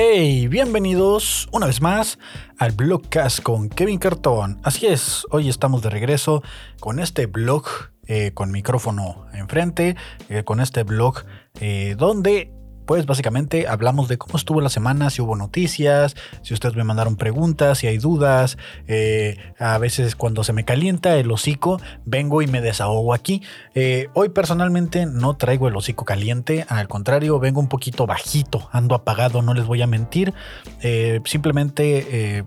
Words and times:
Hey, 0.00 0.46
bienvenidos 0.46 1.48
una 1.50 1.66
vez 1.66 1.80
más 1.80 2.20
al 2.56 2.70
Blogcast 2.70 3.42
con 3.42 3.68
Kevin 3.68 3.98
Cartón. 3.98 4.60
Así 4.62 4.86
es, 4.86 5.26
hoy 5.32 5.48
estamos 5.48 5.82
de 5.82 5.90
regreso 5.90 6.40
con 6.78 7.00
este 7.00 7.26
blog 7.26 7.64
eh, 8.06 8.30
con 8.32 8.52
micrófono 8.52 9.26
enfrente, 9.32 9.96
eh, 10.28 10.44
con 10.44 10.60
este 10.60 10.84
blog 10.84 11.24
eh, 11.58 11.96
donde 11.98 12.52
pues 12.88 13.04
básicamente 13.04 13.68
hablamos 13.68 14.08
de 14.08 14.16
cómo 14.16 14.38
estuvo 14.38 14.62
la 14.62 14.70
semana, 14.70 15.10
si 15.10 15.20
hubo 15.20 15.36
noticias, 15.36 16.16
si 16.40 16.54
ustedes 16.54 16.74
me 16.74 16.84
mandaron 16.84 17.16
preguntas, 17.16 17.76
si 17.76 17.86
hay 17.86 17.98
dudas. 17.98 18.56
Eh, 18.86 19.36
a 19.58 19.76
veces 19.76 20.16
cuando 20.16 20.42
se 20.42 20.54
me 20.54 20.64
calienta 20.64 21.14
el 21.16 21.30
hocico, 21.30 21.82
vengo 22.06 22.40
y 22.40 22.46
me 22.46 22.62
desahogo 22.62 23.12
aquí. 23.12 23.42
Eh, 23.74 24.08
hoy 24.14 24.30
personalmente 24.30 25.04
no 25.04 25.36
traigo 25.36 25.68
el 25.68 25.76
hocico 25.76 26.06
caliente, 26.06 26.64
al 26.66 26.88
contrario, 26.88 27.38
vengo 27.38 27.60
un 27.60 27.68
poquito 27.68 28.06
bajito, 28.06 28.70
ando 28.72 28.94
apagado, 28.94 29.42
no 29.42 29.52
les 29.52 29.66
voy 29.66 29.82
a 29.82 29.86
mentir. 29.86 30.32
Eh, 30.80 31.20
simplemente 31.26 32.46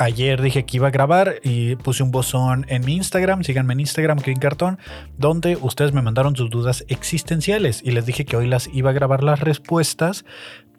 ayer 0.00 0.40
dije 0.40 0.64
que 0.64 0.78
iba 0.78 0.88
a 0.88 0.90
grabar 0.90 1.36
y 1.44 1.76
puse 1.76 2.02
un 2.02 2.10
bozón 2.10 2.64
en 2.68 2.84
mi 2.84 2.96
Instagram, 2.96 3.44
síganme 3.44 3.74
en 3.74 3.80
Instagram, 3.80 4.18
Kevin 4.18 4.40
Cartón, 4.40 4.78
donde 5.18 5.56
ustedes 5.60 5.92
me 5.92 6.00
mandaron 6.00 6.34
sus 6.34 6.48
dudas 6.48 6.84
existenciales 6.88 7.82
y 7.84 7.90
les 7.90 8.06
dije 8.06 8.24
que 8.24 8.36
hoy 8.36 8.46
las 8.46 8.68
iba 8.72 8.90
a 8.90 8.94
grabar 8.94 9.22
las 9.22 9.40
respuestas 9.40 10.24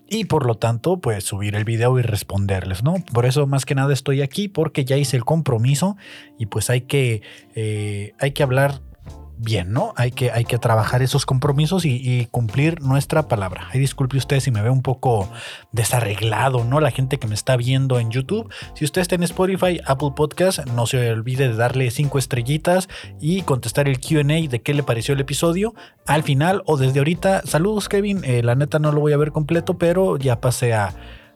y 0.09 0.25
por 0.25 0.45
lo 0.45 0.55
tanto, 0.55 0.97
pues 0.97 1.23
subir 1.23 1.55
el 1.55 1.63
video 1.63 1.97
y 1.99 2.01
responderles, 2.01 2.83
¿no? 2.83 2.95
Por 3.13 3.25
eso 3.25 3.47
más 3.47 3.63
que 3.63 3.75
nada 3.75 3.93
estoy 3.93 4.21
aquí 4.21 4.49
porque 4.49 4.83
ya 4.83 4.97
hice 4.97 5.15
el 5.15 5.23
compromiso 5.23 5.95
y 6.37 6.47
pues 6.47 6.69
hay 6.69 6.81
que, 6.81 7.21
eh, 7.55 8.13
hay 8.19 8.31
que 8.31 8.43
hablar 8.43 8.81
bien, 9.41 9.71
¿no? 9.71 9.93
Hay 9.95 10.11
que, 10.11 10.31
hay 10.31 10.45
que 10.45 10.59
trabajar 10.59 11.01
esos 11.01 11.25
compromisos 11.25 11.83
y, 11.85 12.27
cumplir 12.31 12.81
nuestra 12.81 13.27
palabra. 13.27 13.67
Ay, 13.71 13.79
disculpe 13.79 14.17
usted 14.17 14.39
si 14.39 14.51
me 14.51 14.61
ve 14.61 14.69
un 14.69 14.83
poco 14.83 15.27
desarreglado, 15.71 16.63
¿no? 16.63 16.79
La 16.79 16.91
gente 16.91 17.17
que 17.17 17.27
me 17.27 17.33
está 17.33 17.57
viendo 17.57 17.99
en 17.99 18.11
YouTube. 18.11 18.51
Si 18.75 18.85
usted 18.85 19.01
está 19.01 19.15
en 19.15 19.23
Spotify, 19.23 19.79
Apple 19.85 20.11
Podcast, 20.15 20.65
no 20.67 20.85
se 20.85 21.11
olvide 21.11 21.49
de 21.49 21.55
darle 21.55 21.89
cinco 21.89 22.19
estrellitas 22.19 22.87
y 23.19 23.41
contestar 23.41 23.87
el 23.87 23.99
QA 23.99 24.21
de 24.23 24.61
qué 24.63 24.73
le 24.73 24.83
pareció 24.83 25.15
el 25.15 25.21
episodio 25.21 25.73
al 26.05 26.23
final 26.23 26.61
o 26.65 26.77
desde 26.77 26.99
ahorita. 26.99 27.41
Saludos, 27.45 27.89
Kevin. 27.89 28.21
Eh, 28.23 28.43
la 28.43 28.55
neta 28.55 28.77
no 28.77 28.91
lo 28.91 29.01
voy 29.01 29.13
a 29.13 29.17
ver 29.17 29.31
completo, 29.31 29.77
pero 29.77 30.17
ya 30.17 30.39
pasé 30.39 30.73
a 30.73 30.93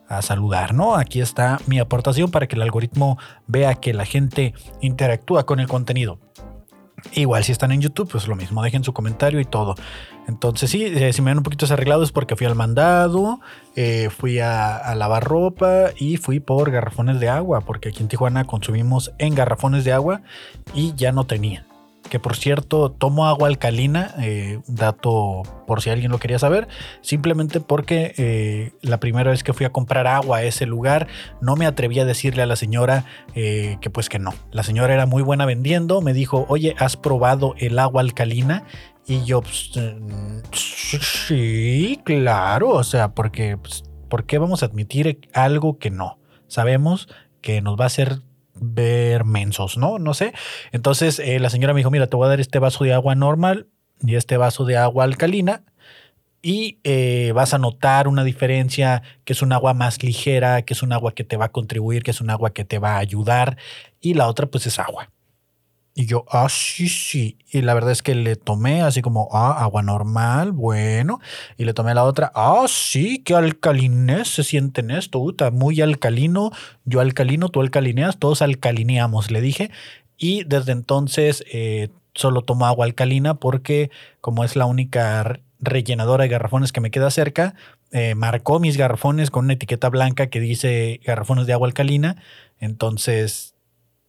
a 0.07 0.21
saludar, 0.21 0.73
¿no? 0.73 0.95
Aquí 0.95 1.19
está 1.19 1.59
mi 1.65 1.79
aportación 1.79 2.29
para 2.29 2.47
que 2.47 2.55
el 2.55 2.61
algoritmo 2.61 3.17
vea 3.47 3.75
que 3.75 3.93
la 3.93 4.05
gente 4.05 4.53
interactúa 4.81 5.45
con 5.45 5.59
el 5.59 5.67
contenido. 5.67 6.19
Igual 7.13 7.43
si 7.43 7.51
están 7.51 7.71
en 7.71 7.81
YouTube, 7.81 8.09
pues 8.11 8.27
lo 8.27 8.35
mismo, 8.35 8.63
dejen 8.63 8.83
su 8.83 8.93
comentario 8.93 9.39
y 9.39 9.45
todo. 9.45 9.75
Entonces 10.27 10.71
sí, 10.71 10.85
eh, 10.85 11.13
si 11.13 11.21
me 11.21 11.31
ven 11.31 11.37
un 11.37 11.43
poquito 11.43 11.65
desarreglado 11.65 12.03
es 12.03 12.11
porque 12.11 12.35
fui 12.35 12.47
al 12.47 12.55
mandado, 12.55 13.39
eh, 13.75 14.09
fui 14.09 14.39
a, 14.39 14.93
lavar 14.95 15.23
ropa 15.23 15.91
y 15.97 16.17
fui 16.17 16.39
por 16.39 16.71
garrafones 16.71 17.19
de 17.19 17.29
agua, 17.29 17.61
porque 17.61 17.89
aquí 17.89 18.01
en 18.01 18.07
Tijuana 18.07 18.45
consumimos 18.45 19.13
en 19.19 19.35
garrafones 19.35 19.83
de 19.83 19.93
agua 19.93 20.21
y 20.73 20.93
ya 20.95 21.11
no 21.11 21.25
tenía 21.25 21.65
que 22.09 22.19
por 22.19 22.35
cierto 22.35 22.91
tomo 22.91 23.25
agua 23.25 23.47
alcalina, 23.47 24.13
eh, 24.19 24.59
dato 24.67 25.43
por 25.65 25.81
si 25.81 25.89
alguien 25.89 26.11
lo 26.11 26.19
quería 26.19 26.39
saber, 26.39 26.67
simplemente 27.01 27.59
porque 27.59 28.13
eh, 28.17 28.73
la 28.81 28.99
primera 28.99 29.31
vez 29.31 29.43
que 29.43 29.53
fui 29.53 29.65
a 29.65 29.71
comprar 29.71 30.07
agua 30.07 30.37
a 30.37 30.43
ese 30.43 30.65
lugar 30.65 31.07
no 31.41 31.55
me 31.55 31.65
atreví 31.65 31.99
a 31.99 32.05
decirle 32.05 32.43
a 32.43 32.45
la 32.45 32.55
señora 32.55 33.05
eh, 33.33 33.77
que 33.81 33.89
pues 33.89 34.09
que 34.09 34.19
no. 34.19 34.33
La 34.51 34.63
señora 34.63 34.93
era 34.93 35.05
muy 35.05 35.23
buena 35.23 35.45
vendiendo, 35.45 36.01
me 36.01 36.13
dijo, 36.13 36.45
oye, 36.49 36.75
¿has 36.77 36.97
probado 36.97 37.55
el 37.57 37.79
agua 37.79 38.01
alcalina? 38.01 38.63
Y 39.07 39.23
yo, 39.23 39.41
pues, 39.41 39.71
sí, 40.51 42.01
claro, 42.03 42.69
o 42.69 42.83
sea, 42.83 43.13
porque, 43.13 43.55
pues, 43.55 43.83
¿por 44.09 44.25
qué 44.25 44.39
vamos 44.39 44.63
a 44.63 44.65
admitir 44.65 45.29
algo 45.33 45.77
que 45.77 45.91
no? 45.91 46.17
Sabemos 46.47 47.07
que 47.41 47.61
nos 47.61 47.79
va 47.79 47.83
a 47.83 47.87
hacer 47.87 48.21
ver 48.55 49.25
mensos, 49.25 49.77
¿no? 49.77 49.99
No 49.99 50.13
sé. 50.13 50.33
Entonces 50.71 51.19
eh, 51.19 51.39
la 51.39 51.49
señora 51.49 51.73
me 51.73 51.79
dijo, 51.79 51.91
mira, 51.91 52.07
te 52.07 52.15
voy 52.15 52.25
a 52.25 52.29
dar 52.29 52.39
este 52.39 52.59
vaso 52.59 52.83
de 52.83 52.93
agua 52.93 53.15
normal 53.15 53.67
y 54.01 54.15
este 54.15 54.37
vaso 54.37 54.65
de 54.65 54.77
agua 54.77 55.03
alcalina 55.03 55.63
y 56.41 56.79
eh, 56.83 57.31
vas 57.33 57.55
a 57.55 57.57
notar 57.57 58.07
una 58.07 58.23
diferencia, 58.23 59.01
que 59.23 59.33
es 59.33 59.41
un 59.41 59.51
agua 59.51 59.73
más 59.73 60.03
ligera, 60.03 60.61
que 60.61 60.75
es 60.75 60.83
un 60.83 60.93
agua 60.93 61.13
que 61.15 61.23
te 61.23 61.37
va 61.37 61.45
a 61.45 61.51
contribuir, 61.51 62.03
que 62.03 62.11
es 62.11 62.21
un 62.21 62.29
agua 62.29 62.53
que 62.53 62.63
te 62.63 62.77
va 62.77 62.97
a 62.97 62.99
ayudar 62.99 63.57
y 63.99 64.13
la 64.13 64.27
otra 64.27 64.45
pues 64.45 64.67
es 64.67 64.77
agua. 64.77 65.09
Y 65.97 66.07
yo, 66.07 66.25
ah, 66.29 66.47
sí, 66.49 66.89
sí. 66.89 67.37
Y 67.49 67.61
la 67.61 67.73
verdad 67.73 67.91
es 67.93 68.01
que 68.03 68.15
le 68.15 68.35
tomé 68.35 68.81
así 68.81 69.01
como, 69.01 69.29
ah, 69.31 69.63
agua 69.63 69.81
normal, 69.81 70.51
bueno. 70.51 71.21
Y 71.57 71.63
le 71.63 71.73
tomé 71.73 71.93
la 71.93 72.03
otra, 72.03 72.33
ah, 72.35 72.65
sí, 72.67 73.19
qué 73.23 73.33
alcalinés 73.33 74.27
se 74.27 74.43
siente 74.43 74.81
en 74.81 74.91
esto. 74.91 75.19
Uta, 75.19 75.51
muy 75.51 75.79
alcalino, 75.79 76.51
yo 76.83 76.99
alcalino, 76.99 77.47
tú 77.47 77.61
alcalineas, 77.61 78.19
todos 78.19 78.41
alcalineamos, 78.41 79.31
le 79.31 79.39
dije. 79.39 79.71
Y 80.17 80.43
desde 80.43 80.73
entonces 80.73 81.45
eh, 81.49 81.87
solo 82.13 82.41
tomo 82.41 82.65
agua 82.65 82.85
alcalina 82.85 83.35
porque 83.35 83.89
como 84.19 84.43
es 84.43 84.57
la 84.57 84.65
única 84.65 85.39
rellenadora 85.59 86.23
de 86.23 86.29
garrafones 86.29 86.73
que 86.73 86.81
me 86.81 86.91
queda 86.91 87.09
cerca, 87.09 87.55
eh, 87.91 88.15
marcó 88.15 88.59
mis 88.59 88.75
garrafones 88.75 89.31
con 89.31 89.45
una 89.45 89.53
etiqueta 89.53 89.89
blanca 89.89 90.27
que 90.27 90.41
dice 90.41 90.99
garrafones 91.05 91.47
de 91.47 91.53
agua 91.53 91.67
alcalina. 91.69 92.17
Entonces, 92.59 93.55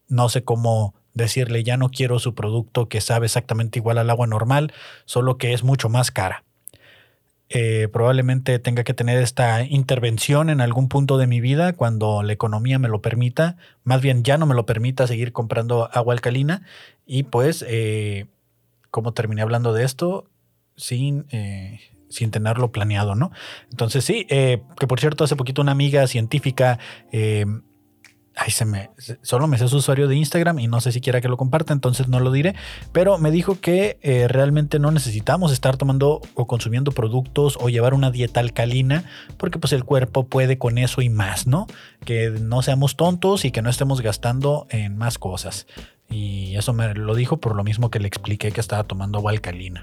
no 0.08 0.28
sé 0.28 0.42
cómo 0.42 0.94
decirle 1.16 1.64
ya 1.64 1.76
no 1.76 1.88
quiero 1.88 2.18
su 2.18 2.34
producto 2.34 2.88
que 2.88 3.00
sabe 3.00 3.26
exactamente 3.26 3.78
igual 3.78 3.98
al 3.98 4.10
agua 4.10 4.26
normal, 4.26 4.72
solo 5.06 5.38
que 5.38 5.52
es 5.52 5.64
mucho 5.64 5.88
más 5.88 6.10
cara. 6.10 6.44
Eh, 7.48 7.88
probablemente 7.92 8.58
tenga 8.58 8.82
que 8.84 8.92
tener 8.92 9.22
esta 9.22 9.62
intervención 9.62 10.50
en 10.50 10.60
algún 10.60 10.88
punto 10.88 11.16
de 11.16 11.26
mi 11.26 11.40
vida 11.40 11.72
cuando 11.72 12.22
la 12.22 12.32
economía 12.32 12.78
me 12.78 12.88
lo 12.88 13.00
permita, 13.00 13.56
más 13.84 14.02
bien 14.02 14.24
ya 14.24 14.36
no 14.36 14.46
me 14.46 14.54
lo 14.54 14.66
permita 14.66 15.06
seguir 15.06 15.32
comprando 15.32 15.88
agua 15.92 16.12
alcalina 16.12 16.62
y 17.06 17.22
pues, 17.22 17.64
eh, 17.68 18.26
como 18.90 19.12
terminé 19.12 19.42
hablando 19.42 19.72
de 19.72 19.84
esto, 19.84 20.28
sin, 20.76 21.26
eh, 21.30 21.80
sin 22.10 22.30
tenerlo 22.30 22.72
planeado, 22.72 23.14
¿no? 23.14 23.30
Entonces 23.70 24.04
sí, 24.04 24.26
que 24.26 24.86
por 24.88 25.00
cierto, 25.00 25.24
hace 25.24 25.36
poquito 25.36 25.62
una 25.62 25.72
amiga 25.72 26.06
científica 26.08 26.78
Ay, 28.38 28.50
se 28.50 28.66
me. 28.66 28.90
Solo 29.22 29.46
me 29.46 29.56
sé 29.56 29.66
su 29.66 29.78
usuario 29.78 30.08
de 30.08 30.16
Instagram 30.16 30.58
y 30.58 30.68
no 30.68 30.82
sé 30.82 30.92
si 30.92 31.00
quiera 31.00 31.22
que 31.22 31.28
lo 31.28 31.38
comparta, 31.38 31.72
entonces 31.72 32.08
no 32.08 32.20
lo 32.20 32.30
diré. 32.30 32.54
Pero 32.92 33.16
me 33.16 33.30
dijo 33.30 33.58
que 33.60 33.98
eh, 34.02 34.28
realmente 34.28 34.78
no 34.78 34.90
necesitamos 34.90 35.52
estar 35.52 35.78
tomando 35.78 36.20
o 36.34 36.46
consumiendo 36.46 36.92
productos 36.92 37.56
o 37.58 37.70
llevar 37.70 37.94
una 37.94 38.10
dieta 38.10 38.40
alcalina, 38.40 39.04
porque 39.38 39.58
pues 39.58 39.72
el 39.72 39.84
cuerpo 39.84 40.26
puede 40.26 40.58
con 40.58 40.76
eso 40.76 41.00
y 41.00 41.08
más, 41.08 41.46
¿no? 41.46 41.66
Que 42.04 42.28
no 42.28 42.60
seamos 42.60 42.96
tontos 42.96 43.46
y 43.46 43.52
que 43.52 43.62
no 43.62 43.70
estemos 43.70 44.02
gastando 44.02 44.66
en 44.68 44.98
más 44.98 45.16
cosas. 45.16 45.66
Y 46.10 46.56
eso 46.56 46.74
me 46.74 46.92
lo 46.92 47.14
dijo 47.14 47.38
por 47.38 47.56
lo 47.56 47.64
mismo 47.64 47.90
que 47.90 48.00
le 48.00 48.06
expliqué 48.06 48.52
que 48.52 48.60
estaba 48.60 48.84
tomando 48.84 49.16
agua 49.16 49.32
alcalina. 49.32 49.82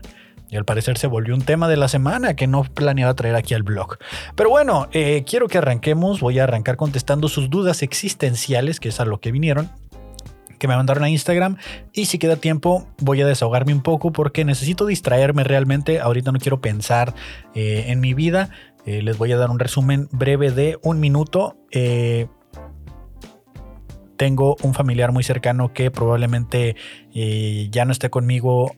Y 0.53 0.55
al 0.55 0.65
parecer 0.65 0.99
se 0.99 1.07
volvió 1.07 1.33
un 1.33 1.41
tema 1.41 1.67
de 1.67 1.77
la 1.77 1.87
semana 1.87 2.35
que 2.35 2.45
no 2.45 2.63
planeaba 2.63 3.15
traer 3.15 3.35
aquí 3.35 3.55
al 3.55 3.63
blog. 3.63 3.97
Pero 4.35 4.51
bueno, 4.51 4.87
eh, 4.91 5.23
quiero 5.27 5.47
que 5.47 5.57
arranquemos. 5.57 6.19
Voy 6.19 6.37
a 6.37 6.43
arrancar 6.43 6.77
contestando 6.77 7.27
sus 7.27 7.49
dudas 7.49 7.81
existenciales, 7.81 8.79
que 8.79 8.89
es 8.89 8.99
a 8.99 9.05
lo 9.05 9.19
que 9.19 9.31
vinieron 9.31 9.71
que 10.59 10.67
me 10.69 10.77
mandaron 10.77 11.03
a 11.03 11.09
Instagram 11.09 11.57
y 11.91 12.05
si 12.05 12.19
queda 12.19 12.37
tiempo 12.37 12.87
voy 12.99 13.19
a 13.19 13.27
desahogarme 13.27 13.73
un 13.73 13.81
poco 13.81 14.13
porque 14.13 14.45
necesito 14.45 14.85
distraerme 14.85 15.43
realmente. 15.43 15.99
Ahorita 15.99 16.31
no 16.31 16.39
quiero 16.39 16.61
pensar 16.61 17.13
eh, 17.53 17.85
en 17.87 17.99
mi 17.99 18.13
vida. 18.13 18.49
Eh, 18.85 19.01
les 19.01 19.17
voy 19.17 19.33
a 19.33 19.37
dar 19.37 19.49
un 19.49 19.59
resumen 19.59 20.07
breve 20.11 20.51
de 20.51 20.77
un 20.83 21.01
minuto. 21.01 21.57
tengo 24.15 24.55
un 24.61 24.73
familiar 24.73 25.11
muy 25.11 25.23
cercano 25.23 25.73
que 25.73 25.91
probablemente 25.91 26.77
ya 27.11 27.83
no 27.83 27.91
esté 27.91 28.09
conmigo 28.09 28.71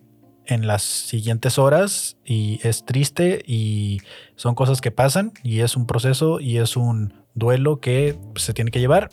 en 0.47 0.67
las 0.67 0.81
siguientes 0.83 1.57
horas 1.57 2.17
y 2.25 2.59
es 2.63 2.85
triste 2.85 3.43
y 3.45 4.01
son 4.35 4.55
cosas 4.55 4.81
que 4.81 4.91
pasan 4.91 5.33
y 5.43 5.59
es 5.59 5.75
un 5.75 5.85
proceso 5.85 6.39
y 6.39 6.57
es 6.57 6.77
un 6.77 7.13
duelo 7.33 7.79
que 7.79 8.17
se 8.35 8.53
tiene 8.53 8.71
que 8.71 8.79
llevar. 8.79 9.09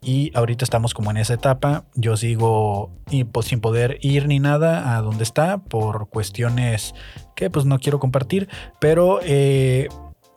Y 0.00 0.30
ahorita 0.36 0.64
estamos 0.64 0.94
como 0.94 1.10
en 1.10 1.16
esa 1.16 1.34
etapa. 1.34 1.84
Yo 1.94 2.16
sigo 2.16 2.92
y, 3.10 3.24
pues, 3.24 3.46
sin 3.46 3.60
poder 3.60 3.98
ir 4.00 4.28
ni 4.28 4.38
nada 4.38 4.96
a 4.96 5.02
donde 5.02 5.24
está 5.24 5.58
por 5.58 6.08
cuestiones 6.08 6.94
que 7.34 7.50
pues 7.50 7.64
no 7.64 7.78
quiero 7.78 7.98
compartir. 7.98 8.48
Pero 8.80 9.20
eh, 9.22 9.88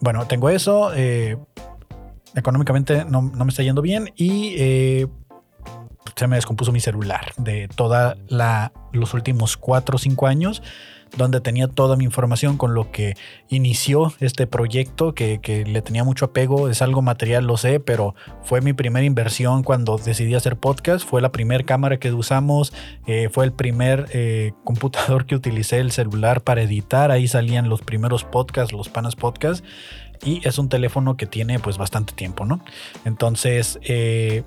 bueno 0.02 0.26
tengo 0.26 0.50
eso 0.50 0.92
eh, 0.94 1.38
económicamente 2.36 3.06
no, 3.06 3.22
me 3.22 3.50
está 3.50 3.64
yendo 3.64 3.82
bien 3.82 4.12
y 4.16 4.56
eh, 4.58 5.08
se 6.16 6.28
me 6.28 6.36
descompuso 6.36 6.72
mi 6.72 6.80
celular 6.80 7.34
de 7.38 7.68
toda 7.68 8.18
la 8.28 8.72
los 8.92 9.14
últimos 9.14 9.58
4 9.58 9.96
o 9.96 10.00
5 10.00 10.28
años 10.28 10.62
donde 11.18 11.42
tenía 11.42 11.68
toda 11.68 11.96
mi 11.96 12.06
información 12.06 12.58
con 12.58 12.74
lo 12.74 12.92
que 12.92 13.16
inició 13.50 14.14
este 14.20 14.48
proyecto, 14.48 15.14
que, 15.14 15.40
le 15.68 15.82
tenía 15.82 16.04
mucho 16.04 16.26
apego, 16.26 16.70
es 16.70 16.82
algo 16.82 17.02
material, 17.02 17.46
lo 17.46 17.58
sé, 17.58 17.80
pero 17.80 18.16
fue 18.44 18.62
mi 18.62 18.74
primera 18.74 19.06
inversión 19.06 19.64
cuando 19.64 19.98
decidí 19.98 20.36
hacer 20.36 20.58
podcast, 20.58 21.06
fue 21.08 21.22
la 21.22 21.32
primera 21.32 21.64
cámara 21.64 21.98
que 21.98 22.12
usamos, 22.14 22.74
eh, 23.08 23.30
fue 23.32 23.46
el 23.46 23.52
primer 23.52 24.08
eh, 24.14 24.54
computador 24.64 25.26
que 25.26 25.36
utilicé 25.36 25.80
el 25.80 25.92
celular 25.92 26.42
para 26.42 26.62
editar, 26.62 27.12
ahí 27.12 27.28
salían 27.28 27.70
los 27.70 27.82
primeros 27.82 28.24
podcasts, 28.24 28.74
los 28.74 28.90
panas 28.90 29.16
podcasts, 29.16 29.64
y 30.24 30.48
es 30.48 30.58
un 30.60 30.70
teléfono 30.70 31.18
que 31.18 31.26
tiene 31.26 31.60
pues 31.60 31.78
bastante 31.78 32.14
tiempo, 32.14 32.46
¿no? 32.46 32.64
Entonces, 33.06 33.80
eh, 33.84 34.44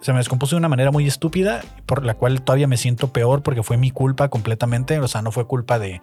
se 0.00 0.12
me 0.12 0.18
descompuso 0.18 0.56
de 0.56 0.58
una 0.58 0.68
manera 0.68 0.90
muy 0.90 1.06
estúpida, 1.06 1.60
por 1.84 2.04
la 2.04 2.14
cual 2.14 2.42
todavía 2.42 2.66
me 2.66 2.78
siento 2.78 3.12
peor 3.12 3.42
porque 3.42 3.62
fue 3.62 3.76
mi 3.76 3.90
culpa 3.90 4.28
completamente. 4.28 4.98
O 4.98 5.08
sea, 5.08 5.20
no 5.20 5.30
fue 5.30 5.46
culpa 5.46 5.78
de, 5.78 6.00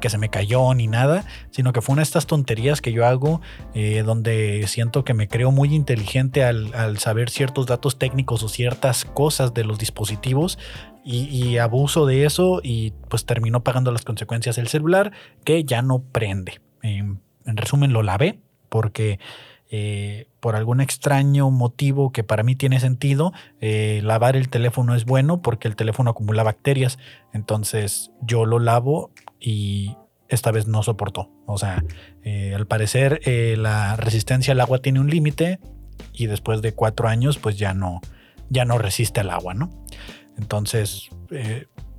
que 0.00 0.10
se 0.10 0.18
me 0.18 0.30
cayó 0.30 0.74
ni 0.74 0.88
nada, 0.88 1.24
sino 1.50 1.72
que 1.72 1.80
fue 1.80 1.92
una 1.92 2.00
de 2.00 2.04
estas 2.04 2.26
tonterías 2.26 2.80
que 2.80 2.92
yo 2.92 3.06
hago 3.06 3.40
eh, 3.74 4.02
donde 4.04 4.64
siento 4.66 5.04
que 5.04 5.14
me 5.14 5.28
creo 5.28 5.52
muy 5.52 5.74
inteligente 5.74 6.44
al, 6.44 6.98
saber 6.98 7.30
ciertos 7.30 7.66
datos 7.66 7.98
técnicos 7.98 8.42
o 8.42 8.48
ciertas 8.48 9.04
cosas 9.04 9.54
de 9.54 9.64
los 9.64 9.78
dispositivos 9.78 10.58
y, 11.04 11.58
abuso 11.58 12.04
de 12.04 12.24
eso 12.24 12.60
y 12.64 12.92
pues 13.08 13.26
terminó 13.26 13.62
pagando 13.62 13.92
las 13.92 14.04
consecuencias 14.04 14.58
el 14.58 14.66
celular 14.66 15.12
que 15.44 15.62
ya 15.62 15.82
no 15.82 16.02
prende. 16.02 16.60
en 16.82 17.20
resumen, 17.44 17.92
lo 17.92 18.02
lavé 18.02 18.40
porque 18.68 19.20
eh, 19.70 20.28
por 20.40 20.54
algún 20.54 20.80
extraño 20.80 21.50
motivo 21.50 22.12
que 22.12 22.22
para 22.22 22.42
mí 22.42 22.54
tiene 22.54 22.78
sentido, 22.80 23.32
eh, 23.60 24.00
lavar 24.02 24.36
el 24.36 24.48
teléfono 24.48 24.94
es 24.94 25.04
bueno 25.04 25.42
porque 25.42 25.68
el 25.68 25.76
teléfono 25.76 26.10
acumula 26.10 26.42
bacterias. 26.42 26.98
Entonces 27.32 28.12
yo 28.22 28.44
lo 28.44 28.58
lavo 28.58 29.10
y 29.40 29.96
esta 30.28 30.50
vez 30.50 30.66
no 30.66 30.82
soportó. 30.82 31.30
O 31.46 31.58
sea, 31.58 31.82
eh, 32.22 32.54
al 32.54 32.66
parecer 32.66 33.20
la 33.58 33.96
resistencia 33.96 34.52
al 34.52 34.60
agua 34.60 34.78
tiene 34.78 35.00
un 35.00 35.10
límite 35.10 35.60
y 36.12 36.26
después 36.26 36.62
de 36.62 36.72
cuatro 36.72 37.08
años 37.08 37.38
pues 37.38 37.58
ya 37.58 37.74
no, 37.74 38.00
ya 38.48 38.64
no 38.64 38.78
resiste 38.78 39.20
al 39.20 39.30
agua, 39.30 39.54
¿no? 39.54 39.70
Entonces 40.38 41.08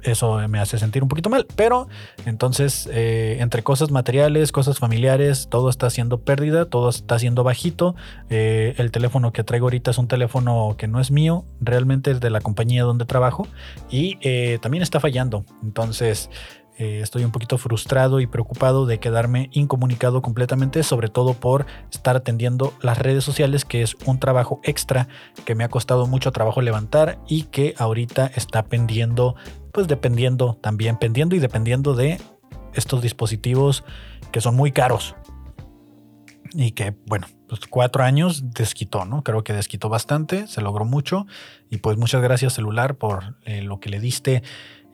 eso 0.07 0.47
me 0.47 0.59
hace 0.59 0.77
sentir 0.77 1.03
un 1.03 1.09
poquito 1.09 1.29
mal. 1.29 1.45
Pero 1.55 1.87
entonces, 2.25 2.89
eh, 2.91 3.37
entre 3.39 3.63
cosas 3.63 3.91
materiales, 3.91 4.51
cosas 4.51 4.79
familiares, 4.79 5.47
todo 5.49 5.69
está 5.69 5.89
siendo 5.89 6.19
pérdida, 6.19 6.65
todo 6.65 6.89
está 6.89 7.19
siendo 7.19 7.43
bajito. 7.43 7.95
Eh, 8.29 8.73
el 8.77 8.91
teléfono 8.91 9.31
que 9.31 9.43
traigo 9.43 9.67
ahorita 9.67 9.91
es 9.91 9.97
un 9.97 10.07
teléfono 10.07 10.75
que 10.77 10.87
no 10.87 10.99
es 10.99 11.11
mío, 11.11 11.45
realmente 11.61 12.11
es 12.11 12.19
de 12.19 12.29
la 12.29 12.41
compañía 12.41 12.83
donde 12.83 13.05
trabajo 13.05 13.47
y 13.89 14.17
eh, 14.21 14.59
también 14.61 14.83
está 14.83 14.99
fallando. 14.99 15.45
Entonces, 15.63 16.29
estoy 16.79 17.23
un 17.23 17.31
poquito 17.31 17.57
frustrado 17.57 18.19
y 18.19 18.27
preocupado 18.27 18.85
de 18.85 18.99
quedarme 18.99 19.49
incomunicado 19.51 20.21
completamente, 20.21 20.83
sobre 20.83 21.09
todo 21.09 21.33
por 21.33 21.65
estar 21.91 22.15
atendiendo 22.15 22.71
las 22.81 22.99
redes 22.99 23.23
sociales, 23.23 23.65
que 23.65 23.81
es 23.81 23.95
un 24.05 24.19
trabajo 24.19 24.59
extra 24.61 25.07
que 25.43 25.55
me 25.55 25.63
ha 25.63 25.69
costado 25.69 26.05
mucho 26.05 26.31
trabajo 26.31 26.61
levantar 26.61 27.17
y 27.27 27.43
que 27.45 27.73
ahorita 27.79 28.27
está 28.35 28.61
pendiendo, 28.61 29.35
pues 29.77 29.87
dependiendo 29.87 30.57
también, 30.59 30.97
pendiendo 30.97 31.35
y 31.35 31.39
dependiendo 31.39 31.93
de 31.93 32.19
estos 32.73 32.99
dispositivos 33.03 33.83
que 34.31 34.41
son 34.41 34.55
muy 34.55 34.71
caros. 34.71 35.13
Y 36.51 36.71
que, 36.71 36.95
bueno, 37.05 37.27
pues 37.47 37.61
cuatro 37.69 38.03
años 38.03 38.55
desquitó, 38.55 39.05
¿no? 39.05 39.21
Creo 39.21 39.43
que 39.43 39.53
desquitó 39.53 39.87
bastante, 39.87 40.47
se 40.47 40.61
logró 40.61 40.83
mucho. 40.83 41.27
Y 41.69 41.77
pues 41.77 41.95
muchas 41.95 42.23
gracias 42.23 42.53
celular 42.53 42.95
por 42.95 43.35
eh, 43.43 43.61
lo 43.61 43.79
que 43.79 43.89
le 43.89 43.99
diste 43.99 44.41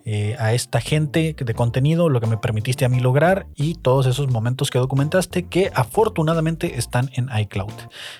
eh, 0.03 0.35
a 0.38 0.51
esta 0.51 0.81
gente 0.81 1.33
de 1.39 1.53
contenido, 1.53 2.09
lo 2.09 2.19
que 2.19 2.27
me 2.27 2.35
permitiste 2.35 2.83
a 2.83 2.89
mí 2.89 3.00
lograr 3.00 3.47
y 3.56 3.75
todos 3.75 4.06
esos 4.06 4.30
momentos 4.30 4.69
que 4.69 4.80
documentaste 4.80 5.44
que 5.44 5.71
afortunadamente 5.74 6.77
están 6.77 7.09
en 7.13 7.30
iCloud. 7.33 7.71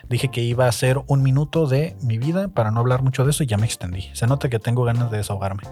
Dije 0.08 0.30
que 0.30 0.40
iba 0.40 0.66
a 0.66 0.72
ser 0.72 1.02
un 1.08 1.24
minuto 1.24 1.68
de 1.68 1.98
mi 2.02 2.20
vida 2.20 2.48
para 2.48 2.72
no 2.72 2.80
hablar 2.80 3.02
mucho 3.02 3.26
de 3.26 3.32
eso 3.32 3.44
y 3.44 3.48
ya 3.48 3.58
me 3.58 3.66
extendí. 3.66 4.10
Se 4.14 4.28
nota 4.28 4.48
que 4.48 4.60
tengo 4.60 4.86
ganas 4.86 5.12
de 5.12 5.18
desahogarme. 5.18 5.64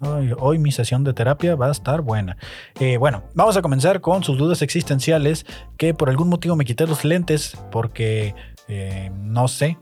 Hoy, 0.00 0.58
mi 0.58 0.72
sesión 0.72 1.04
de 1.04 1.14
terapia 1.14 1.56
va 1.56 1.68
a 1.68 1.70
estar 1.70 2.02
buena. 2.02 2.36
Eh, 2.78 2.98
bueno, 2.98 3.22
vamos 3.34 3.56
a 3.56 3.62
comenzar 3.62 4.02
con 4.02 4.22
sus 4.24 4.36
dudas 4.36 4.60
existenciales, 4.60 5.46
que 5.78 5.94
por 5.94 6.10
algún 6.10 6.28
motivo 6.28 6.54
me 6.54 6.66
quité 6.66 6.86
los 6.86 7.04
lentes 7.04 7.56
porque 7.72 8.34
eh, 8.68 9.10
no 9.14 9.46
sé, 9.46 9.78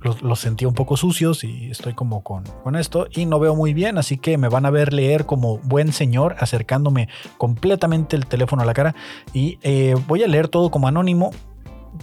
los, 0.00 0.38
sentí 0.38 0.66
un 0.66 0.74
poco 0.74 0.98
sucios 0.98 1.44
y 1.44 1.70
estoy 1.70 1.94
como 1.94 2.22
con, 2.22 2.44
con, 2.62 2.76
esto 2.76 3.08
y 3.10 3.24
no 3.24 3.40
veo 3.40 3.56
muy 3.56 3.72
bien, 3.72 3.96
así 3.96 4.18
que 4.18 4.36
me 4.36 4.48
van 4.48 4.66
a 4.66 4.70
ver 4.70 4.92
leer 4.92 5.24
como 5.24 5.58
buen 5.58 5.94
señor 5.94 6.36
acercándome 6.38 7.08
completamente 7.38 8.14
el 8.14 8.26
teléfono 8.26 8.62
a 8.62 8.66
la 8.66 8.74
cara 8.74 8.94
y 9.32 9.58
eh, 9.62 9.96
voy 10.06 10.22
a 10.22 10.28
leer 10.28 10.48
todo 10.48 10.70
como 10.70 10.88
anónimo. 10.88 11.32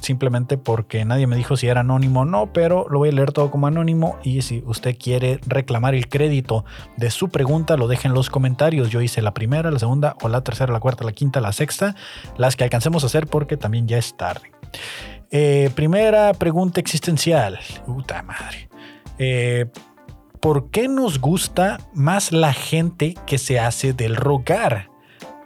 Simplemente 0.01 0.57
porque 0.57 1.03
nadie 1.05 1.27
me 1.27 1.35
dijo 1.35 1.57
si 1.57 1.67
era 1.67 1.81
anónimo 1.81 2.21
o 2.21 2.25
no, 2.25 2.53
pero 2.53 2.87
lo 2.89 2.99
voy 2.99 3.09
a 3.09 3.11
leer 3.11 3.31
todo 3.31 3.51
como 3.51 3.67
anónimo. 3.67 4.17
Y 4.23 4.41
si 4.41 4.63
usted 4.65 4.97
quiere 4.97 5.39
reclamar 5.45 5.95
el 5.95 6.07
crédito 6.07 6.65
de 6.97 7.11
su 7.11 7.29
pregunta, 7.29 7.77
lo 7.77 7.87
deje 7.87 8.07
en 8.07 8.13
los 8.13 8.29
comentarios. 8.29 8.89
Yo 8.89 9.01
hice 9.01 9.21
la 9.21 9.33
primera, 9.33 9.71
la 9.71 9.79
segunda, 9.79 10.15
o 10.21 10.29
la 10.29 10.41
tercera, 10.41 10.71
la 10.71 10.79
cuarta, 10.79 11.03
la 11.03 11.11
quinta, 11.11 11.41
la 11.41 11.51
sexta, 11.51 11.95
las 12.37 12.55
que 12.55 12.63
alcancemos 12.63 13.03
a 13.03 13.07
hacer 13.07 13.27
porque 13.27 13.57
también 13.57 13.87
ya 13.87 13.97
es 13.97 14.15
tarde. 14.15 14.51
Eh, 15.31 15.69
primera 15.75 16.33
pregunta 16.33 16.79
existencial. 16.79 17.59
Puta 17.85 18.23
madre. 18.23 18.69
Eh, 19.17 19.65
¿Por 20.39 20.69
qué 20.71 20.87
nos 20.87 21.19
gusta 21.19 21.79
más 21.93 22.31
la 22.31 22.53
gente 22.53 23.15
que 23.25 23.37
se 23.37 23.59
hace 23.59 23.91
del 23.93 24.15
rogar? 24.15 24.89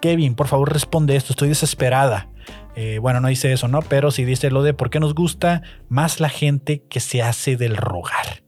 Kevin, 0.02 0.36
por 0.36 0.48
favor 0.48 0.72
responde 0.72 1.16
esto, 1.16 1.34
estoy 1.34 1.50
desesperada. 1.50 2.30
Eh, 2.76 3.00
bueno, 3.00 3.20
no 3.20 3.28
dice 3.28 3.54
eso, 3.54 3.68
¿no? 3.68 3.82
Pero 3.82 4.12
sí 4.12 4.26
dice 4.26 4.50
lo 4.50 4.64
de 4.64 4.74
por 4.74 4.90
qué 4.90 5.00
nos 5.00 5.14
gusta 5.16 5.62
más 5.90 6.20
la 6.20 6.30
gente 6.30 6.84
que 6.90 7.00
se 7.00 7.22
hace 7.22 7.58
del 7.58 7.78
rogar. 7.78 8.44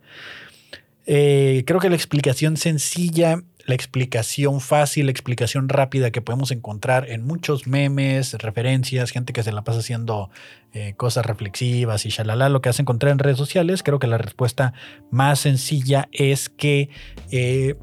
creo 1.06 1.80
que 1.80 1.90
la 1.90 1.96
explicación 1.96 2.58
sencilla 2.58 3.44
la 3.66 3.76
explicación 3.76 4.62
fácil, 4.62 5.08
la 5.08 5.12
explicación 5.12 5.70
rápida 5.70 6.12
que 6.12 6.22
podemos 6.22 6.52
encontrar 6.52 7.10
en 7.10 7.26
muchos 7.26 7.68
memes, 7.68 8.34
referencias, 8.36 9.12
gente 9.12 9.34
que 9.34 9.44
se 9.44 9.52
la 9.52 9.64
pasa 9.64 9.80
haciendo 9.80 10.30
eh, 10.74 10.94
cosas 10.96 11.26
reflexivas 11.26 12.06
y 12.06 12.10
shalala, 12.10 12.50
lo 12.50 12.62
que 12.62 12.70
hace 12.70 12.84
encontrar 12.84 13.12
en 13.12 13.20
redes 13.20 13.38
sociales, 13.38 13.82
creo 13.82 14.00
que 14.00 14.08
la 14.08 14.18
respuesta 14.18 14.74
más 15.10 15.40
sencilla 15.40 16.08
es 16.12 16.50
que 16.50 16.90
eh, 17.32 17.76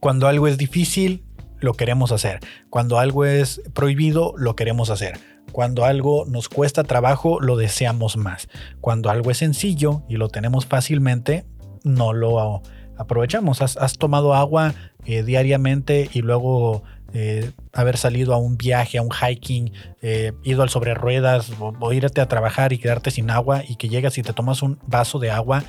cuando 0.00 0.28
algo 0.28 0.48
es 0.48 0.56
difícil, 0.56 1.24
lo 1.60 1.74
queremos 1.74 2.12
hacer. 2.12 2.40
Cuando 2.68 2.98
algo 2.98 3.24
es 3.24 3.62
prohibido, 3.74 4.34
lo 4.36 4.56
queremos 4.56 4.90
hacer. 4.90 5.18
Cuando 5.52 5.84
algo 5.84 6.24
nos 6.26 6.48
cuesta 6.48 6.84
trabajo, 6.84 7.40
lo 7.40 7.56
deseamos 7.56 8.16
más. 8.16 8.48
Cuando 8.80 9.10
algo 9.10 9.30
es 9.30 9.38
sencillo 9.38 10.02
y 10.08 10.16
lo 10.16 10.28
tenemos 10.28 10.66
fácilmente, 10.66 11.44
no 11.82 12.12
lo 12.12 12.62
aprovechamos. 12.96 13.62
Has, 13.62 13.98
tomado 13.98 14.34
agua 14.34 14.74
eh, 15.06 15.22
diariamente 15.22 16.08
y 16.12 16.20
luego 16.20 16.82
eh, 17.12 17.50
haber 17.72 17.96
salido 17.96 18.34
a 18.34 18.38
un 18.38 18.56
viaje, 18.56 18.98
a 18.98 19.02
un 19.02 19.10
hiking, 19.10 19.72
eh, 20.02 20.32
ido 20.44 20.62
al 20.62 20.68
sobre 20.68 20.94
ruedas 20.94 21.50
o, 21.58 21.92
irte 21.92 22.20
a 22.20 22.28
trabajar 22.28 22.72
y 22.72 22.78
quedarte 22.78 23.10
sin 23.10 23.30
agua 23.30 23.62
y 23.66 23.76
que 23.76 23.88
llegas 23.88 24.16
y 24.18 24.22
te 24.22 24.32
tomas 24.32 24.62
un 24.62 24.78
vaso 24.86 25.18
de 25.18 25.30
agua 25.30 25.64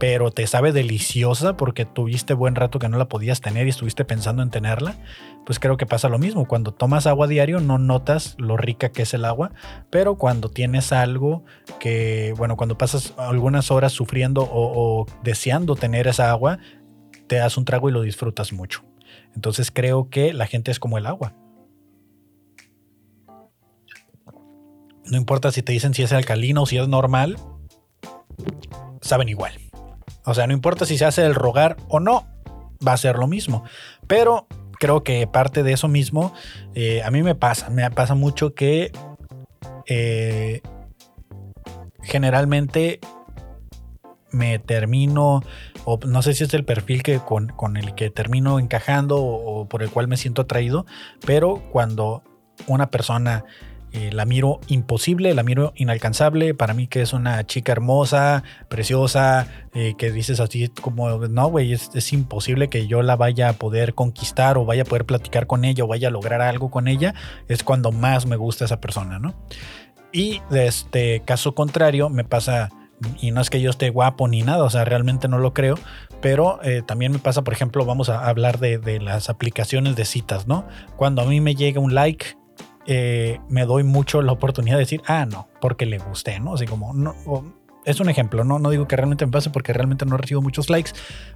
pero 0.00 0.30
te 0.30 0.46
sabe 0.46 0.72
deliciosa 0.72 1.58
porque 1.58 1.84
tuviste 1.84 2.32
buen 2.32 2.54
rato 2.54 2.78
que 2.78 2.88
no 2.88 2.96
la 2.96 3.06
podías 3.06 3.42
tener 3.42 3.66
y 3.66 3.68
estuviste 3.68 4.06
pensando 4.06 4.42
en 4.42 4.48
tenerla, 4.48 4.96
pues 5.44 5.58
creo 5.58 5.76
que 5.76 5.84
pasa 5.84 6.08
lo 6.08 6.18
mismo. 6.18 6.48
Cuando 6.48 6.72
tomas 6.72 7.06
agua 7.06 7.26
diario 7.26 7.60
no 7.60 7.76
notas 7.76 8.34
lo 8.38 8.56
rica 8.56 8.92
que 8.92 9.02
es 9.02 9.12
el 9.12 9.26
agua, 9.26 9.52
pero 9.90 10.16
cuando 10.16 10.48
tienes 10.48 10.92
algo 10.92 11.44
que, 11.80 12.32
bueno, 12.38 12.56
cuando 12.56 12.78
pasas 12.78 13.12
algunas 13.18 13.70
horas 13.70 13.92
sufriendo 13.92 14.48
o, 14.50 15.04
deseando 15.22 15.76
tener 15.76 16.06
esa 16.08 16.30
agua, 16.30 16.60
te 17.26 17.36
das 17.36 17.58
un 17.58 17.66
trago 17.66 17.90
y 17.90 17.92
lo 17.92 18.00
disfrutas 18.00 18.54
mucho. 18.54 18.82
Entonces 19.34 19.70
creo 19.70 20.08
que 20.08 20.32
la 20.32 20.46
gente 20.46 20.70
es 20.70 20.80
como 20.80 20.96
el 20.96 21.04
agua. 21.04 21.34
No 25.04 25.18
importa 25.18 25.52
si 25.52 25.60
te 25.60 25.72
dicen 25.72 25.92
si 25.92 26.02
es 26.02 26.12
alcalino 26.14 26.62
o 26.62 26.66
si 26.66 26.78
es 26.78 26.88
normal, 26.88 27.36
saben 29.02 29.28
igual. 29.28 29.69
O 30.24 30.34
sea, 30.34 30.46
no 30.46 30.52
importa 30.52 30.84
si 30.86 30.98
se 30.98 31.04
hace 31.04 31.24
el 31.24 31.34
rogar 31.34 31.76
o 31.88 32.00
no, 32.00 32.26
va 32.86 32.92
a 32.92 32.96
ser 32.96 33.16
lo 33.16 33.26
mismo. 33.26 33.64
Pero 34.06 34.46
creo 34.78 35.04
que 35.04 35.26
parte 35.26 35.62
de 35.62 35.72
eso 35.72 35.88
mismo, 35.88 36.32
eh, 36.74 37.02
a 37.02 37.10
mí 37.10 37.22
me 37.22 37.34
pasa, 37.34 37.70
me 37.70 37.88
pasa 37.90 38.14
mucho 38.14 38.54
que 38.54 38.92
eh, 39.86 40.62
generalmente 42.02 43.00
me 44.32 44.58
termino, 44.58 45.42
o 45.84 45.98
no 46.06 46.22
sé 46.22 46.34
si 46.34 46.44
es 46.44 46.54
el 46.54 46.64
perfil 46.64 47.02
que 47.02 47.18
con, 47.18 47.76
el 47.76 47.94
que 47.94 48.10
termino 48.10 48.58
encajando 48.58 49.18
o, 49.18 49.68
por 49.68 49.82
el 49.82 49.90
cual 49.90 50.08
me 50.08 50.16
siento 50.16 50.42
atraído, 50.42 50.86
pero 51.26 51.62
cuando 51.72 52.22
una 52.66 52.90
persona 52.90 53.44
eh, 53.92 54.10
la 54.12 54.24
miro 54.24 54.60
imposible, 54.68 55.34
la 55.34 55.42
miro 55.42 55.72
inalcanzable. 55.74 56.54
Para 56.54 56.74
mí 56.74 56.86
que 56.86 57.02
es 57.02 57.12
una 57.12 57.44
chica 57.46 57.72
hermosa, 57.72 58.44
preciosa, 58.68 59.48
eh, 59.74 59.94
que 59.98 60.12
dices 60.12 60.40
así 60.40 60.68
como, 60.80 61.18
no, 61.28 61.48
güey, 61.48 61.72
es, 61.72 62.12
imposible 62.12 62.68
que 62.68 62.86
yo 62.86 63.02
la 63.02 63.16
vaya 63.16 63.48
a 63.48 63.52
poder 63.54 63.94
conquistar 63.94 64.58
o 64.58 64.64
vaya 64.64 64.82
a 64.82 64.84
poder 64.84 65.06
platicar 65.06 65.46
con 65.46 65.64
ella 65.64 65.84
o 65.84 65.86
vaya 65.86 66.08
a 66.08 66.10
lograr 66.10 66.40
algo 66.40 66.70
con 66.70 66.88
ella, 66.88 67.14
es 67.48 67.62
cuando 67.62 67.92
más 67.92 68.26
me 68.26 68.36
gusta 68.36 68.64
esa 68.64 68.80
persona, 68.80 69.18
¿no? 69.18 69.34
Y 70.12 70.40
de 70.50 70.66
este 70.66 71.22
caso 71.24 71.54
contrario 71.54 72.08
me 72.08 72.24
pasa, 72.24 72.70
y 73.20 73.30
no 73.30 73.40
es 73.40 73.50
que 73.50 73.60
yo 73.60 73.70
esté 73.70 73.90
guapo 73.90 74.26
ni 74.28 74.42
nada, 74.42 74.64
o 74.64 74.70
sea, 74.70 74.84
realmente 74.84 75.28
no 75.28 75.38
lo 75.38 75.54
creo, 75.54 75.76
pero 76.20 76.60
eh, 76.62 76.82
también 76.84 77.12
me 77.12 77.18
pasa, 77.18 77.42
por 77.42 77.54
ejemplo, 77.54 77.84
vamos 77.84 78.08
a 78.08 78.28
hablar 78.28 78.58
de, 78.58 78.78
de, 78.78 79.00
las 79.00 79.30
aplicaciones 79.30 79.94
de 79.96 80.04
citas, 80.04 80.46
¿no? 80.46 80.66
Cuando 80.96 81.22
a 81.22 81.26
mí 81.26 81.40
me 81.40 81.54
llega 81.54 81.80
un 81.80 81.94
like, 81.94 82.39
eh, 82.86 83.40
me 83.48 83.64
doy 83.64 83.84
mucho 83.84 84.22
la 84.22 84.32
oportunidad 84.32 84.76
de 84.76 84.80
decir, 84.80 85.02
ah, 85.06 85.26
no, 85.26 85.48
porque 85.60 85.86
le 85.86 85.98
gusté, 85.98 86.40
¿no? 86.40 86.54
Así 86.54 86.66
como, 86.66 86.92
no, 86.92 87.14
es 87.84 88.00
un 88.00 88.08
ejemplo, 88.08 88.44
¿no? 88.44 88.58
No 88.58 88.70
digo 88.70 88.88
que 88.88 88.96
realmente 88.96 89.26
me 89.26 89.32
pase 89.32 89.50
porque 89.50 89.72
realmente 89.72 90.06
no 90.06 90.16
recibo 90.16 90.42
muchos 90.42 90.70
likes, 90.70 90.92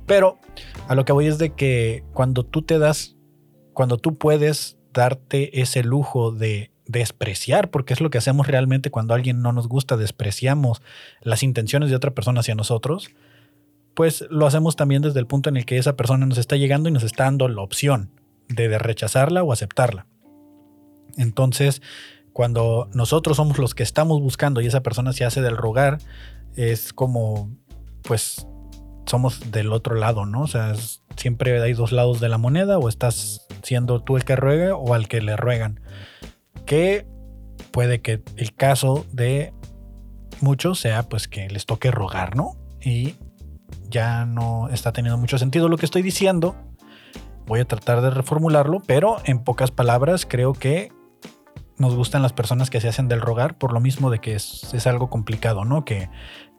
pero 0.06 0.38
a 0.88 0.94
lo 0.94 1.04
que 1.04 1.12
voy 1.12 1.26
es 1.26 1.38
de 1.38 1.50
que 1.50 2.04
cuando 2.12 2.44
tú 2.44 2.62
te 2.62 2.78
das, 2.78 3.16
cuando 3.72 3.98
tú 3.98 4.16
puedes 4.16 4.78
darte 4.92 5.60
ese 5.60 5.82
lujo 5.82 6.32
de 6.32 6.70
despreciar, 6.86 7.70
porque 7.70 7.94
es 7.94 8.00
lo 8.00 8.10
que 8.10 8.18
hacemos 8.18 8.46
realmente 8.46 8.90
cuando 8.90 9.14
alguien 9.14 9.40
no 9.40 9.52
nos 9.52 9.68
gusta, 9.68 9.96
despreciamos 9.96 10.82
las 11.22 11.42
intenciones 11.42 11.90
de 11.90 11.96
otra 11.96 12.12
persona 12.12 12.40
hacia 12.40 12.54
nosotros, 12.54 13.10
pues 13.94 14.24
lo 14.28 14.46
hacemos 14.46 14.76
también 14.76 15.02
desde 15.02 15.20
el 15.20 15.26
punto 15.26 15.48
en 15.48 15.56
el 15.56 15.66
que 15.66 15.78
esa 15.78 15.96
persona 15.96 16.26
nos 16.26 16.38
está 16.38 16.56
llegando 16.56 16.88
y 16.88 16.92
nos 16.92 17.04
está 17.04 17.24
dando 17.24 17.48
la 17.48 17.62
opción 17.62 18.10
de, 18.48 18.78
rechazarla 18.78 19.42
o 19.42 19.52
aceptarla. 19.52 20.06
Entonces, 21.16 21.83
cuando 22.33 22.88
nosotros 22.92 23.37
somos 23.37 23.59
los 23.59 23.75
que 23.75 23.83
estamos 23.83 24.21
buscando 24.21 24.61
y 24.61 24.66
esa 24.66 24.83
persona 24.83 25.12
se 25.12 25.25
hace 25.25 25.40
del 25.40 25.56
rogar, 25.56 25.99
es 26.56 26.92
como, 26.92 27.50
pues, 28.02 28.47
somos 29.06 29.52
del 29.52 29.73
otro 29.73 29.94
lado, 29.94 30.26
¿no? 30.26 30.42
O 30.42 30.47
sea, 30.47 30.75
siempre 31.16 31.61
hay 31.62 31.75
dos 31.75 31.92
lados 31.92 32.21
de 32.21 32.28
la 32.28 32.38
moneda, 32.38 32.78
o 32.78 32.88
estás 32.88 33.47
siendo 33.62 34.02
tú 34.02 34.16
el 34.16 34.25
que 34.25 34.37
ruega 34.37 34.76
o 34.76 34.94
al 34.94 35.09
que 35.09 35.21
le 35.21 35.37
ruegan. 35.37 35.80
Que 36.66 37.06
puede 37.71 38.00
que 38.00 38.23
el 38.37 38.54
caso 38.54 39.06
de 39.12 39.52
muchos 40.40 40.80
sea, 40.80 41.04
pues, 41.04 41.28
que 41.28 41.49
les 41.49 41.66
toque 41.66 41.90
rogar, 41.90 42.37
¿no? 42.37 42.56
Y 42.80 43.14
ya 43.88 44.26
no 44.26 44.68
está 44.71 44.92
teniendo 44.92 45.18
mucho 45.18 45.38
sentido 45.38 45.68
lo 45.68 45.76
que 45.76 45.87
estoy 45.87 46.02
diciendo. 46.02 46.56
Voy 47.47 47.61
a 47.61 47.64
tratar 47.64 48.00
de 48.00 48.11
reformularlo, 48.11 48.83
pero 48.87 49.18
en 49.25 49.38
pocas 49.44 49.71
palabras 49.71 50.26
creo 50.26 50.52
que 50.52 50.90
nos 51.76 51.95
gustan 51.95 52.23
las 52.23 52.33
personas 52.33 52.71
que 52.71 52.81
se 52.81 52.88
hacen 52.88 53.09
del 53.09 53.21
rogar 53.21 53.59
por 53.59 53.73
lo 53.73 53.81
mismo 53.81 54.11
de 54.11 54.21
que 54.21 54.35
es, 54.35 54.73
es 54.75 54.87
algo 54.87 55.11
complicado, 55.11 55.64
¿no? 55.64 55.85
Que 55.85 56.09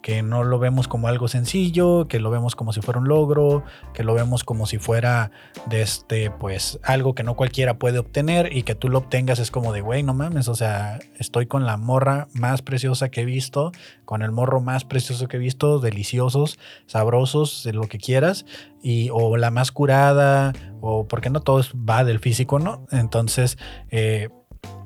que 0.05 0.21
no 0.21 0.43
lo 0.43 0.59
vemos 0.59 0.87
como 0.87 1.07
algo 1.07 1.27
sencillo, 1.27 2.07
que 2.07 2.19
lo 2.19 2.29
vemos 2.29 2.55
como 2.55 2.73
si 2.73 2.79
fuera 2.79 2.99
un 2.99 3.07
logro, 3.07 3.63
que 3.91 4.03
lo 4.03 4.13
vemos 4.13 4.43
como 4.43 4.67
si 4.67 4.77
fuera 4.77 5.31
de 5.65 5.81
este, 5.81 6.29
pues 6.29 6.79
algo 6.83 7.15
que 7.15 7.23
no 7.23 7.35
cualquiera 7.35 7.79
puede 7.79 7.97
obtener 7.97 8.55
y 8.55 8.61
que 8.61 8.75
tú 8.75 8.87
lo 8.87 8.99
obtengas 8.99 9.39
es 9.39 9.49
como 9.49 9.73
de, 9.73 9.81
güey, 9.81 10.03
no 10.03 10.13
mames, 10.13 10.47
o 10.47 10.53
sea, 10.53 10.99
estoy 11.17 11.47
con 11.47 11.65
la 11.65 11.77
morra 11.77 12.27
más 12.33 12.61
preciosa 12.61 13.09
que 13.09 13.21
he 13.21 13.25
visto, 13.25 13.71
con 14.05 14.21
el 14.21 14.31
morro 14.31 14.61
más 14.61 14.85
precioso 14.85 15.27
que 15.27 15.37
he 15.37 15.39
visto, 15.39 15.79
deliciosos, 15.79 16.59
sabrosos, 16.85 17.63
de 17.63 17.73
lo 17.73 17.87
que 17.87 17.97
quieras, 17.97 18.45
y 18.83 19.09
o 19.11 19.37
la 19.37 19.49
más 19.49 19.71
curada, 19.71 20.53
o 20.81 21.07
porque 21.07 21.31
no 21.31 21.39
todo 21.39 21.63
va 21.73 22.03
del 22.03 22.19
físico, 22.19 22.59
¿no? 22.59 22.85
Entonces, 22.91 23.57
eh, 23.89 24.29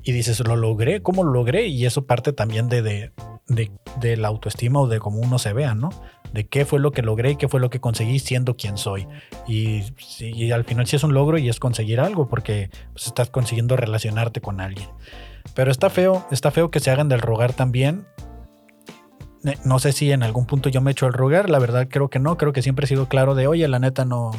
y 0.03 0.11
dices, 0.11 0.39
lo 0.39 0.55
logré, 0.55 1.01
¿cómo 1.01 1.23
lo 1.23 1.31
logré? 1.31 1.67
Y 1.67 1.85
eso 1.85 2.05
parte 2.05 2.33
también 2.33 2.69
de, 2.69 2.81
de, 2.81 3.71
de, 3.99 4.17
la 4.17 4.27
autoestima 4.27 4.79
o 4.79 4.87
de 4.87 4.99
cómo 4.99 5.19
uno 5.19 5.39
se 5.39 5.53
vea, 5.53 5.75
¿no? 5.75 5.89
De 6.33 6.47
qué 6.47 6.65
fue 6.65 6.79
lo 6.79 6.91
que 6.91 7.01
logré 7.01 7.31
y 7.31 7.35
qué 7.35 7.47
fue 7.47 7.59
lo 7.59 7.69
que 7.69 7.79
conseguí 7.79 8.19
siendo 8.19 8.55
quien 8.55 8.77
soy. 8.77 9.07
Y, 9.47 9.83
al 10.51 10.63
final 10.63 10.87
sí 10.87 10.95
es 10.95 11.03
un 11.03 11.13
logro 11.13 11.37
y 11.37 11.49
es 11.49 11.59
conseguir 11.59 11.99
algo 11.99 12.27
porque 12.27 12.69
pues, 12.93 13.07
estás 13.07 13.29
consiguiendo 13.29 13.75
relacionarte 13.75 14.41
con 14.41 14.61
alguien. 14.61 14.89
Pero 15.53 15.71
está 15.71 15.89
feo, 15.89 16.25
está 16.31 16.51
feo 16.51 16.71
que 16.71 16.79
se 16.79 16.91
hagan 16.91 17.09
del 17.09 17.21
rogar 17.21 17.53
también. 17.53 18.05
No 19.63 19.79
sé 19.79 19.93
si 19.93 20.11
en 20.11 20.23
algún 20.23 20.45
punto 20.45 20.69
yo 20.69 20.81
me 20.81 20.91
he 20.91 20.93
hecho 20.93 21.07
el 21.07 21.13
rogar, 21.13 21.49
la 21.49 21.59
verdad 21.59 21.87
creo 21.89 22.09
que 22.09 22.19
no, 22.19 22.37
creo 22.37 22.51
que 22.51 22.61
siempre 22.61 22.85
he 22.85 22.87
sido 22.87 23.07
claro 23.07 23.35
de, 23.35 23.47
oye, 23.47 23.67
la 23.69 23.79
neta 23.79 24.03
no, 24.03 24.31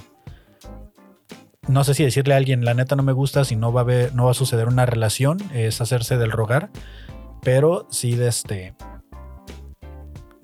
no 1.71 1.85
sé 1.85 1.95
si 1.95 2.05
decirle 2.05 2.35
a 2.35 2.37
alguien, 2.37 2.65
la 2.65 2.75
neta 2.75 2.97
no 2.97 3.03
me 3.03 3.13
gusta, 3.13 3.45
si 3.45 3.57
no 3.57 3.73
va 3.73 3.83
a, 3.83 4.11
no 4.13 4.25
va 4.27 4.31
a 4.33 4.35
suceder 4.35 4.69
una 4.69 4.87
relación, 4.87 5.39
es 5.55 5.81
hacerse 5.81 6.17
del 6.17 6.33
rogar, 6.33 6.71
pero 7.43 7.87
sí 7.91 8.17
de 8.17 8.29
este, 8.29 8.75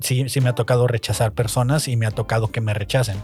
sí, 0.00 0.28
sí 0.28 0.40
me 0.40 0.48
ha 0.48 0.54
tocado 0.54 0.86
rechazar 0.86 1.32
personas 1.32 1.88
y 1.88 1.96
me 1.96 2.06
ha 2.06 2.10
tocado 2.10 2.48
que 2.48 2.60
me 2.60 2.74
rechacen. 2.74 3.18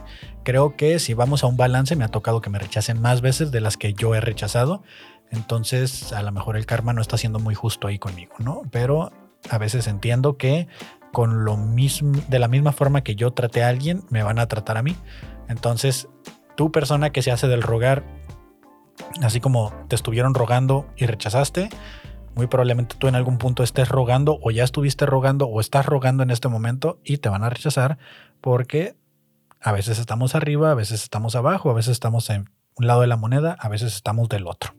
Creo 0.44 0.76
que 0.76 0.99
si 0.99 1.14
vamos 1.14 1.44
a 1.44 1.47
un 1.47 1.56
balance, 1.56 1.97
me 1.97 2.04
ha 2.04 2.09
tocado 2.09 2.40
que 2.40 2.50
me 2.50 2.59
rechacen 2.59 3.00
más 3.00 3.21
veces 3.21 3.50
de 3.50 3.61
las 3.61 3.76
que 3.76 3.94
yo 3.94 4.14
he 4.14 4.21
rechazado. 4.21 4.82
Entonces, 5.30 6.12
a 6.12 6.23
lo 6.23 6.32
mejor 6.32 6.56
el 6.56 6.66
karma 6.66 6.92
no 6.92 7.00
está 7.00 7.16
siendo 7.16 7.38
muy 7.38 7.54
justo 7.54 7.88
ahí 7.88 7.99
conmigo, 7.99 8.35
¿no? 8.38 8.62
Pero 8.71 9.12
a 9.49 9.59
veces 9.59 9.87
entiendo 9.87 10.37
que 10.37 10.68
con 11.12 11.44
lo 11.44 11.56
mismo, 11.56 12.21
de 12.28 12.38
la 12.38 12.49
misma 12.49 12.73
forma 12.73 13.02
que 13.02 13.14
yo 13.14 13.32
traté 13.32 13.62
a 13.62 13.68
alguien, 13.68 14.02
me 14.11 14.23
van 14.23 14.38
a 14.38 14.47
tratar 14.47 14.78
a 14.78 14.82
mí. 14.82 14.97
Entonces, 15.49 16.09
tú 16.56 16.73
persona 16.73 17.11
que 17.11 17.23
se 17.23 17.30
hace 17.30 17.49
del 17.49 17.62
rogar, 17.62 18.04
así 19.23 19.40
como 19.40 19.73
te 19.88 19.97
estuvieron 19.97 20.35
rogando 20.35 20.87
y 20.97 21.06
rechazaste, 21.06 21.68
muy 22.35 22.47
probablemente 22.47 22.97
tú 22.99 23.09
en 23.09 23.14
algún 23.14 23.38
punto 23.38 23.62
estés 23.62 23.88
rogando 23.88 24.38
o 24.42 24.50
ya 24.50 24.64
estuviste 24.64 25.06
rogando 25.06 25.47
o 25.47 25.61
estás 25.61 25.87
rogando 25.87 26.23
en 26.23 26.30
este 26.30 26.49
momento 26.49 26.99
y 27.04 27.18
te 27.18 27.28
van 27.28 27.44
a 27.44 27.50
rechazar 27.50 27.99
porque 28.40 28.97
a 29.61 29.73
veces 29.73 29.99
estamos 29.99 30.35
arriba, 30.35 30.71
a 30.71 30.75
veces 30.75 31.02
estamos 31.02 31.37
abajo, 31.37 31.71
a 31.71 31.75
veces 31.75 31.92
estamos 31.92 32.30
en 32.30 32.50
un 32.75 32.87
lado 32.87 33.02
de 33.02 33.06
la 33.06 33.16
moneda, 33.16 33.56
a 33.61 33.68
veces 33.68 33.94
estamos 33.94 34.28
del 34.28 34.47
otro. 34.47 34.75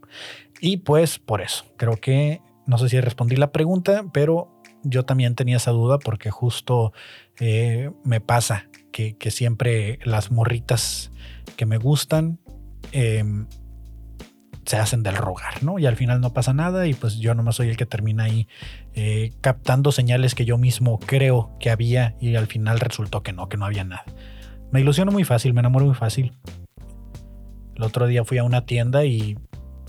Y 0.59 0.77
pues 0.77 1.19
por 1.19 1.41
eso, 1.41 1.65
creo 1.77 1.97
que 1.97 2.41
no 2.65 2.77
sé 2.77 2.89
si 2.89 2.99
respondí 2.99 3.35
la 3.35 3.51
pregunta, 3.51 4.03
pero 4.13 4.49
yo 4.83 5.05
también 5.05 5.35
tenía 5.35 5.57
esa 5.57 5.71
duda 5.71 5.99
porque 5.99 6.31
justo 6.31 6.93
eh, 7.39 7.91
me 8.03 8.19
pasa 8.19 8.67
que, 8.91 9.15
siempre 9.31 9.99
las 10.03 10.31
morritas 10.31 11.11
que 11.55 11.65
me 11.65 11.77
gustan 11.77 12.39
eh, 12.91 13.23
se 14.65 14.77
hacen 14.77 15.03
del 15.03 15.15
rogar, 15.15 15.63
¿no? 15.63 15.79
Y 15.79 15.85
al 15.85 15.95
final 15.95 16.21
no 16.21 16.33
pasa 16.33 16.53
nada 16.53 16.87
y 16.87 16.93
pues 16.93 17.17
yo 17.17 17.35
nomás 17.35 17.55
soy 17.55 17.69
el 17.69 17.77
que 17.77 17.85
termina 17.85 18.23
ahí 18.23 18.47
eh, 18.93 19.33
captando 19.41 19.91
señales 19.91 20.35
que 20.35 20.45
yo 20.45 20.57
mismo 20.57 20.99
creo 20.99 21.57
que 21.59 21.69
había 21.69 22.15
y 22.19 22.35
al 22.35 22.47
final 22.47 22.79
resultó 22.79 23.23
que 23.23 23.33
no, 23.33 23.49
que 23.49 23.57
no 23.57 23.65
había 23.65 23.83
nada. 23.83 24.05
Me 24.71 24.81
ilusiono 24.81 25.11
muy 25.11 25.23
fácil, 25.23 25.53
me 25.53 25.59
enamoro 25.59 25.85
muy 25.85 25.95
fácil. 25.95 26.33
El 27.75 27.83
otro 27.83 28.07
día 28.07 28.23
fui 28.23 28.37
a 28.37 28.43
una 28.43 28.65
tienda 28.65 29.05
y 29.05 29.37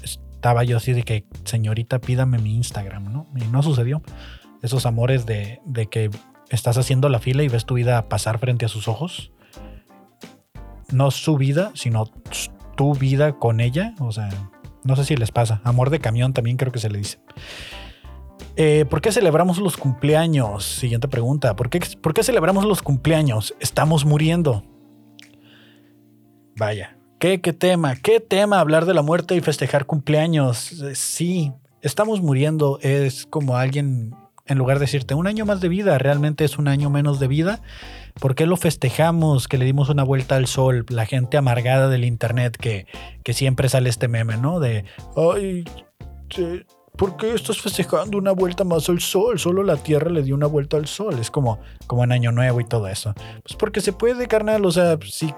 estaba 0.03 0.65
yo 0.65 0.77
así 0.77 0.93
de 0.93 1.05
que, 1.05 1.27
señorita, 1.45 2.01
pídame 2.01 2.39
mi 2.39 2.57
Instagram, 2.57 3.13
¿no? 3.13 3.27
Y 3.37 3.45
no 3.47 3.63
sucedió. 3.63 4.03
Esos 4.63 4.87
amores 4.87 5.27
de, 5.27 5.61
de 5.67 5.87
que 5.87 6.11
estás 6.51 6.79
haciendo 6.79 7.09
la 7.09 7.19
fila 7.19 7.43
y 7.43 7.49
ves 7.49 7.67
tu 7.67 7.75
vida 7.75 8.09
pasar 8.09 8.39
frente 8.39 8.65
a 8.65 8.69
sus 8.69 8.89
ojos. 8.89 9.33
No 10.95 11.11
su 11.11 11.37
vida, 11.37 11.73
sino 11.75 12.07
tu 12.77 12.95
vida 12.95 13.33
con 13.39 13.61
ella. 13.61 13.95
O 13.99 14.13
sea, 14.13 14.31
no 14.85 14.95
sé 14.95 15.05
si 15.05 15.17
les 15.17 15.33
pasa. 15.33 15.61
Amor 15.65 15.91
de 15.91 15.99
camión 15.99 16.33
también 16.33 16.57
creo 16.57 16.71
que 16.71 16.79
se 16.79 16.89
le 16.89 16.99
dice. 16.99 17.19
Eh, 18.57 18.85
¿Por 18.89 19.01
qué 19.01 19.11
celebramos 19.11 19.59
los 19.59 19.77
cumpleaños? 19.77 20.65
Siguiente 20.65 21.09
pregunta. 21.09 21.57
¿Por 21.57 21.69
qué, 21.69 21.81
¿Por 22.01 22.15
qué 22.15 22.23
celebramos 22.23 22.65
los 22.65 22.83
cumpleaños? 22.83 23.55
Estamos 23.59 24.05
muriendo. 24.05 24.63
Vaya. 26.57 26.97
¿Qué, 27.19 27.41
¿Qué 27.41 27.53
tema? 27.53 27.97
¿Qué 27.97 28.21
tema 28.21 28.61
hablar 28.61 28.85
de 28.85 28.95
la 28.95 29.03
muerte 29.03 29.35
y 29.35 29.41
festejar 29.41 29.87
cumpleaños? 29.87 30.81
Eh, 30.81 30.95
sí, 30.95 31.53
estamos 31.83 32.21
muriendo. 32.21 32.79
Es 32.83 33.27
como 33.27 33.57
alguien, 33.57 34.15
en 34.47 34.59
lugar 34.59 34.79
de 34.79 34.85
decirte 34.85 35.15
un 35.15 35.27
año 35.27 35.47
más 35.47 35.61
de 35.61 35.69
vida, 35.69 35.97
realmente 35.99 36.45
es 36.45 36.59
un 36.59 36.69
año 36.69 36.91
menos 36.91 37.19
de 37.19 37.29
vida. 37.29 37.61
¿Por 38.21 38.35
qué 38.35 38.47
lo 38.47 38.57
festejamos? 38.57 39.49
Que 39.49 39.59
le 39.59 39.65
dimos 39.65 39.89
una 39.89 40.05
vuelta 40.05 40.37
al 40.37 40.47
sol. 40.47 40.85
La 40.89 41.07
gente 41.07 41.37
amargada 41.37 41.89
del 41.89 42.05
internet 42.05 42.57
que, 42.57 42.87
que 43.23 43.33
siempre 43.33 43.69
sale 43.69 43.89
este 43.89 44.09
meme, 44.09 44.37
¿no? 44.37 44.61
De, 44.61 44.85
ay, 45.17 45.65
¿por 46.97 47.17
qué 47.17 47.35
estás 47.35 47.61
festejando 47.61 48.19
una 48.19 48.33
vuelta 48.33 48.65
más 48.65 48.89
al 48.89 49.01
sol? 49.01 49.39
Solo 49.39 49.63
la 49.63 49.77
Tierra 49.77 50.11
le 50.11 50.23
dio 50.23 50.35
una 50.35 50.47
vuelta 50.47 50.77
al 50.77 50.87
sol. 50.87 51.19
Es 51.19 51.31
como, 51.31 51.59
como 51.87 52.05
en 52.05 52.13
Año 52.13 52.31
Nuevo 52.31 52.61
y 52.61 52.65
todo 52.65 52.87
eso. 52.89 53.15
Pues 53.43 53.57
porque 53.59 53.81
se 53.81 53.93
puede, 53.93 54.29
carnal. 54.29 54.67
O 54.67 54.71
sea, 54.71 54.99
si 55.03 55.33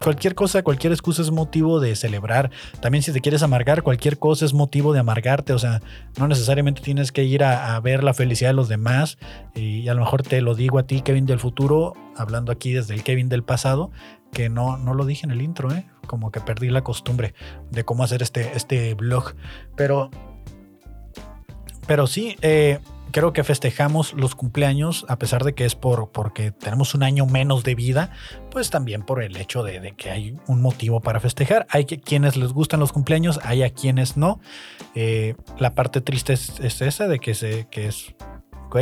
cualquier 0.00 0.34
cosa, 0.34 0.62
cualquier 0.62 0.92
excusa 0.92 1.22
es 1.22 1.30
motivo 1.30 1.80
de 1.80 1.94
celebrar. 1.96 2.50
También 2.80 3.02
si 3.02 3.12
te 3.12 3.20
quieres 3.20 3.42
amargar, 3.42 3.82
cualquier 3.82 4.18
cosa 4.18 4.44
es 4.44 4.54
motivo 4.54 4.92
de 4.92 5.00
amargarte. 5.00 5.52
O 5.52 5.58
sea, 5.58 5.82
no 6.18 6.28
necesariamente 6.28 6.82
tienes 6.82 7.12
que 7.12 7.24
ir 7.24 7.44
a, 7.44 7.78
ver 7.80 8.04
la 8.04 8.14
felicidad 8.14 8.50
de 8.50 8.54
los 8.54 8.68
demás. 8.68 9.18
Y 9.54 9.88
a 9.88 9.94
lo 9.94 10.00
mejor 10.00 10.22
te 10.22 10.40
lo 10.40 10.54
digo 10.54 10.78
a 10.78 10.86
ti, 10.86 11.02
Kevin 11.02 11.26
del 11.26 11.38
futuro, 11.38 11.94
hablando 12.16 12.52
aquí 12.52 12.72
desde 12.72 12.94
el 12.94 13.02
Kevin 13.02 13.28
del 13.28 13.42
pasado, 13.42 13.90
que 14.32 14.48
no, 14.48 14.76
no 14.76 14.94
lo 14.94 15.06
dije 15.06 15.26
en 15.26 15.32
el 15.32 15.42
intro, 15.42 15.72
¿eh? 15.72 15.86
como 16.06 16.30
que 16.30 16.40
perdí 16.40 16.68
la 16.70 16.82
costumbre 16.82 17.34
de 17.70 17.84
cómo 17.84 18.04
hacer 18.04 18.22
este, 18.22 18.56
este 18.56 18.94
blog. 18.94 19.34
Pero 19.76 20.10
pero 21.86 22.06
sí, 22.06 22.36
eh, 22.42 22.80
creo 23.10 23.32
que 23.32 23.44
festejamos 23.44 24.12
los 24.14 24.34
cumpleaños, 24.34 25.04
a 25.08 25.18
pesar 25.18 25.44
de 25.44 25.54
que 25.54 25.64
es 25.64 25.74
por 25.74 26.10
porque 26.10 26.50
tenemos 26.50 26.94
un 26.94 27.02
año 27.02 27.26
menos 27.26 27.64
de 27.64 27.74
vida, 27.74 28.10
pues 28.50 28.70
también 28.70 29.02
por 29.02 29.22
el 29.22 29.36
hecho 29.36 29.62
de, 29.62 29.94
que 29.96 30.10
hay 30.10 30.36
un 30.46 30.62
motivo 30.62 31.00
para 31.00 31.20
festejar. 31.20 31.66
Hay 31.70 31.84
quienes 31.84 32.36
les 32.36 32.52
gustan 32.52 32.80
los 32.80 32.92
cumpleaños, 32.92 33.40
hay 33.42 33.62
a 33.62 33.70
quienes 33.70 34.16
no. 34.16 34.40
Eh, 34.94 35.34
la 35.58 35.74
parte 35.74 36.00
triste 36.00 36.32
es, 36.34 36.80
esa 36.80 37.08
de 37.08 37.18
que, 37.18 37.34
se, 37.34 37.66
que 37.70 37.86
es 37.86 38.14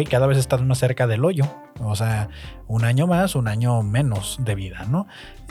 cada 0.09 0.27
vez 0.27 0.39
estás 0.39 0.63
más 0.63 0.79
cerca 0.79 1.07
del 1.07 1.25
hoyo. 1.25 1.45
O 1.81 1.95
sea, 1.95 2.29
un 2.67 2.85
año 2.85 3.07
más, 3.07 3.35
un 3.35 3.49
año 3.49 3.83
menos 3.83 4.39
de 4.41 4.55
vida, 4.55 4.87
¿no? 4.89 5.07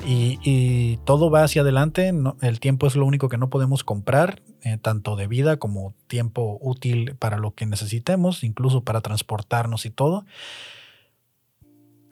Y, 0.05 0.97
todo 1.05 1.29
va 1.29 1.43
hacia 1.43 1.61
adelante. 1.61 2.11
el 2.41 2.59
tiempo 2.59 2.87
es 2.87 2.95
lo 2.95 3.05
único 3.05 3.29
que 3.29 3.37
no 3.37 3.49
podemos 3.49 3.83
comprar, 3.83 4.41
eh, 4.61 4.77
tanto 4.77 5.15
de 5.15 5.27
vida 5.27 5.57
como 5.57 5.93
tiempo 6.07 6.57
útil 6.61 7.15
para 7.15 7.37
lo 7.37 7.53
que 7.53 7.65
necesitemos, 7.65 8.43
incluso 8.43 8.83
para 8.83 9.01
transportarnos 9.01 9.85
y 9.85 9.89
todo. 9.89 10.25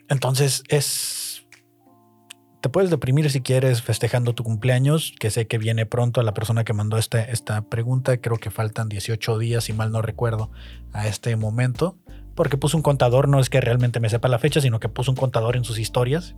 Entonces 0.08 0.63
es... 0.68 1.46
Te 2.62 2.70
puedes 2.70 2.92
deprimir 2.92 3.32
si 3.32 3.42
quieres 3.42 3.82
festejando 3.82 4.36
tu 4.36 4.44
cumpleaños, 4.44 5.16
que 5.20 5.32
sé 5.32 5.48
que 5.48 5.58
viene 5.58 5.88
pronto 5.88 6.22
a 6.22 6.24
la 6.24 6.36
persona 6.36 6.63
que 6.63 6.74
mandó 6.74 7.00
esta, 7.00 7.20
esta 7.24 7.63
pregunta. 7.63 8.18
Creo 8.18 8.38
que 8.38 8.51
faltan 8.51 8.88
18 8.88 9.40
días, 9.40 9.63
si 9.63 9.74
mal 9.74 9.92
no 9.92 10.04
recuerdo, 10.04 10.51
a 10.94 11.08
este 11.08 11.36
momento 11.36 11.98
porque 12.35 12.57
puso 12.57 12.77
un 12.77 12.83
contador, 12.83 13.27
no 13.27 13.39
es 13.39 13.50
que 13.50 13.61
realmente 13.61 14.00
me 14.00 14.09
sepa 14.09 14.27
la 14.27 14.39
fecha, 14.39 14.61
sino 14.61 14.79
que 14.79 14.89
puso 14.89 15.11
un 15.11 15.17
contador 15.17 15.55
en 15.55 15.63
sus 15.63 15.79
historias. 15.79 16.35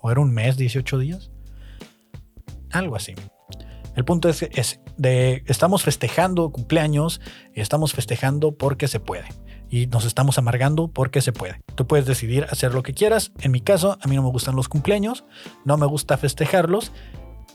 O 0.00 0.10
era 0.10 0.20
un 0.20 0.32
mes, 0.32 0.56
18 0.56 0.98
días. 0.98 1.30
Algo 2.70 2.96
así. 2.96 3.14
El 3.94 4.04
punto 4.04 4.28
es, 4.28 4.42
es 4.42 4.80
de 4.98 5.42
estamos 5.46 5.82
festejando 5.82 6.50
cumpleaños, 6.50 7.20
estamos 7.54 7.94
festejando 7.94 8.52
porque 8.52 8.88
se 8.88 9.00
puede. 9.00 9.26
Y 9.68 9.86
nos 9.86 10.04
estamos 10.04 10.38
amargando 10.38 10.88
porque 10.88 11.20
se 11.20 11.32
puede. 11.32 11.60
Tú 11.74 11.86
puedes 11.86 12.06
decidir 12.06 12.46
hacer 12.50 12.72
lo 12.72 12.82
que 12.82 12.94
quieras. 12.94 13.32
En 13.40 13.50
mi 13.50 13.60
caso, 13.60 13.98
a 14.00 14.08
mí 14.08 14.14
no 14.14 14.22
me 14.22 14.30
gustan 14.30 14.54
los 14.54 14.68
cumpleaños, 14.68 15.24
no 15.64 15.76
me 15.76 15.86
gusta 15.86 16.16
festejarlos 16.18 16.92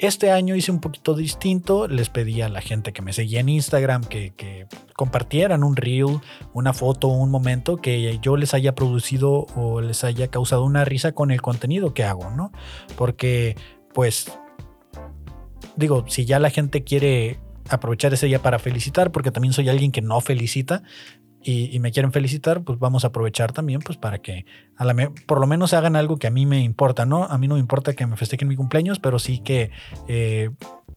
este 0.01 0.31
año 0.31 0.55
hice 0.55 0.71
un 0.71 0.81
poquito 0.81 1.13
distinto. 1.13 1.87
Les 1.87 2.09
pedí 2.09 2.41
a 2.41 2.49
la 2.49 2.59
gente 2.59 2.91
que 2.91 3.03
me 3.03 3.13
seguía 3.13 3.39
en 3.39 3.49
Instagram 3.49 4.03
que, 4.03 4.67
compartieran 4.95 5.63
un 5.63 5.75
reel, 5.75 6.19
una 6.53 6.73
foto, 6.73 7.07
un 7.07 7.29
momento 7.31 7.77
que 7.77 8.19
yo 8.21 8.35
les 8.35 8.53
haya 8.53 8.73
producido 8.75 9.45
o 9.55 9.81
les 9.81 10.03
haya 10.03 10.27
causado 10.27 10.63
una 10.63 10.85
risa 10.85 11.11
con 11.11 11.31
el 11.31 11.41
contenido 11.41 11.93
que 11.93 12.03
hago, 12.03 12.31
¿no? 12.31 12.51
Porque, 12.97 13.55
pues, 13.93 14.31
digo, 15.75 16.05
si 16.07 16.25
ya 16.25 16.39
la 16.39 16.49
gente 16.49 16.83
quiere 16.83 17.39
aprovechar 17.69 18.13
ese 18.13 18.25
día 18.25 18.41
para 18.41 18.59
felicitar, 18.59 19.11
porque 19.11 19.31
también 19.31 19.53
soy 19.53 19.69
alguien 19.69 19.91
que 19.91 20.01
no 20.01 20.19
felicita, 20.19 20.83
y, 21.43 21.79
me 21.79 21.91
quieren 21.91 22.11
felicitar, 22.11 22.63
pues 22.63 22.77
vamos 22.77 23.03
a 23.03 23.07
aprovechar 23.07 23.51
también 23.51 23.81
pues 23.81 23.97
para 23.97 24.19
que 24.19 24.45
por 25.25 25.39
lo 25.39 25.47
menos 25.47 25.73
hagan 25.73 25.95
algo 25.95 26.17
que 26.17 26.27
a 26.27 26.31
mí 26.31 26.45
me 26.45 26.61
importa, 26.61 27.05
¿no? 27.05 27.25
A 27.25 27.37
mí 27.37 27.47
no 27.47 27.55
me 27.55 27.59
importa 27.59 27.93
que 27.93 28.05
me 28.07 28.17
festejen 28.17 28.47
mi 28.47 28.55
cumpleaños, 28.55 28.99
pero 28.99 29.19
sí 29.19 29.39
que 29.39 29.71
eh, 30.07 30.49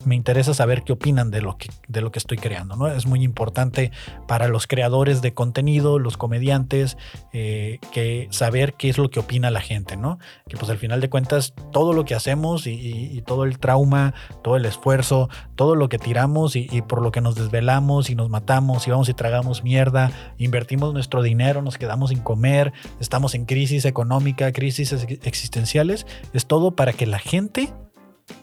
me 0.04 0.14
interesa 0.14 0.54
saber 0.54 0.82
qué 0.82 0.92
opinan 0.92 1.30
de 1.30 1.40
lo 1.40 1.56
que, 1.56 1.70
de 1.88 2.00
lo 2.00 2.10
que 2.10 2.18
estoy 2.18 2.38
creando, 2.38 2.76
¿no? 2.76 2.88
Es 2.88 3.06
muy 3.06 3.22
importante 3.22 3.90
para 4.26 4.48
los 4.48 4.66
creadores 4.66 5.22
de 5.22 5.34
contenido, 5.34 5.98
los 5.98 6.16
comediantes, 6.16 6.96
eh, 7.32 7.78
que 7.92 8.28
saber 8.30 8.74
qué 8.74 8.88
es 8.88 8.98
lo 8.98 9.10
que 9.10 9.20
opina 9.20 9.50
la 9.50 9.60
gente, 9.60 9.96
¿no? 9.96 10.18
Que 10.48 10.56
pues 10.56 10.70
al 10.70 10.78
final 10.78 11.00
de 11.00 11.08
cuentas 11.08 11.54
todo 11.72 11.92
lo 11.92 12.04
que 12.04 12.14
hacemos 12.14 12.66
y, 12.66 13.22
todo 13.26 13.44
el 13.44 13.58
trauma, 13.58 14.12
todo 14.42 14.56
el 14.56 14.66
esfuerzo, 14.66 15.30
todo 15.54 15.74
lo 15.76 15.88
que 15.88 15.98
tiramos 15.98 16.56
y, 16.56 16.82
por 16.82 17.00
lo 17.00 17.10
que 17.10 17.20
nos 17.20 17.36
desvelamos 17.36 18.10
y 18.10 18.14
nos 18.14 18.28
matamos 18.28 18.86
y 18.86 18.90
vamos 18.90 19.08
y 19.08 19.14
tragamos 19.14 19.62
mierda, 19.62 20.10
invertimos 20.36 20.92
nuestro 20.92 21.22
dinero, 21.22 21.62
nos 21.62 21.78
quedamos 21.78 22.10
sin 22.10 22.20
comer, 22.20 22.72
estamos 23.00 23.34
en 23.34 23.46
crisis 23.46 23.73
económica, 23.84 24.52
crisis 24.52 24.92
existenciales, 25.22 26.06
es 26.32 26.46
todo 26.46 26.76
para 26.76 26.92
que 26.92 27.06
la 27.06 27.18
gente 27.18 27.72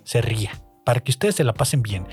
se 0.04 0.22
ría 0.22 0.52
para 0.84 1.00
que 1.00 1.12
ustedes 1.12 1.36
se 1.36 1.44
la 1.44 1.54
pasen 1.54 1.82
bien. 1.82 2.06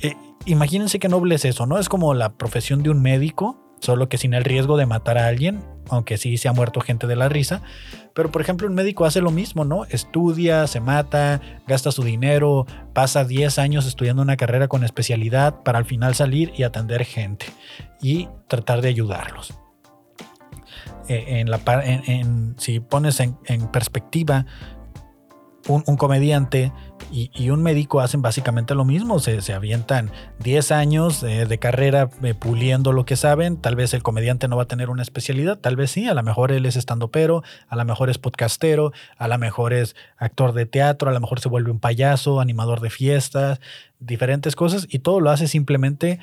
Eh, 0.00 0.14
imagínense 0.44 0.98
qué 0.98 1.08
noble 1.08 1.34
es 1.34 1.44
eso, 1.44 1.66
¿no? 1.66 1.78
Es 1.78 1.88
como 1.88 2.14
la 2.14 2.34
profesión 2.34 2.82
de 2.82 2.90
un 2.90 3.00
médico, 3.00 3.58
solo 3.80 4.08
que 4.08 4.18
sin 4.18 4.34
el 4.34 4.44
riesgo 4.44 4.76
de 4.76 4.86
matar 4.86 5.18
a 5.18 5.26
alguien, 5.26 5.62
aunque 5.88 6.16
sí 6.18 6.36
se 6.36 6.48
ha 6.48 6.52
muerto 6.52 6.80
gente 6.80 7.06
de 7.06 7.16
la 7.16 7.28
risa. 7.28 7.62
Pero 8.14 8.30
por 8.30 8.42
ejemplo, 8.42 8.66
un 8.66 8.74
médico 8.74 9.04
hace 9.04 9.20
lo 9.20 9.30
mismo, 9.30 9.64
¿no? 9.64 9.84
Estudia, 9.86 10.66
se 10.66 10.80
mata, 10.80 11.40
gasta 11.66 11.92
su 11.92 12.02
dinero, 12.02 12.66
pasa 12.92 13.24
10 13.24 13.58
años 13.58 13.86
estudiando 13.86 14.22
una 14.22 14.36
carrera 14.36 14.68
con 14.68 14.84
especialidad 14.84 15.62
para 15.62 15.78
al 15.78 15.84
final 15.84 16.14
salir 16.14 16.52
y 16.56 16.62
atender 16.62 17.04
gente 17.04 17.46
y 18.00 18.28
tratar 18.48 18.82
de 18.82 18.88
ayudarlos. 18.88 19.54
Eh, 21.08 21.40
en 21.40 21.50
la, 21.50 21.60
si 22.56 22.80
pones 22.80 23.20
en, 23.20 23.36
perspectiva 23.72 24.46
un 25.68 25.96
comediante 25.96 26.72
y, 27.10 27.50
un 27.50 27.62
médico 27.62 28.00
hacen 28.00 28.22
básicamente 28.22 28.74
lo 28.74 28.84
mismo, 28.84 29.18
se, 29.20 29.40
se 29.40 29.52
avientan 29.52 30.10
10 30.40 30.72
años 30.72 31.20
de 31.20 31.58
carrera 31.58 32.10
eh, 32.22 32.34
puliendo 32.34 32.92
lo 32.92 33.04
que 33.04 33.16
saben, 33.16 33.56
tal 33.58 33.76
vez 33.76 33.94
el 33.94 34.02
comediante 34.02 34.48
no 34.48 34.56
va 34.56 34.64
a 34.64 34.68
tener 34.68 34.90
una 34.90 35.02
especialidad, 35.02 35.58
tal 35.58 35.76
vez 35.76 35.90
sí, 35.90 36.08
a 36.08 36.14
lo 36.14 36.22
mejor 36.22 36.52
él 36.52 36.66
es 36.66 36.76
estando 36.76 37.10
pero, 37.10 37.42
a 37.68 37.76
lo 37.76 37.84
mejor 37.84 38.10
es 38.10 38.18
podcastero, 38.18 38.92
a 39.16 39.28
lo 39.28 39.38
mejor 39.38 39.72
es 39.72 39.94
actor 40.16 40.52
de 40.52 40.66
teatro, 40.66 41.10
a 41.10 41.12
lo 41.12 41.20
mejor 41.20 41.40
se 41.40 41.48
vuelve 41.48 41.70
un 41.70 41.78
payaso, 41.78 42.40
animador 42.40 42.80
de 42.80 42.90
fiestas, 42.90 43.60
diferentes 43.98 44.56
cosas 44.56 44.86
y 44.90 44.98
todo 44.98 45.20
lo 45.20 45.30
hace 45.30 45.46
simplemente 45.46 46.18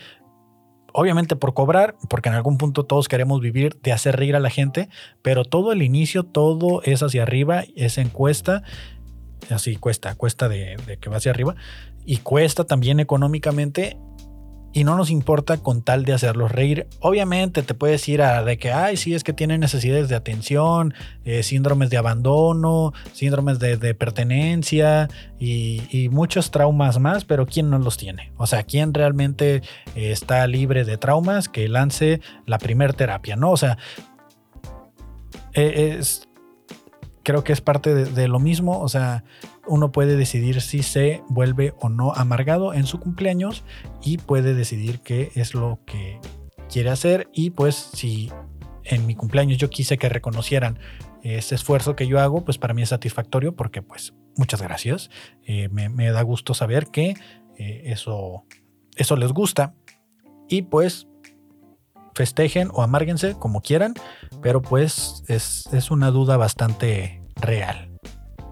obviamente 0.94 1.36
por 1.36 1.54
cobrar, 1.54 1.96
porque 2.10 2.30
en 2.30 2.36
algún 2.36 2.58
punto 2.58 2.86
todos 2.86 3.08
queremos 3.08 3.42
vivir 3.42 3.76
de 3.82 3.92
hacer 3.92 4.16
reír 4.16 4.36
a 4.36 4.40
la 4.40 4.50
gente, 4.50 4.90
pero 5.22 5.44
todo 5.44 5.74
el 5.74 5.82
inicio, 5.82 6.24
todo 6.24 6.82
es 6.84 7.04
hacia 7.04 7.24
arriba, 7.24 7.64
es 7.76 7.98
encuesta 7.98 8.64
así 9.50 9.76
cuesta, 9.76 10.16
cuesta 10.16 10.48
de, 10.50 10.78
que 11.00 11.10
va 11.10 11.18
hacia 11.18 11.32
arriba 11.32 11.56
y 12.06 12.18
cuesta 12.18 12.64
también 12.66 13.00
económicamente 13.00 13.98
y 14.74 14.84
no 14.84 14.96
nos 14.96 15.12
importa 15.12 15.58
con 15.58 15.84
tal 15.84 16.04
de 16.04 16.14
hacerlos 16.14 16.52
reír. 16.52 16.88
Obviamente 17.00 17.62
te 17.62 17.76
puedes 17.76 18.08
ir 18.10 18.24
a 18.24 18.44
de 18.44 18.58
que, 18.58 18.72
ay, 18.72 18.98
sí, 18.98 19.14
es 19.14 19.24
que 19.24 19.32
tienen 19.32 19.62
necesidades 19.62 20.10
de 20.10 20.16
atención, 20.16 20.96
eh, 21.26 21.44
síndromes 21.44 21.92
de 21.92 21.98
abandono, 21.98 22.92
síndromes 23.14 23.60
de, 23.60 23.94
pertenencia 23.94 25.10
y, 25.40 26.10
muchos 26.12 26.52
traumas 26.52 27.00
más, 27.00 27.26
pero 27.26 27.46
¿quién 27.46 27.70
no 27.70 27.78
los 27.78 27.98
tiene? 27.98 28.32
O 28.38 28.48
sea, 28.48 28.64
¿quién 28.64 28.94
realmente 28.94 29.58
eh, 29.96 30.12
está 30.12 30.46
libre 30.48 30.84
de 30.84 30.98
traumas 30.98 31.48
que 31.48 31.68
lance 31.68 32.22
la 32.46 32.58
primer 32.58 32.94
terapia? 32.94 33.36
¿No? 33.36 33.52
O 33.52 33.58
sea, 33.58 33.78
eh, 35.54 35.96
es 36.00 36.28
creo 37.24 37.44
que 37.44 37.54
es 37.54 37.62
parte 37.62 37.94
de, 37.94 38.28
lo 38.28 38.40
mismo, 38.40 38.80
o 38.82 38.90
sea, 38.90 39.24
uno 39.67 39.91
puede 39.91 40.17
decidir 40.17 40.62
si 40.62 40.84
se 40.84 41.23
vuelve 41.30 41.73
o 41.80 41.89
no 41.89 42.13
amargado 42.13 42.73
en 42.73 42.86
su 42.86 42.99
cumpleaños 42.99 43.63
y 44.02 44.17
puede 44.17 44.54
decidir 44.54 44.99
qué 44.99 45.32
es 45.36 45.54
lo 45.54 45.80
que 45.86 46.19
quiere 46.69 46.89
hacer. 46.89 47.30
Y 47.34 47.52
pues 47.52 47.76
si 47.76 48.32
en 48.84 49.06
mi 49.06 49.15
cumpleaños 49.15 49.58
yo 49.58 49.69
quise 49.69 49.97
que 49.97 50.10
reconocieran 50.10 50.80
ese 51.23 51.56
esfuerzo 51.56 51.95
que 51.95 52.08
yo 52.08 52.19
hago, 52.19 52.43
pues 52.43 52.58
para 52.58 52.73
mí 52.73 52.82
es 52.82 52.89
satisfactorio 52.89 53.56
porque 53.56 53.82
pues 53.82 54.13
muchas 54.36 54.62
gracias, 54.62 55.10
eh, 55.45 55.69
me, 55.69 56.12
da 56.12 56.21
gusto 56.21 56.54
saber 56.54 56.88
que 56.88 57.15
eh, 57.58 57.82
eso, 57.86 58.45
eso 58.95 59.15
les 59.15 59.32
gusta. 59.32 59.73
Y 60.49 60.63
pues 60.63 61.08
festejen 62.13 62.69
o 62.73 62.84
amárguense 62.84 63.36
como 63.36 63.62
quieran, 63.62 63.93
pero 64.41 64.62
pues 64.62 65.23
es, 65.28 65.91
una 65.91 66.12
duda 66.12 66.38
bastante 66.38 67.21
real. 67.36 67.93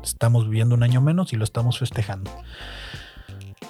Estamos 0.04 0.46
viviendo 0.46 0.76
un 0.76 0.84
año 0.84 1.02
menos 1.02 1.34
y 1.34 1.36
lo 1.36 1.44
estamos 1.44 1.80
festejando. 1.80 2.32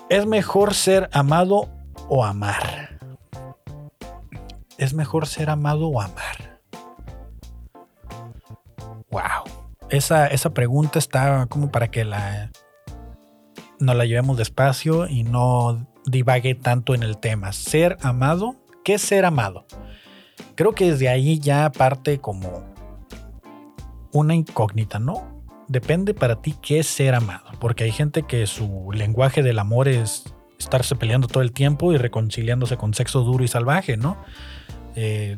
¿Es 0.09 0.25
mejor 0.25 0.73
ser 0.73 1.09
amado 1.13 1.69
o 2.09 2.25
amar? 2.25 2.99
¿Es 4.77 4.93
mejor 4.93 5.27
ser 5.27 5.49
amado 5.49 5.87
o 5.87 6.01
amar? 6.01 6.59
Wow. 9.09 9.43
Esa, 9.89 10.27
esa 10.27 10.53
pregunta 10.53 10.99
está 10.99 11.45
como 11.47 11.71
para 11.71 11.89
que 11.89 12.05
la 12.05 12.51
no 13.79 13.93
la 13.93 14.05
llevemos 14.05 14.37
despacio 14.37 15.07
y 15.07 15.23
no 15.23 15.87
divague 16.05 16.55
tanto 16.55 16.93
en 16.93 17.03
el 17.03 17.17
tema. 17.17 17.51
Ser 17.51 17.97
amado 18.01 18.61
¿Qué 18.83 18.95
es 18.95 19.01
ser 19.03 19.25
amado? 19.25 19.65
Creo 20.55 20.73
que 20.73 20.91
desde 20.91 21.07
ahí 21.07 21.39
ya 21.39 21.71
parte 21.71 22.19
como 22.19 22.63
una 24.11 24.33
incógnita, 24.33 24.97
¿no? 24.97 25.30
Depende 25.71 26.13
para 26.13 26.41
ti 26.41 26.53
qué 26.61 26.79
es 26.79 26.87
ser 26.87 27.15
amado, 27.15 27.45
porque 27.61 27.85
hay 27.85 27.93
gente 27.93 28.23
que 28.23 28.45
su 28.45 28.89
lenguaje 28.93 29.41
del 29.41 29.57
amor 29.57 29.87
es 29.87 30.25
estarse 30.59 30.97
peleando 30.97 31.29
todo 31.29 31.41
el 31.41 31.53
tiempo 31.53 31.93
y 31.93 31.97
reconciliándose 31.97 32.75
con 32.75 32.93
sexo 32.93 33.21
duro 33.21 33.45
y 33.45 33.47
salvaje, 33.47 33.95
¿no? 33.95 34.17
Eh, 34.97 35.37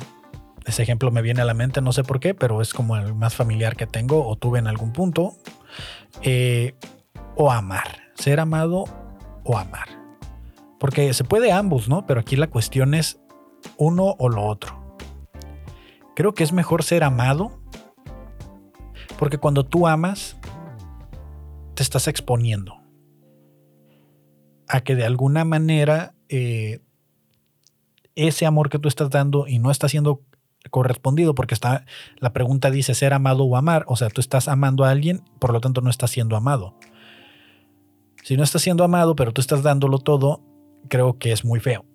ese 0.65 0.82
ejemplo 0.82 1.12
me 1.12 1.22
viene 1.22 1.43
a 1.43 1.46
la 1.46 1.54
mente, 1.54 1.82
no 1.82 1.93
sé 1.93 2.04
por 2.04 2.19
qué, 2.19 2.34
pero 2.34 2.63
es 2.63 2.74
como 2.74 2.98
el 2.98 3.13
más 3.13 3.36
familiar 3.36 3.76
que 3.76 3.86
tengo 3.86 4.28
o 4.28 4.36
tuve 4.36 4.58
en 4.58 4.65
algún 4.65 4.91
punto. 4.91 5.36
Eh, 6.24 6.74
o 7.36 7.52
amar, 7.52 8.02
ser 8.15 8.39
amado 8.39 8.86
o 9.43 9.60
amar. 9.60 9.88
Porque 10.80 11.13
se 11.13 11.24
puede 11.24 11.52
ambos, 11.52 11.88
¿no? 11.88 12.08
Pero 12.08 12.22
aquí 12.22 12.38
la 12.38 12.48
cuestión 12.48 12.96
es 12.96 13.19
uno 13.78 14.15
o 14.17 14.30
lo 14.30 14.48
otro. 14.48 14.98
Creo 16.15 16.34
que 16.34 16.43
es 16.43 16.54
mejor 16.54 16.82
ser 16.82 17.04
amado 17.04 17.62
porque 19.17 19.37
cuando 19.37 19.65
tú 19.65 19.87
amas, 19.87 20.37
te 21.75 21.83
estás 21.83 22.07
exponiendo 22.07 22.77
a 24.67 24.81
que 24.81 24.95
de 24.95 25.05
alguna 25.05 25.45
manera 25.45 26.13
eh, 26.29 26.81
ese 28.15 28.45
amor 28.45 28.69
que 28.69 28.79
tú 28.79 28.87
estás 28.87 29.09
dando 29.09 29.47
y 29.47 29.59
no 29.59 29.71
está 29.71 29.89
siendo 29.89 30.21
correspondido 30.69 31.35
porque 31.35 31.53
está 31.53 31.85
la 32.17 32.33
pregunta 32.33 32.71
dice 32.71 32.95
ser 32.95 33.13
amado 33.13 33.43
o 33.43 33.57
amar, 33.57 33.85
o 33.87 33.95
sea, 33.95 34.09
tú 34.09 34.21
estás 34.21 34.47
amando 34.47 34.83
a 34.83 34.89
alguien, 34.89 35.23
por 35.39 35.51
lo 35.51 35.61
tanto 35.61 35.81
no 35.81 35.89
estás 35.89 36.11
siendo 36.11 36.35
amado. 36.35 36.77
Si 38.23 38.37
no 38.37 38.43
estás 38.43 38.61
siendo 38.61 38.83
amado, 38.83 39.15
pero 39.15 39.33
tú 39.33 39.41
estás 39.41 39.63
dándolo 39.63 39.99
todo, 39.99 40.41
creo 40.87 41.17
que 41.17 41.33
es 41.33 41.43
muy 41.43 41.59
feo, 41.59 41.85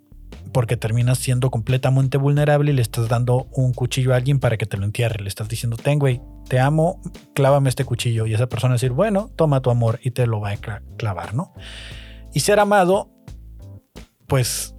porque 0.53 0.77
terminas 0.77 1.19
siendo 1.19 1.51
completamente 1.51 2.19
vulnerable 2.19 2.73
y 2.73 2.75
le 2.75 2.83
estás 2.83 3.09
dando 3.09 3.49
un 3.53 3.73
cuchillo 3.73 4.13
a 4.13 4.17
alguien 4.17 4.41
para 4.41 4.57
que 4.57 4.67
te 4.67 4.77
lo 4.77 4.85
entierre, 4.85 5.23
le 5.23 5.29
estás 5.29 5.49
diciendo, 5.49 5.77
"Ten, 5.77 5.99
güey, 5.99 6.21
te 6.49 6.59
amo, 6.61 7.01
clávame 7.35 7.69
este 7.69 7.85
cuchillo." 7.85 8.27
Y 8.27 8.35
esa 8.35 8.49
persona 8.49 8.75
decir, 8.75 8.93
"Bueno, 8.93 9.31
toma 9.37 9.61
tu 9.61 9.71
amor" 9.71 10.01
y 10.03 10.11
te 10.11 10.27
lo 10.27 10.41
va 10.41 10.51
a 10.51 10.57
clavar, 10.97 11.35
¿no? 11.35 11.53
Y 12.35 12.41
ser 12.41 12.61
amado 12.61 13.11
pues 14.27 14.75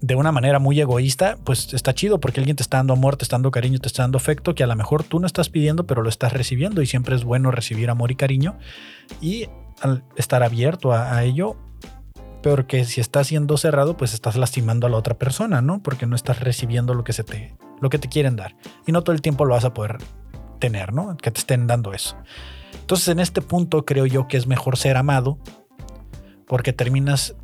de 0.00 0.14
una 0.14 0.32
manera 0.32 0.58
muy 0.58 0.80
egoísta, 0.80 1.36
pues 1.44 1.74
está 1.74 1.94
chido 1.94 2.20
porque 2.20 2.40
alguien 2.40 2.56
te 2.56 2.62
está 2.62 2.78
dando 2.78 2.94
amor, 2.94 3.16
te 3.16 3.24
está 3.24 3.36
dando 3.36 3.50
cariño, 3.50 3.78
te 3.78 3.88
está 3.88 4.02
dando 4.02 4.16
afecto 4.16 4.54
que 4.54 4.64
a 4.64 4.66
lo 4.66 4.74
mejor 4.74 5.04
tú 5.04 5.20
no 5.20 5.26
estás 5.26 5.50
pidiendo, 5.50 5.86
pero 5.86 6.02
lo 6.02 6.08
estás 6.08 6.32
recibiendo 6.32 6.82
y 6.82 6.86
siempre 6.86 7.14
es 7.14 7.24
bueno 7.24 7.50
recibir 7.50 7.90
amor 7.90 8.10
y 8.10 8.16
cariño 8.16 8.58
y 9.20 9.46
al 9.82 10.02
estar 10.16 10.42
abierto 10.42 10.92
a, 10.92 11.22
ello, 11.24 11.56
peor 12.40 12.66
que 12.66 12.84
si 12.84 13.00
estás 13.00 13.28
siendo 13.28 13.56
cerrado, 13.56 13.96
pues 13.96 14.14
estás 14.14 14.36
lastimando 14.36 14.86
a 14.86 14.90
la 14.90 14.96
otra 14.96 15.14
persona, 15.14 15.62
¿no? 15.62 15.82
Porque 15.82 16.06
no 16.06 16.16
estás 16.16 16.40
recibiendo 16.40 16.94
lo 16.94 17.04
que 17.04 17.12
se 17.12 17.24
te 17.24 17.56
lo 17.80 17.88
que 17.88 17.98
te 17.98 18.08
quieren 18.08 18.36
dar 18.36 18.56
y 18.86 18.92
no 18.92 19.02
todo 19.02 19.14
el 19.14 19.22
tiempo 19.22 19.46
lo 19.46 19.54
vas 19.54 19.64
a 19.64 19.72
poder 19.72 19.98
tener, 20.58 20.92
¿no? 20.92 21.16
Que 21.16 21.30
te 21.30 21.40
estén 21.40 21.66
dando 21.66 21.92
eso. 21.94 22.16
Entonces, 22.74 23.08
en 23.08 23.20
este 23.20 23.40
punto 23.40 23.84
creo 23.84 24.06
yo 24.06 24.28
que 24.28 24.36
es 24.36 24.46
mejor 24.46 24.76
ser 24.76 24.96
amado 24.96 25.38
porque 26.46 26.72
terminas 26.72 27.34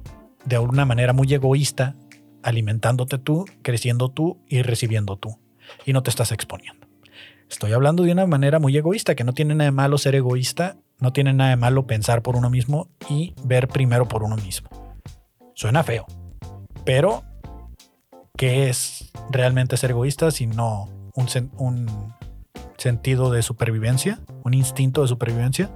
de 0.44 0.58
una 0.58 0.84
manera 0.84 1.12
muy 1.12 1.32
egoísta 1.32 1.96
alimentándote 2.42 3.18
tú, 3.18 3.44
creciendo 3.62 4.10
tú 4.10 4.38
y 4.46 4.62
recibiendo 4.62 5.16
tú. 5.16 5.38
Y 5.84 5.92
no 5.92 6.02
te 6.02 6.10
estás 6.10 6.30
exponiendo. 6.30 6.86
Estoy 7.50 7.72
hablando 7.72 8.02
de 8.02 8.12
una 8.12 8.26
manera 8.26 8.58
muy 8.58 8.76
egoísta, 8.76 9.14
que 9.14 9.24
no 9.24 9.32
tiene 9.32 9.54
nada 9.54 9.70
de 9.70 9.72
malo 9.72 9.98
ser 9.98 10.14
egoísta, 10.14 10.76
no 10.98 11.12
tiene 11.12 11.32
nada 11.32 11.50
de 11.50 11.56
malo 11.56 11.86
pensar 11.86 12.22
por 12.22 12.36
uno 12.36 12.50
mismo 12.50 12.88
y 13.08 13.34
ver 13.44 13.68
primero 13.68 14.06
por 14.08 14.22
uno 14.22 14.36
mismo. 14.36 14.85
Suena 15.56 15.82
feo, 15.82 16.04
pero 16.84 17.24
¿qué 18.36 18.68
es 18.68 19.10
realmente 19.30 19.78
ser 19.78 19.92
egoísta 19.92 20.30
si 20.30 20.46
no 20.46 20.90
un, 21.14 21.86
sentido 22.76 23.30
de 23.30 23.40
supervivencia, 23.40 24.20
un 24.44 24.52
instinto 24.52 25.00
de 25.00 25.08
supervivencia? 25.08 25.70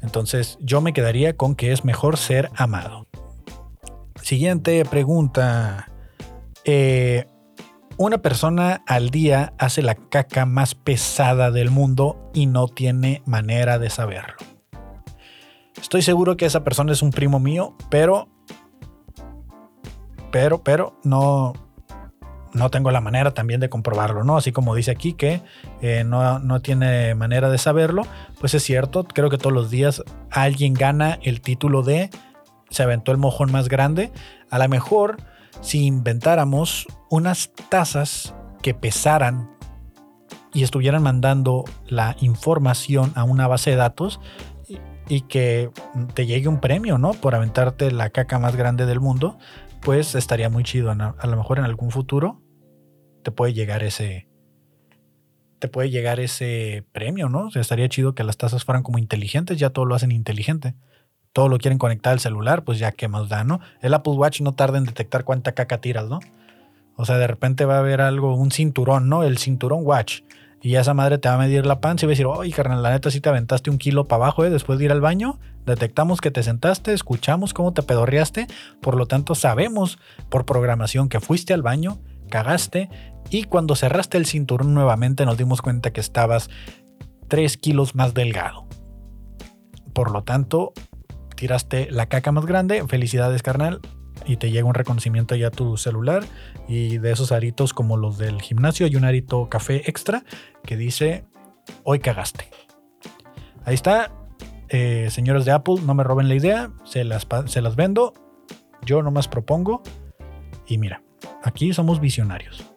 Entonces 0.00 0.58
yo 0.60 0.80
me 0.80 0.92
quedaría 0.92 1.36
con 1.36 1.56
que 1.56 1.72
es 1.72 1.84
mejor 1.84 2.18
ser 2.18 2.52
amado. 2.54 3.08
Siguiente 4.22 4.84
pregunta. 4.84 5.90
Eh, 6.64 7.26
una 7.96 8.18
persona 8.18 8.84
al 8.86 9.10
día 9.10 9.54
hace 9.58 9.82
la 9.82 9.96
caca 9.96 10.46
más 10.46 10.76
pesada 10.76 11.50
del 11.50 11.72
mundo 11.72 12.30
y 12.32 12.46
no 12.46 12.68
tiene 12.68 13.24
manera 13.26 13.80
de 13.80 13.90
saberlo. 13.90 14.49
Estoy 15.80 16.02
seguro 16.02 16.36
que 16.36 16.46
esa 16.46 16.64
persona 16.64 16.92
es 16.92 17.02
un 17.02 17.10
primo 17.10 17.40
mío, 17.40 17.74
pero, 17.88 18.28
pero, 20.30 20.62
pero 20.62 20.94
no, 21.04 21.52
no 22.52 22.70
tengo 22.70 22.90
la 22.90 23.00
manera 23.00 23.32
también 23.32 23.60
de 23.60 23.68
comprobarlo, 23.68 24.24
¿no? 24.24 24.36
Así 24.36 24.52
como 24.52 24.74
dice 24.74 24.90
aquí 24.90 25.12
que 25.12 25.42
eh, 25.80 26.04
no, 26.04 26.38
no, 26.38 26.60
tiene 26.60 27.14
manera 27.14 27.50
de 27.50 27.58
saberlo, 27.58 28.06
pues 28.38 28.54
es 28.54 28.62
cierto, 28.62 29.04
creo 29.04 29.30
que 29.30 29.38
todos 29.38 29.52
los 29.52 29.70
días 29.70 30.02
alguien 30.30 30.74
gana 30.74 31.18
el 31.22 31.40
título 31.40 31.82
de 31.82 32.10
se 32.70 32.82
aventó 32.82 33.12
el 33.12 33.18
mojón 33.18 33.50
más 33.50 33.68
grande. 33.68 34.12
A 34.50 34.58
lo 34.58 34.68
mejor 34.68 35.16
si 35.60 35.86
inventáramos 35.86 36.86
unas 37.08 37.52
tazas 37.68 38.34
que 38.62 38.74
pesaran 38.74 39.50
y 40.52 40.62
estuvieran 40.62 41.02
mandando 41.02 41.64
la 41.86 42.16
información 42.20 43.12
a 43.14 43.24
una 43.24 43.46
base 43.46 43.70
de 43.70 43.76
datos 43.76 44.20
y, 45.08 45.20
que 45.22 45.70
te 46.14 46.26
llegue 46.26 46.48
un 46.48 46.60
premio, 46.60 46.98
¿no? 46.98 47.12
Por 47.12 47.34
aventarte 47.34 47.90
la 47.90 48.10
caca 48.10 48.38
más 48.38 48.56
grande 48.56 48.86
del 48.86 49.00
mundo, 49.00 49.38
pues 49.82 50.14
estaría 50.14 50.48
muy 50.48 50.62
chido. 50.64 50.90
A 50.90 51.26
lo 51.26 51.36
mejor 51.36 51.58
en 51.58 51.64
algún 51.64 51.90
futuro 51.90 52.42
te 53.22 53.30
puede 53.30 53.52
llegar 53.52 53.82
ese, 53.82 54.28
te 55.58 55.68
puede 55.68 55.90
llegar 55.90 56.20
ese 56.20 56.84
premio, 56.92 57.28
¿no? 57.28 57.46
O 57.46 57.50
sea, 57.50 57.62
estaría 57.62 57.88
chido 57.88 58.14
que 58.14 58.24
las 58.24 58.36
tazas 58.36 58.64
fueran 58.64 58.82
como 58.82 58.98
inteligentes, 58.98 59.58
ya 59.58 59.70
todo 59.70 59.84
lo 59.84 59.94
hacen 59.94 60.12
inteligente 60.12 60.74
todo 61.32 61.48
lo 61.48 61.58
quieren 61.58 61.78
conectar 61.78 62.12
al 62.12 62.20
celular, 62.20 62.64
pues 62.64 62.78
ya 62.78 62.92
qué 62.92 63.08
más 63.08 63.28
da, 63.28 63.44
¿no? 63.44 63.60
El 63.80 63.94
Apple 63.94 64.14
Watch 64.14 64.40
no 64.40 64.54
tarda 64.54 64.78
en 64.78 64.84
detectar 64.84 65.24
cuánta 65.24 65.52
caca 65.52 65.80
tiras, 65.80 66.08
¿no? 66.08 66.20
O 66.96 67.04
sea, 67.04 67.18
de 67.18 67.26
repente 67.26 67.64
va 67.64 67.76
a 67.76 67.78
haber 67.78 68.00
algo, 68.00 68.34
un 68.34 68.50
cinturón, 68.50 69.08
¿no? 69.08 69.22
El 69.22 69.38
cinturón 69.38 69.80
Watch. 69.84 70.22
Y 70.62 70.74
esa 70.76 70.92
madre 70.92 71.18
te 71.18 71.28
va 71.28 71.36
a 71.36 71.38
medir 71.38 71.64
la 71.64 71.80
panza 71.80 72.04
y 72.04 72.06
va 72.06 72.10
a 72.10 72.12
decir, 72.12 72.26
oye, 72.26 72.52
carnal, 72.52 72.82
la 72.82 72.90
neta 72.90 73.10
sí 73.10 73.20
te 73.20 73.30
aventaste 73.30 73.70
un 73.70 73.78
kilo 73.78 74.04
para 74.04 74.24
abajo, 74.24 74.44
¿eh? 74.44 74.50
Después 74.50 74.78
de 74.78 74.84
ir 74.84 74.92
al 74.92 75.00
baño, 75.00 75.38
detectamos 75.64 76.20
que 76.20 76.30
te 76.30 76.42
sentaste, 76.42 76.92
escuchamos 76.92 77.54
cómo 77.54 77.72
te 77.72 77.82
pedorreaste, 77.82 78.46
por 78.82 78.94
lo 78.94 79.06
tanto 79.06 79.34
sabemos 79.34 79.98
por 80.28 80.44
programación 80.44 81.08
que 81.08 81.20
fuiste 81.20 81.54
al 81.54 81.62
baño, 81.62 81.98
cagaste, 82.28 82.90
y 83.30 83.44
cuando 83.44 83.74
cerraste 83.74 84.18
el 84.18 84.26
cinturón 84.26 84.74
nuevamente 84.74 85.24
nos 85.24 85.38
dimos 85.38 85.62
cuenta 85.62 85.92
que 85.92 86.00
estabas 86.00 86.50
3 87.28 87.56
kilos 87.56 87.94
más 87.94 88.12
delgado. 88.12 88.66
Por 89.94 90.10
lo 90.10 90.24
tanto, 90.24 90.72
tiraste 91.36 91.90
la 91.90 92.06
caca 92.06 92.32
más 92.32 92.44
grande, 92.44 92.84
felicidades 92.86 93.42
carnal, 93.42 93.80
y 94.26 94.36
te 94.36 94.50
llega 94.50 94.66
un 94.66 94.74
reconocimiento 94.74 95.34
ya 95.34 95.48
a 95.48 95.50
tu 95.50 95.76
celular 95.78 96.24
y 96.70 96.98
de 96.98 97.10
esos 97.10 97.32
aritos 97.32 97.74
como 97.74 97.96
los 97.96 98.16
del 98.16 98.40
gimnasio 98.40 98.86
hay 98.86 98.94
un 98.94 99.04
arito 99.04 99.48
café 99.48 99.82
extra 99.90 100.22
que 100.64 100.76
dice 100.76 101.24
hoy 101.82 101.98
cagaste. 101.98 102.48
Ahí 103.64 103.74
está, 103.74 104.12
eh, 104.68 105.08
señores 105.10 105.44
de 105.44 105.50
Apple, 105.50 105.80
no 105.84 105.94
me 105.94 106.04
roben 106.04 106.28
la 106.28 106.36
idea, 106.36 106.70
se 106.84 107.02
las, 107.02 107.26
se 107.46 107.60
las 107.60 107.74
vendo, 107.74 108.14
yo 108.86 109.02
nomás 109.02 109.26
propongo 109.26 109.82
y 110.64 110.78
mira, 110.78 111.02
aquí 111.42 111.72
somos 111.72 112.00
visionarios. 112.00 112.69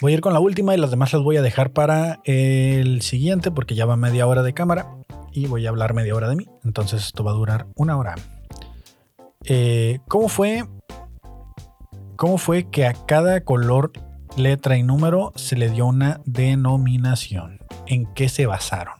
Voy 0.00 0.12
a 0.12 0.14
ir 0.14 0.22
con 0.22 0.32
la 0.32 0.40
última 0.40 0.74
y 0.74 0.78
las 0.78 0.90
demás 0.90 1.12
las 1.12 1.22
voy 1.22 1.36
a 1.36 1.42
dejar 1.42 1.72
para 1.72 2.20
el 2.24 3.02
siguiente 3.02 3.50
porque 3.50 3.74
ya 3.74 3.84
va 3.84 3.96
media 3.96 4.26
hora 4.26 4.42
de 4.42 4.54
cámara 4.54 4.96
y 5.30 5.46
voy 5.46 5.66
a 5.66 5.68
hablar 5.68 5.92
media 5.92 6.14
hora 6.14 6.30
de 6.30 6.36
mí. 6.36 6.46
Entonces 6.64 7.04
esto 7.04 7.22
va 7.22 7.32
a 7.32 7.34
durar 7.34 7.66
una 7.76 7.98
hora. 7.98 8.14
Eh, 9.44 9.98
¿Cómo 10.08 10.28
fue? 10.28 10.64
¿Cómo 12.16 12.38
fue 12.38 12.70
que 12.70 12.86
a 12.86 12.94
cada 12.94 13.42
color, 13.44 13.92
letra 14.38 14.78
y 14.78 14.82
número 14.82 15.32
se 15.36 15.56
le 15.56 15.68
dio 15.68 15.84
una 15.86 16.22
denominación? 16.24 17.58
¿En 17.86 18.06
qué 18.14 18.30
se 18.30 18.46
basaron? 18.46 18.94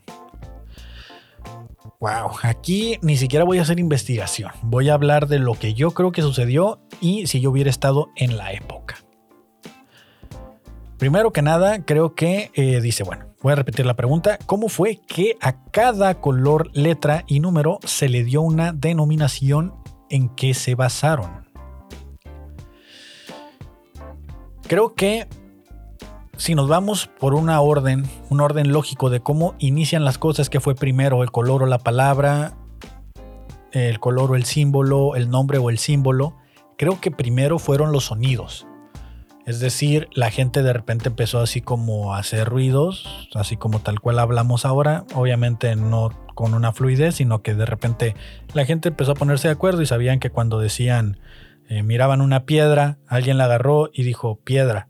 Wow, 1.99 2.31
aquí 2.43 2.99
ni 3.01 3.17
siquiera 3.17 3.43
voy 3.43 3.57
a 3.57 3.63
hacer 3.63 3.79
investigación. 3.79 4.51
Voy 4.61 4.89
a 4.89 4.93
hablar 4.93 5.27
de 5.27 5.39
lo 5.39 5.55
que 5.55 5.73
yo 5.73 5.91
creo 5.91 6.11
que 6.11 6.21
sucedió 6.21 6.79
y 6.99 7.25
si 7.25 7.41
yo 7.41 7.49
hubiera 7.49 7.71
estado 7.71 8.09
en 8.15 8.37
la 8.37 8.53
época. 8.53 8.97
Primero 11.01 11.33
que 11.33 11.41
nada, 11.41 11.83
creo 11.83 12.13
que 12.13 12.51
eh, 12.53 12.79
dice, 12.79 13.03
bueno, 13.03 13.25
voy 13.41 13.53
a 13.53 13.55
repetir 13.55 13.87
la 13.87 13.95
pregunta, 13.95 14.37
¿cómo 14.45 14.69
fue 14.69 14.99
que 15.07 15.35
a 15.41 15.63
cada 15.71 16.21
color, 16.21 16.69
letra 16.73 17.23
y 17.25 17.39
número 17.39 17.79
se 17.83 18.07
le 18.07 18.23
dio 18.23 18.43
una 18.43 18.71
denominación 18.71 19.73
en 20.11 20.29
que 20.29 20.53
se 20.53 20.75
basaron? 20.75 21.47
Creo 24.67 24.93
que 24.93 25.27
si 26.37 26.53
nos 26.53 26.67
vamos 26.67 27.09
por 27.19 27.33
una 27.33 27.59
orden, 27.61 28.05
un 28.29 28.39
orden 28.39 28.71
lógico 28.71 29.09
de 29.09 29.21
cómo 29.21 29.55
inician 29.57 30.05
las 30.05 30.19
cosas, 30.19 30.51
que 30.51 30.59
fue 30.59 30.75
primero 30.75 31.23
el 31.23 31.31
color 31.31 31.63
o 31.63 31.65
la 31.65 31.79
palabra, 31.79 32.53
el 33.71 33.99
color 33.99 34.33
o 34.33 34.35
el 34.35 34.45
símbolo, 34.45 35.15
el 35.15 35.31
nombre 35.31 35.57
o 35.57 35.71
el 35.71 35.79
símbolo, 35.79 36.37
creo 36.77 37.01
que 37.01 37.09
primero 37.09 37.57
fueron 37.57 37.91
los 37.91 38.03
sonidos. 38.03 38.67
Es 39.45 39.59
decir, 39.59 40.07
la 40.13 40.29
gente 40.29 40.61
de 40.61 40.71
repente 40.71 41.09
empezó 41.09 41.39
así 41.39 41.61
como 41.61 42.13
a 42.13 42.19
hacer 42.19 42.47
ruidos, 42.47 43.27
así 43.33 43.57
como 43.57 43.79
tal 43.79 43.99
cual 43.99 44.19
hablamos 44.19 44.65
ahora, 44.65 45.05
obviamente 45.15 45.75
no 45.75 46.11
con 46.35 46.53
una 46.53 46.73
fluidez, 46.73 47.15
sino 47.15 47.41
que 47.41 47.55
de 47.55 47.65
repente 47.65 48.15
la 48.53 48.65
gente 48.65 48.89
empezó 48.89 49.11
a 49.13 49.15
ponerse 49.15 49.47
de 49.47 49.53
acuerdo 49.53 49.81
y 49.81 49.85
sabían 49.87 50.19
que 50.19 50.29
cuando 50.29 50.59
decían, 50.59 51.17
eh, 51.69 51.83
miraban 51.83 52.21
una 52.21 52.45
piedra, 52.45 52.97
alguien 53.07 53.37
la 53.37 53.45
agarró 53.45 53.89
y 53.93 54.03
dijo 54.03 54.39
piedra. 54.43 54.89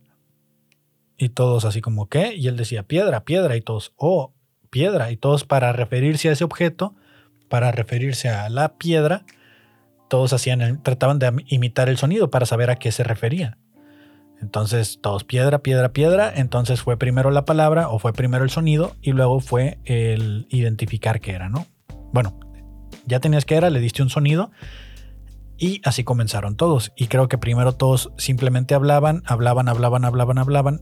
Y 1.15 1.29
todos 1.29 1.63
así 1.65 1.79
como, 1.79 2.09
¿qué? 2.09 2.33
Y 2.35 2.47
él 2.47 2.57
decía, 2.57 2.81
piedra, 2.81 3.23
piedra. 3.23 3.55
Y 3.55 3.61
todos, 3.61 3.93
oh, 3.95 4.33
piedra. 4.71 5.11
Y 5.11 5.17
todos 5.17 5.43
para 5.43 5.71
referirse 5.73 6.29
a 6.29 6.31
ese 6.31 6.43
objeto, 6.43 6.95
para 7.47 7.71
referirse 7.71 8.29
a 8.29 8.49
la 8.49 8.77
piedra, 8.79 9.25
todos 10.09 10.33
hacían, 10.33 10.81
trataban 10.81 11.19
de 11.19 11.31
imitar 11.47 11.89
el 11.89 11.97
sonido 11.97 12.31
para 12.31 12.47
saber 12.47 12.71
a 12.71 12.77
qué 12.77 12.91
se 12.91 13.03
refería. 13.03 13.59
Entonces, 14.41 14.99
todos 15.01 15.23
piedra, 15.23 15.59
piedra, 15.59 15.93
piedra. 15.93 16.31
Entonces 16.35 16.81
fue 16.81 16.97
primero 16.97 17.31
la 17.31 17.45
palabra 17.45 17.89
o 17.89 17.99
fue 17.99 18.11
primero 18.11 18.43
el 18.43 18.49
sonido 18.49 18.95
y 19.01 19.11
luego 19.11 19.39
fue 19.39 19.79
el 19.85 20.47
identificar 20.49 21.21
qué 21.21 21.31
era, 21.31 21.47
¿no? 21.47 21.67
Bueno, 22.11 22.39
ya 23.05 23.19
tenías 23.19 23.45
que 23.45 23.55
era, 23.55 23.69
le 23.69 23.79
diste 23.79 24.01
un 24.01 24.09
sonido 24.09 24.51
y 25.57 25.79
así 25.85 26.03
comenzaron 26.03 26.55
todos. 26.55 26.91
Y 26.95 27.07
creo 27.07 27.27
que 27.27 27.37
primero 27.37 27.73
todos 27.73 28.11
simplemente 28.17 28.73
hablaban, 28.73 29.21
hablaban, 29.25 29.69
hablaban, 29.69 30.05
hablaban, 30.05 30.39
hablaban 30.39 30.81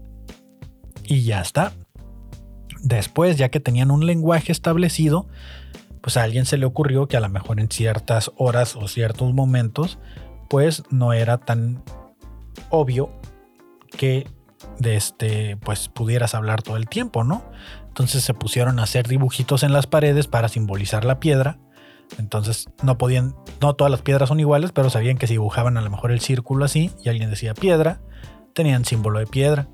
y 1.04 1.24
ya 1.24 1.42
está. 1.42 1.74
Después, 2.82 3.38
ya 3.38 3.50
que 3.50 3.60
tenían 3.60 3.92
un 3.92 4.06
lenguaje 4.06 4.54
establecido, 4.54 5.28
pues 6.02 6.16
a 6.16 6.24
alguien 6.24 6.46
se 6.46 6.58
le 6.58 6.66
ocurrió 6.66 7.10
que 7.10 7.18
a 7.18 7.20
lo 7.20 7.28
mejor 7.28 7.60
en 7.60 7.68
ciertas 7.70 8.32
horas 8.38 8.78
o 8.78 8.88
ciertos 8.88 9.34
momentos, 9.34 10.00
pues 10.50 10.84
no 10.90 11.12
era 11.12 11.40
tan 11.40 11.84
obvio 12.70 13.12
que 14.00 14.26
de 14.80 14.96
este, 14.96 15.58
pues 15.58 15.90
pudieras 15.90 16.34
hablar 16.34 16.62
todo 16.62 16.78
el 16.78 16.88
tiempo, 16.88 17.26
¿no? 17.26 17.44
Entonces 17.90 18.24
se 18.24 18.34
pusieron 18.34 18.80
a 18.80 18.84
hacer 18.84 19.10
dibujitos 19.10 19.62
en 19.64 19.74
las 19.74 19.88
paredes 19.88 20.28
para 20.28 20.48
simbolizar 20.48 21.04
la 21.04 21.20
piedra. 21.20 21.60
Entonces 22.18 22.70
no 22.82 22.98
podían, 22.98 23.36
no 23.60 23.74
todas 23.74 23.92
las 23.92 24.02
piedras 24.02 24.30
son 24.30 24.40
iguales, 24.40 24.72
pero 24.72 24.90
sabían 24.90 25.18
que 25.18 25.28
si 25.28 25.34
dibujaban 25.34 25.76
a 25.76 25.82
lo 25.82 25.90
mejor 25.90 26.14
el 26.14 26.22
círculo 26.22 26.64
así 26.64 26.92
y 27.04 27.10
alguien 27.10 27.30
decía 27.30 27.54
piedra, 27.54 28.00
tenían 28.54 28.86
símbolo 28.86 29.20
de 29.20 29.28
piedra. 29.28 29.68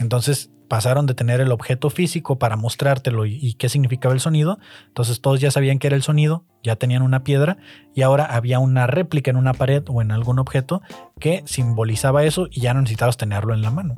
Entonces 0.00 0.50
pasaron 0.70 1.04
de 1.06 1.14
tener 1.14 1.40
el 1.40 1.50
objeto 1.50 1.90
físico 1.90 2.38
para 2.38 2.54
mostrártelo 2.54 3.26
y, 3.26 3.54
qué 3.54 3.68
significaba 3.68 4.14
el 4.14 4.20
sonido. 4.20 4.60
Entonces 4.86 5.20
todos 5.20 5.40
ya 5.40 5.50
sabían 5.50 5.80
que 5.80 5.88
era 5.88 5.96
el 5.96 6.04
sonido, 6.04 6.44
ya 6.62 6.76
tenían 6.76 7.02
una 7.02 7.24
piedra 7.24 7.56
y 7.92 8.02
ahora 8.02 8.24
había 8.24 8.60
una 8.60 8.86
réplica 8.86 9.32
en 9.32 9.36
una 9.36 9.52
pared 9.52 9.82
o 9.88 10.00
en 10.00 10.12
algún 10.12 10.38
objeto 10.38 10.80
que 11.18 11.42
simbolizaba 11.44 12.22
eso 12.22 12.46
y 12.52 12.60
ya 12.60 12.72
no 12.72 12.82
necesitabas 12.82 13.16
tenerlo 13.16 13.52
en 13.52 13.62
la 13.62 13.72
mano. 13.72 13.96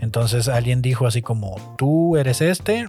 Entonces 0.00 0.48
alguien 0.48 0.80
dijo 0.80 1.06
así 1.06 1.20
como, 1.20 1.56
tú 1.76 2.16
eres 2.16 2.40
este, 2.40 2.88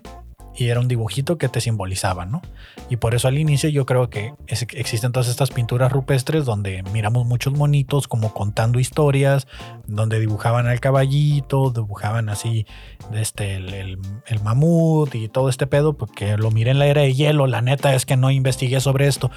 y 0.56 0.68
era 0.68 0.80
un 0.80 0.88
dibujito 0.88 1.38
que 1.38 1.50
te 1.50 1.62
simbolizaba, 1.62 2.26
¿no? 2.26 2.42
Y 2.90 2.98
por 2.98 3.16
eso 3.16 3.28
al 3.28 3.38
inicio 3.38 3.70
yo 3.70 3.86
creo 3.86 4.10
que 4.10 4.34
existen 4.48 5.12
todas 5.12 5.28
estas 5.28 5.50
pinturas 5.50 5.92
rupestres 5.92 6.46
donde 6.46 6.84
miramos 6.94 7.26
muchos 7.26 7.54
monitos 7.54 8.08
como 8.08 8.34
contando 8.34 8.80
historias, 8.80 9.48
donde 9.88 10.20
dibujaban 10.20 10.68
al 10.68 10.80
caballito, 10.80 11.72
dibujaban 11.72 12.30
así 12.30 12.66
este, 13.14 13.56
el, 13.56 13.98
mamut 14.44 15.16
y 15.16 15.28
todo 15.28 15.50
este 15.50 15.68
pedo, 15.68 15.94
porque 15.94 16.38
lo 16.38 16.52
miré 16.52 16.72
en 16.72 16.80
la 16.80 16.88
era 16.88 17.02
de 17.02 17.14
hielo, 17.14 17.48
la 17.48 17.62
neta 17.62 17.96
es 17.96 18.06
que 18.06 18.18
no 18.18 18.30
investigué 18.30 18.80
sobre 18.80 19.08
esto. 19.08 19.32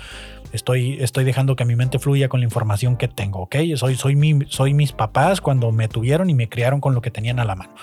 Estoy, 0.53 0.99
estoy 1.01 1.25
dejando 1.25 1.57
que 1.57 1.65
mi 1.65 1.77
mente 1.77 1.99
fluya 1.99 2.29
con 2.29 2.41
la 2.41 2.45
información 2.45 2.97
que 2.97 3.09
tengo, 3.09 3.41
¿ok? 3.41 3.57
Soy, 3.77 3.97
soy, 3.97 4.17
mi, 4.17 4.41
soy 4.49 4.75
mis 4.75 4.93
papás 4.93 5.41
cuando 5.41 5.73
me 5.73 5.89
tuvieron 5.89 6.31
y 6.31 6.35
me 6.35 6.49
criaron 6.49 6.81
con 6.81 6.95
lo 6.95 7.01
que 7.01 7.11
tenían 7.11 7.41
a 7.41 7.45
la 7.45 7.57
mano. 7.57 7.75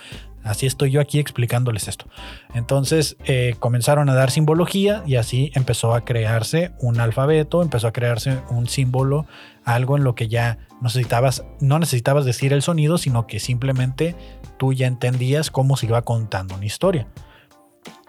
Así 0.44 0.66
estoy 0.66 0.92
yo 0.92 1.02
aquí 1.02 1.20
explicándoles 1.20 1.88
esto. 1.88 2.06
Entonces 2.54 3.16
eh, 3.26 3.56
comenzaron 3.60 4.10
a 4.10 4.14
dar 4.14 4.30
simbología 4.30 5.04
y 5.06 5.16
así 5.16 5.52
empezó 5.56 5.94
a 5.94 6.04
crearse 6.04 6.72
un 6.80 7.00
alfabeto, 7.00 7.62
empezó 7.62 7.88
a 7.88 7.94
crearse 7.94 8.40
un 8.50 8.68
símbolo, 8.68 9.26
algo 9.64 9.98
en 9.98 10.04
lo 10.04 10.16
que 10.16 10.28
ya 10.28 10.58
necesitabas, 10.82 11.46
no 11.62 11.80
necesitabas 11.80 12.26
decir 12.26 12.52
el 12.52 12.62
sonido, 12.62 12.98
sino 12.98 13.26
que 13.26 13.40
simplemente 13.40 14.16
tú 14.58 14.74
ya 14.74 14.88
entendías 14.88 15.50
cómo 15.50 15.78
se 15.78 15.86
iba 15.86 16.02
contando 16.02 16.56
una 16.56 16.66
historia. 16.66 17.08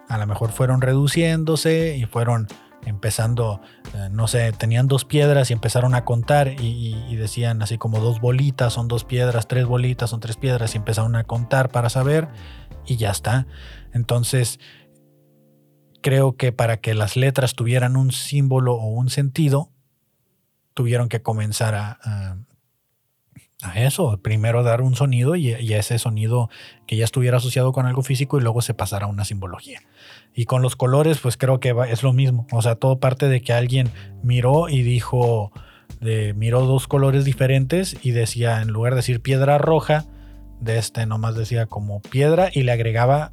A 0.09 0.19
lo 0.19 0.27
mejor 0.27 0.51
fueron 0.51 0.81
reduciéndose 0.81 1.97
y 1.97 2.05
fueron 2.05 2.49
empezando, 2.87 3.61
eh, 3.95 4.09
no 4.11 4.29
sé, 4.29 4.53
tenían 4.53 4.89
dos 4.89 5.05
piedras 5.05 5.51
y 5.51 5.53
empezaron 5.53 5.95
a 5.95 6.05
contar 6.05 6.49
y, 6.49 7.17
decían 7.17 7.63
así 7.63 7.79
como 7.79 8.01
dos 8.01 8.21
bolitas 8.21 8.73
son 8.73 8.89
dos 8.89 9.05
piedras, 9.05 9.47
tres 9.47 9.67
bolitas 9.67 10.11
son 10.11 10.21
tres 10.21 10.37
piedras 10.37 10.75
y 10.75 10.79
empezaron 10.79 11.17
a 11.17 11.25
contar 11.25 11.71
para 11.71 11.89
saber 11.89 12.29
y 12.87 12.97
ya 12.97 13.11
está. 13.11 13.47
Entonces, 13.93 14.59
creo 16.03 16.37
que 16.37 16.53
para 16.53 16.79
que 16.79 16.95
las 16.95 17.17
letras 17.17 17.55
tuvieran 17.55 17.97
un 17.97 18.13
símbolo 18.13 18.75
o 18.75 18.89
un 18.89 19.09
sentido, 19.11 19.71
tuvieron 20.75 21.09
que 21.09 21.23
comenzar 21.23 21.75
a, 21.75 21.99
a 23.63 23.81
eso, 23.81 24.19
primero 24.21 24.63
dar 24.63 24.83
un 24.83 24.95
sonido 24.95 25.37
y, 25.37 25.55
y, 25.55 25.73
ese 25.75 25.99
sonido 25.99 26.51
que 26.87 26.97
ya 26.97 27.05
estuviera 27.05 27.39
asociado 27.39 27.73
con 27.73 27.87
algo 27.87 28.03
físico 28.03 28.39
y 28.39 28.43
luego 28.43 28.61
se 28.61 28.75
pasara 28.75 29.07
a 29.07 29.09
una 29.09 29.25
simbología. 29.25 29.81
Y 30.35 30.47
con 30.47 30.63
los 30.63 30.77
colores, 30.77 31.19
pues 31.19 31.37
creo 31.37 31.61
que 31.61 31.75
es 31.89 32.03
lo 32.03 32.13
mismo. 32.13 32.47
O 32.53 32.61
sea, 32.61 32.75
todo 32.75 32.99
parte 32.99 33.29
de 33.29 33.41
que 33.41 33.53
alguien 33.53 33.91
miró 34.23 34.69
y 34.69 34.83
dijo, 34.83 35.53
de, 36.01 36.35
miró 36.35 36.63
dos 36.63 36.89
colores 36.89 37.25
diferentes 37.25 37.97
y 38.03 38.11
decía, 38.11 38.61
en 38.61 38.69
lugar 38.69 38.95
de 38.95 38.97
decir 38.97 39.21
piedra 39.21 39.59
roja, 39.59 40.05
de 40.61 40.79
este 40.79 41.07
nomás 41.07 41.37
decía 41.37 41.67
como 41.67 42.01
piedra 42.01 42.51
y 42.53 42.63
le 42.63 42.73
agregaba, 42.73 43.33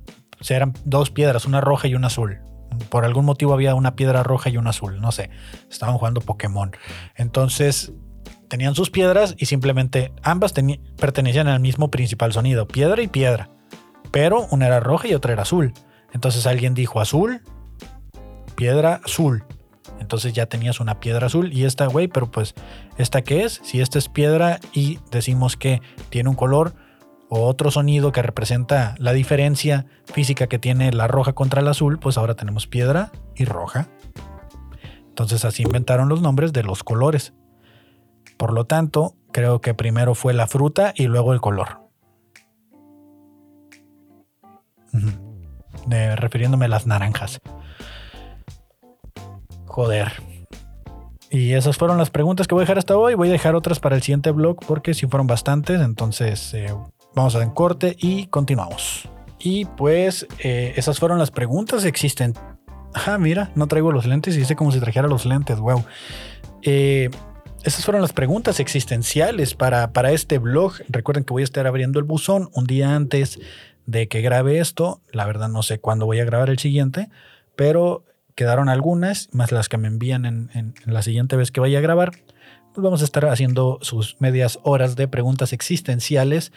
eran 0.49 0.73
dos 0.85 1.11
piedras, 1.11 1.45
una 1.45 1.61
roja 1.61 1.87
y 1.87 1.95
una 1.95 2.07
azul. 2.07 2.39
Por 2.89 3.05
algún 3.05 3.25
motivo 3.25 3.53
había 3.53 3.75
una 3.75 3.95
piedra 3.95 4.23
roja 4.23 4.49
y 4.49 4.57
una 4.57 4.69
azul, 4.69 5.01
no 5.01 5.11
sé. 5.11 5.29
Estaban 5.69 5.97
jugando 5.97 6.21
Pokémon. 6.21 6.71
Entonces 7.15 7.93
tenían 8.47 8.75
sus 8.75 8.89
piedras 8.89 9.35
y 9.37 9.45
simplemente 9.45 10.11
ambas 10.23 10.53
pertenecían 10.97 11.47
al 11.47 11.59
mismo 11.59 11.91
principal 11.91 12.33
sonido, 12.33 12.67
piedra 12.67 13.01
y 13.01 13.07
piedra. 13.07 13.49
Pero 14.11 14.47
una 14.51 14.67
era 14.67 14.79
roja 14.79 15.07
y 15.07 15.13
otra 15.13 15.33
era 15.33 15.43
azul. 15.43 15.73
Entonces 16.13 16.45
alguien 16.47 16.73
dijo 16.73 16.99
azul, 16.99 17.41
piedra 18.55 19.01
azul. 19.03 19.43
Entonces 19.99 20.33
ya 20.33 20.45
tenías 20.45 20.79
una 20.79 20.99
piedra 20.99 21.27
azul 21.27 21.53
y 21.53 21.65
esta, 21.65 21.87
güey, 21.87 22.07
pero 22.07 22.29
pues, 22.29 22.55
¿esta 22.97 23.21
qué 23.21 23.43
es? 23.43 23.61
Si 23.63 23.81
esta 23.81 23.99
es 23.99 24.09
piedra 24.09 24.59
y 24.73 24.99
decimos 25.11 25.57
que 25.57 25.81
tiene 26.09 26.29
un 26.29 26.35
color 26.35 26.73
o 27.29 27.45
otro 27.47 27.71
sonido 27.71 28.11
que 28.11 28.21
representa 28.21 28.95
la 28.97 29.13
diferencia 29.13 29.85
física 30.05 30.47
que 30.47 30.59
tiene 30.59 30.91
la 30.91 31.07
roja 31.07 31.33
contra 31.33 31.61
el 31.61 31.67
azul, 31.67 31.99
pues 31.99 32.17
ahora 32.17 32.35
tenemos 32.35 32.67
piedra 32.67 33.11
y 33.35 33.45
roja. 33.45 33.89
Entonces 35.07 35.45
así 35.45 35.63
inventaron 35.63 36.09
los 36.09 36.21
nombres 36.21 36.51
de 36.51 36.63
los 36.63 36.83
colores. 36.83 37.33
Por 38.37 38.53
lo 38.53 38.65
tanto, 38.65 39.15
creo 39.31 39.61
que 39.61 39.73
primero 39.73 40.15
fue 40.15 40.33
la 40.33 40.47
fruta 40.47 40.93
y 40.95 41.05
luego 41.05 41.33
el 41.33 41.41
color 41.41 41.81
refiriéndome 45.87 46.65
a 46.65 46.69
las 46.69 46.87
naranjas. 46.87 47.41
Joder. 49.65 50.11
Y 51.29 51.53
esas 51.53 51.77
fueron 51.77 51.97
las 51.97 52.09
preguntas 52.09 52.45
que 52.45 52.53
voy 52.53 52.63
a 52.63 52.65
dejar 52.65 52.77
hasta 52.77 52.97
hoy. 52.97 53.13
Voy 53.13 53.29
a 53.29 53.31
dejar 53.31 53.55
otras 53.55 53.79
para 53.79 53.95
el 53.95 54.01
siguiente 54.01 54.31
blog 54.31 54.57
porque 54.67 54.93
si 54.93 55.07
fueron 55.07 55.27
bastantes. 55.27 55.79
Entonces 55.79 56.53
eh, 56.53 56.75
vamos 57.15 57.35
a 57.35 57.39
dar 57.39 57.53
corte 57.53 57.95
y 57.97 58.27
continuamos. 58.27 59.07
Y 59.39 59.63
pues 59.63 60.27
eh, 60.39 60.73
esas 60.75 60.99
fueron 60.99 61.19
las 61.19 61.31
preguntas. 61.31 61.85
Existen. 61.85 62.33
Ah, 62.93 63.17
mira, 63.17 63.51
no 63.55 63.67
traigo 63.67 63.93
los 63.93 64.05
lentes 64.05 64.35
hice 64.35 64.57
como 64.57 64.73
si 64.73 64.81
trajera 64.81 65.07
los 65.07 65.25
lentes. 65.25 65.57
Wow. 65.57 65.85
Eh, 66.63 67.09
esas 67.63 67.85
fueron 67.85 68.01
las 68.01 68.11
preguntas 68.11 68.59
existenciales 68.59 69.55
para, 69.55 69.93
para 69.93 70.11
este 70.11 70.37
blog. 70.37 70.73
Recuerden 70.89 71.23
que 71.23 71.31
voy 71.31 71.43
a 71.43 71.45
estar 71.45 71.65
abriendo 71.65 71.97
el 71.99 72.03
buzón 72.03 72.49
un 72.53 72.65
día 72.65 72.93
antes 72.93 73.39
de 73.85 74.07
que 74.07 74.21
grabe 74.21 74.59
esto. 74.59 75.01
La 75.11 75.25
verdad 75.25 75.49
no 75.49 75.63
sé 75.63 75.79
cuándo 75.79 76.05
voy 76.05 76.19
a 76.19 76.25
grabar 76.25 76.49
el 76.49 76.59
siguiente, 76.59 77.09
pero 77.55 78.05
quedaron 78.35 78.69
algunas, 78.69 79.29
más 79.33 79.51
las 79.51 79.69
que 79.69 79.77
me 79.77 79.87
envían 79.87 80.25
en, 80.25 80.73
la 80.85 81.01
siguiente 81.01 81.35
vez 81.35 81.51
que 81.51 81.59
vaya 81.59 81.79
a 81.79 81.81
grabar. 81.81 82.11
Pues 82.73 82.83
vamos 82.83 83.01
a 83.01 83.05
estar 83.05 83.25
haciendo 83.25 83.79
sus 83.81 84.15
medias 84.19 84.59
horas 84.63 84.95
de 84.95 85.07
preguntas 85.07 85.53
existenciales 85.53 86.53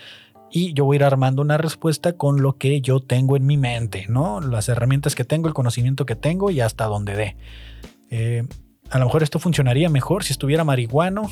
y 0.50 0.72
yo 0.72 0.84
voy 0.84 0.96
a 0.96 0.98
ir 0.98 1.04
armando 1.04 1.42
una 1.42 1.58
respuesta 1.58 2.12
con 2.12 2.40
lo 2.40 2.56
que 2.56 2.80
yo 2.80 3.00
tengo 3.00 3.36
en 3.36 3.44
mi 3.44 3.56
mente, 3.56 4.06
¿no? 4.08 4.40
Las 4.40 4.68
herramientas 4.68 5.16
que 5.16 5.24
tengo, 5.24 5.48
el 5.48 5.54
conocimiento 5.54 6.06
que 6.06 6.14
tengo 6.14 6.50
y 6.50 6.60
hasta 6.60 6.84
donde 6.84 7.16
dé. 7.16 7.36
Eh, 8.10 8.46
a 8.90 8.98
lo 8.98 9.06
mejor 9.06 9.24
esto 9.24 9.40
funcionaría 9.40 9.88
mejor 9.88 10.22
si 10.22 10.32
estuviera 10.32 10.62
marihuano, 10.62 11.28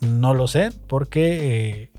no 0.00 0.32
lo 0.32 0.46
sé, 0.46 0.70
porque 0.88 1.68
eh, 1.70 1.90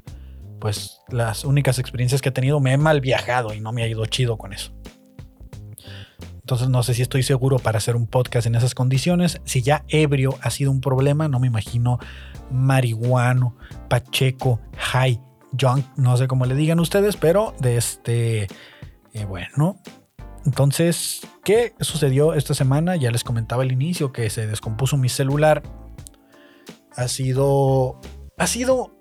pues 0.60 1.02
las 1.10 1.46
únicas 1.46 1.80
experiencias 1.80 2.22
que 2.22 2.30
he 2.30 2.32
tenido 2.32 2.60
me 2.60 2.74
he 2.74 2.78
mal 2.78 3.02
viajado 3.02 3.54
y 3.54 3.60
no 3.60 3.72
me 3.72 3.84
ha 3.84 3.88
ido 3.88 4.06
chido 4.06 4.38
con 4.38 4.54
eso. 4.54 4.74
Entonces 6.46 6.70
no 6.70 6.84
sé 6.84 6.94
si 6.94 7.02
estoy 7.02 7.24
seguro 7.24 7.58
para 7.58 7.80
hacer 7.80 7.96
un 7.96 8.06
podcast 8.06 8.46
en 8.46 8.54
esas 8.54 8.76
condiciones. 8.76 9.42
Si 9.46 9.64
ya 9.64 9.84
ebrio 9.88 10.38
ha 10.42 10.52
sido 10.52 10.70
un 10.70 10.80
problema, 10.80 11.28
no 11.28 11.40
me 11.40 11.48
imagino 11.48 11.98
marihuano, 12.52 13.58
pacheco, 13.90 14.60
high, 14.78 15.20
junk, 15.60 15.86
no 15.98 16.16
sé 16.18 16.28
cómo 16.28 16.46
le 16.46 16.54
digan 16.54 16.80
ustedes, 16.80 17.18
pero 17.18 17.56
de 17.60 17.78
este, 17.78 18.48
eh, 19.14 19.26
bueno. 19.28 19.80
Entonces, 20.46 21.22
¿qué 21.44 21.74
sucedió 21.80 22.36
esta 22.36 22.54
semana? 22.54 22.96
Ya 22.96 23.10
les 23.10 23.24
comentaba 23.24 23.64
al 23.64 23.72
inicio 23.72 24.12
que 24.12 24.30
se 24.30 24.46
descompuso 24.46 24.98
mi 24.98 25.10
celular. 25.10 25.64
Ha 26.96 27.08
sido, 27.08 28.00
ha 28.38 28.46
sido 28.46 28.96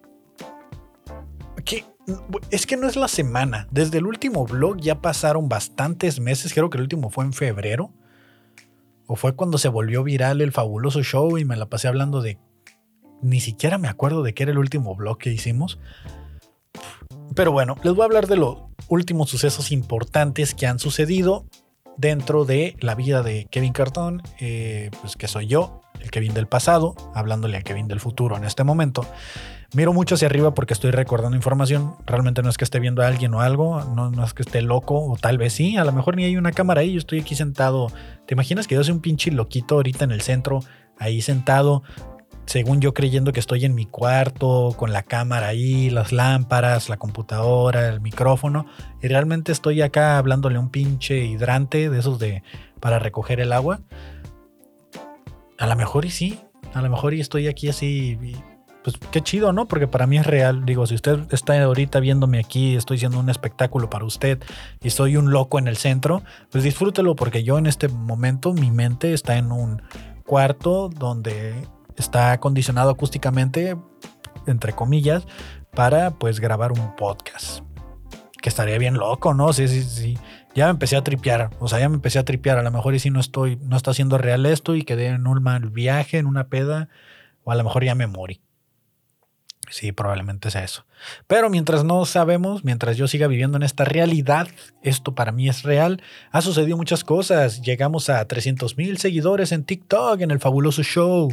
Es 2.50 2.66
que 2.66 2.76
no 2.76 2.86
es 2.86 2.96
la 2.96 3.08
semana. 3.08 3.66
Desde 3.70 3.98
el 3.98 4.06
último 4.06 4.44
blog 4.46 4.78
ya 4.78 5.00
pasaron 5.00 5.48
bastantes 5.48 6.20
meses. 6.20 6.52
Creo 6.52 6.70
que 6.70 6.76
el 6.76 6.82
último 6.82 7.10
fue 7.10 7.24
en 7.24 7.32
febrero. 7.32 7.92
O 9.06 9.16
fue 9.16 9.34
cuando 9.34 9.58
se 9.58 9.68
volvió 9.68 10.02
viral 10.02 10.40
el 10.40 10.52
fabuloso 10.52 11.02
show 11.02 11.38
y 11.38 11.44
me 11.44 11.56
la 11.56 11.66
pasé 11.66 11.88
hablando 11.88 12.20
de... 12.20 12.38
Ni 13.22 13.40
siquiera 13.40 13.78
me 13.78 13.88
acuerdo 13.88 14.22
de 14.22 14.34
qué 14.34 14.42
era 14.42 14.52
el 14.52 14.58
último 14.58 14.94
blog 14.94 15.18
que 15.18 15.30
hicimos. 15.30 15.78
Pero 17.34 17.52
bueno, 17.52 17.76
les 17.82 17.94
voy 17.94 18.02
a 18.02 18.06
hablar 18.06 18.26
de 18.26 18.36
los 18.36 18.58
últimos 18.88 19.30
sucesos 19.30 19.72
importantes 19.72 20.54
que 20.54 20.66
han 20.66 20.78
sucedido 20.78 21.46
dentro 21.96 22.44
de 22.44 22.76
la 22.80 22.94
vida 22.94 23.22
de 23.22 23.46
Kevin 23.50 23.72
Cartón, 23.72 24.22
eh, 24.40 24.90
pues 25.00 25.16
que 25.16 25.28
soy 25.28 25.46
yo, 25.46 25.80
el 26.00 26.10
Kevin 26.10 26.34
del 26.34 26.46
pasado, 26.46 26.94
hablándole 27.14 27.56
a 27.56 27.62
Kevin 27.62 27.88
del 27.88 28.00
futuro 28.00 28.36
en 28.36 28.44
este 28.44 28.64
momento. 28.64 29.06
Miro 29.74 29.92
mucho 29.92 30.14
hacia 30.14 30.26
arriba 30.26 30.54
porque 30.54 30.72
estoy 30.72 30.92
recordando 30.92 31.37
información. 31.37 31.96
Realmente 32.06 32.42
no 32.42 32.48
es 32.48 32.56
que 32.56 32.62
esté 32.62 32.78
viendo 32.78 33.02
a 33.02 33.08
alguien 33.08 33.34
o 33.34 33.40
algo, 33.40 33.82
no, 33.82 34.24
es 34.24 34.32
que 34.32 34.42
esté 34.42 34.62
loco, 34.62 35.04
o 35.04 35.16
tal 35.16 35.37
vez 35.37 35.52
sí, 35.52 35.76
a 35.76 35.84
lo 35.84 35.90
mejor 35.90 36.14
ni 36.14 36.24
hay 36.24 36.37
una 36.37 36.52
cámara 36.52 36.82
ahí, 36.82 36.92
yo 36.92 36.98
estoy 36.98 37.20
aquí 37.20 37.34
sentado. 37.34 37.88
¿Te 38.24 38.34
imaginas 38.34 38.68
que 38.68 38.76
yo 38.76 38.84
soy 38.84 38.94
un 38.94 39.00
pinche 39.00 39.32
loquito 39.32 39.74
ahorita 39.74 40.04
en 40.04 40.12
el 40.12 40.20
centro, 40.20 40.60
ahí 40.96 41.20
sentado, 41.22 41.82
según 42.46 42.80
yo 42.80 42.94
creyendo 42.94 43.32
que 43.32 43.40
estoy 43.40 43.64
en 43.64 43.74
mi 43.74 43.87
cuarto, 43.87 44.74
con 44.76 44.92
la 44.92 45.02
cámara 45.02 45.48
ahí, 45.48 45.90
las 45.90 46.12
lámparas, 46.12 46.88
la 46.88 46.96
computadora, 46.96 47.88
el 47.88 48.00
micrófono, 48.00 48.66
y 49.02 49.08
realmente 49.08 49.50
estoy 49.50 49.82
acá 49.82 50.18
hablándole 50.18 50.56
un 50.56 50.70
pinche 50.70 51.24
hidrante 51.24 51.90
de 51.90 51.98
esos 51.98 52.20
de 52.20 52.44
para 52.78 53.00
recoger 53.00 53.40
el 53.40 53.52
agua. 53.52 53.80
A 55.58 55.66
lo 55.66 55.74
mejor 55.74 56.04
y 56.04 56.10
sí, 56.10 56.38
a 56.74 56.80
lo 56.80 56.90
mejor 56.90 57.14
y 57.14 57.20
estoy 57.20 57.48
aquí 57.48 57.68
así, 57.68 58.16
pues 58.84 58.98
qué 59.10 59.22
chido, 59.22 59.54
¿no? 59.54 59.66
Porque 59.66 59.88
para 59.88 60.06
mí 60.06 60.18
es 60.18 60.26
real. 60.26 60.66
Digo, 60.66 60.86
si 60.86 60.94
usted 60.94 61.20
está 61.30 61.60
ahorita 61.60 62.00
viéndome 62.00 62.38
aquí, 62.38 62.76
estoy 62.76 62.98
haciendo 62.98 63.18
un 63.18 63.30
espectáculo 63.30 63.88
para 63.88 64.04
usted 64.04 64.42
y 64.82 64.90
soy 64.90 65.16
un 65.16 65.30
loco 65.30 65.58
en 65.58 65.68
el 65.68 65.78
centro, 65.78 66.22
pues 66.52 66.62
disfrútelo 66.62 67.16
porque 67.16 67.42
yo 67.42 67.56
en 67.56 67.64
este 67.64 67.88
momento 67.88 68.52
mi 68.52 68.70
mente 68.70 69.14
está 69.14 69.38
en 69.38 69.52
un 69.52 69.80
cuarto 70.26 70.90
donde 70.90 71.54
está 71.96 72.32
acondicionado 72.32 72.90
acústicamente, 72.90 73.74
entre 74.46 74.74
comillas, 74.74 75.26
para 75.74 76.10
pues 76.18 76.38
grabar 76.38 76.72
un 76.72 76.94
podcast. 76.94 77.64
Que 78.42 78.50
estaría 78.50 78.76
bien 78.76 78.98
loco, 78.98 79.32
¿no? 79.32 79.54
Sí, 79.54 79.66
sí, 79.66 79.82
sí. 79.82 80.18
Ya 80.54 80.66
me 80.66 80.72
empecé 80.72 80.96
a 80.96 81.02
tripear, 81.02 81.48
o 81.58 81.68
sea, 81.68 81.78
ya 81.78 81.88
me 81.88 81.94
empecé 81.94 82.18
a 82.18 82.24
tripear. 82.26 82.58
A 82.58 82.62
lo 82.62 82.70
mejor 82.70 82.94
y 82.94 82.98
si 82.98 83.08
no 83.08 83.18
estoy, 83.18 83.56
no 83.62 83.78
está 83.78 83.94
siendo 83.94 84.18
real 84.18 84.44
esto 84.44 84.74
y 84.74 84.82
quedé 84.82 85.06
en 85.06 85.26
un 85.26 85.42
mal 85.42 85.70
viaje, 85.70 86.18
en 86.18 86.26
una 86.26 86.48
peda, 86.48 86.90
o 87.44 87.50
a 87.50 87.54
lo 87.54 87.64
mejor 87.64 87.82
ya 87.82 87.94
me 87.94 88.06
morí. 88.06 88.43
Sí, 89.74 89.90
probablemente 89.90 90.52
sea 90.52 90.62
eso. 90.62 90.87
Pero 91.26 91.50
mientras 91.50 91.82
no 91.82 92.04
sabemos, 92.04 92.62
mientras 92.62 92.96
yo 92.96 93.08
siga 93.08 93.26
viviendo 93.26 93.56
en 93.56 93.64
esta 93.64 93.84
realidad, 93.84 94.46
esto 94.82 95.16
para 95.16 95.32
mí 95.32 95.48
es 95.48 95.64
real, 95.64 96.00
ha 96.30 96.42
sucedido 96.42 96.76
muchas 96.76 97.02
cosas. 97.02 97.60
Llegamos 97.60 98.08
a 98.08 98.24
300 98.24 98.76
mil 98.76 98.98
seguidores 98.98 99.50
en 99.50 99.64
TikTok, 99.64 100.20
en 100.20 100.30
el 100.30 100.38
fabuloso 100.38 100.84
show. 100.84 101.28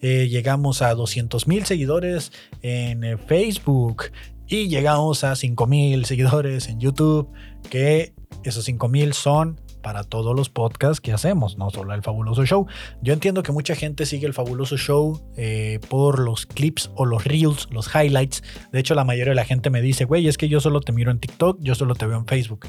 Eh, 0.00 0.28
llegamos 0.28 0.82
a 0.82 0.94
200 0.94 1.48
mil 1.48 1.66
seguidores 1.66 2.30
en 2.62 3.02
eh, 3.02 3.16
Facebook 3.16 4.04
y 4.46 4.68
llegamos 4.68 5.24
a 5.24 5.34
5 5.34 5.66
mil 5.66 6.04
seguidores 6.04 6.68
en 6.68 6.78
YouTube, 6.78 7.28
que 7.70 8.14
esos 8.44 8.64
5 8.66 8.88
mil 8.88 9.14
son 9.14 9.60
para 9.82 10.04
todos 10.04 10.36
los 10.36 10.50
podcasts 10.50 11.00
que 11.00 11.12
hacemos, 11.12 11.58
no 11.58 11.70
solo 11.70 11.94
el 11.94 12.02
fabuloso 12.02 12.44
show. 12.44 12.66
Yo 13.02 13.12
entiendo 13.12 13.42
que 13.42 13.52
mucha 13.52 13.74
gente 13.74 14.06
sigue 14.06 14.26
el 14.26 14.34
fabuloso 14.34 14.76
show 14.76 15.20
eh, 15.36 15.80
por 15.88 16.18
los 16.18 16.46
clips 16.46 16.90
o 16.94 17.06
los 17.06 17.24
reels, 17.24 17.68
los 17.70 17.94
highlights. 17.94 18.42
De 18.72 18.80
hecho, 18.80 18.94
la 18.94 19.04
mayoría 19.04 19.32
de 19.32 19.36
la 19.36 19.44
gente 19.44 19.70
me 19.70 19.82
dice, 19.82 20.04
güey, 20.04 20.28
es 20.28 20.38
que 20.38 20.48
yo 20.48 20.60
solo 20.60 20.80
te 20.80 20.92
miro 20.92 21.10
en 21.10 21.18
TikTok, 21.18 21.58
yo 21.60 21.74
solo 21.74 21.94
te 21.94 22.06
veo 22.06 22.18
en 22.18 22.26
Facebook. 22.26 22.66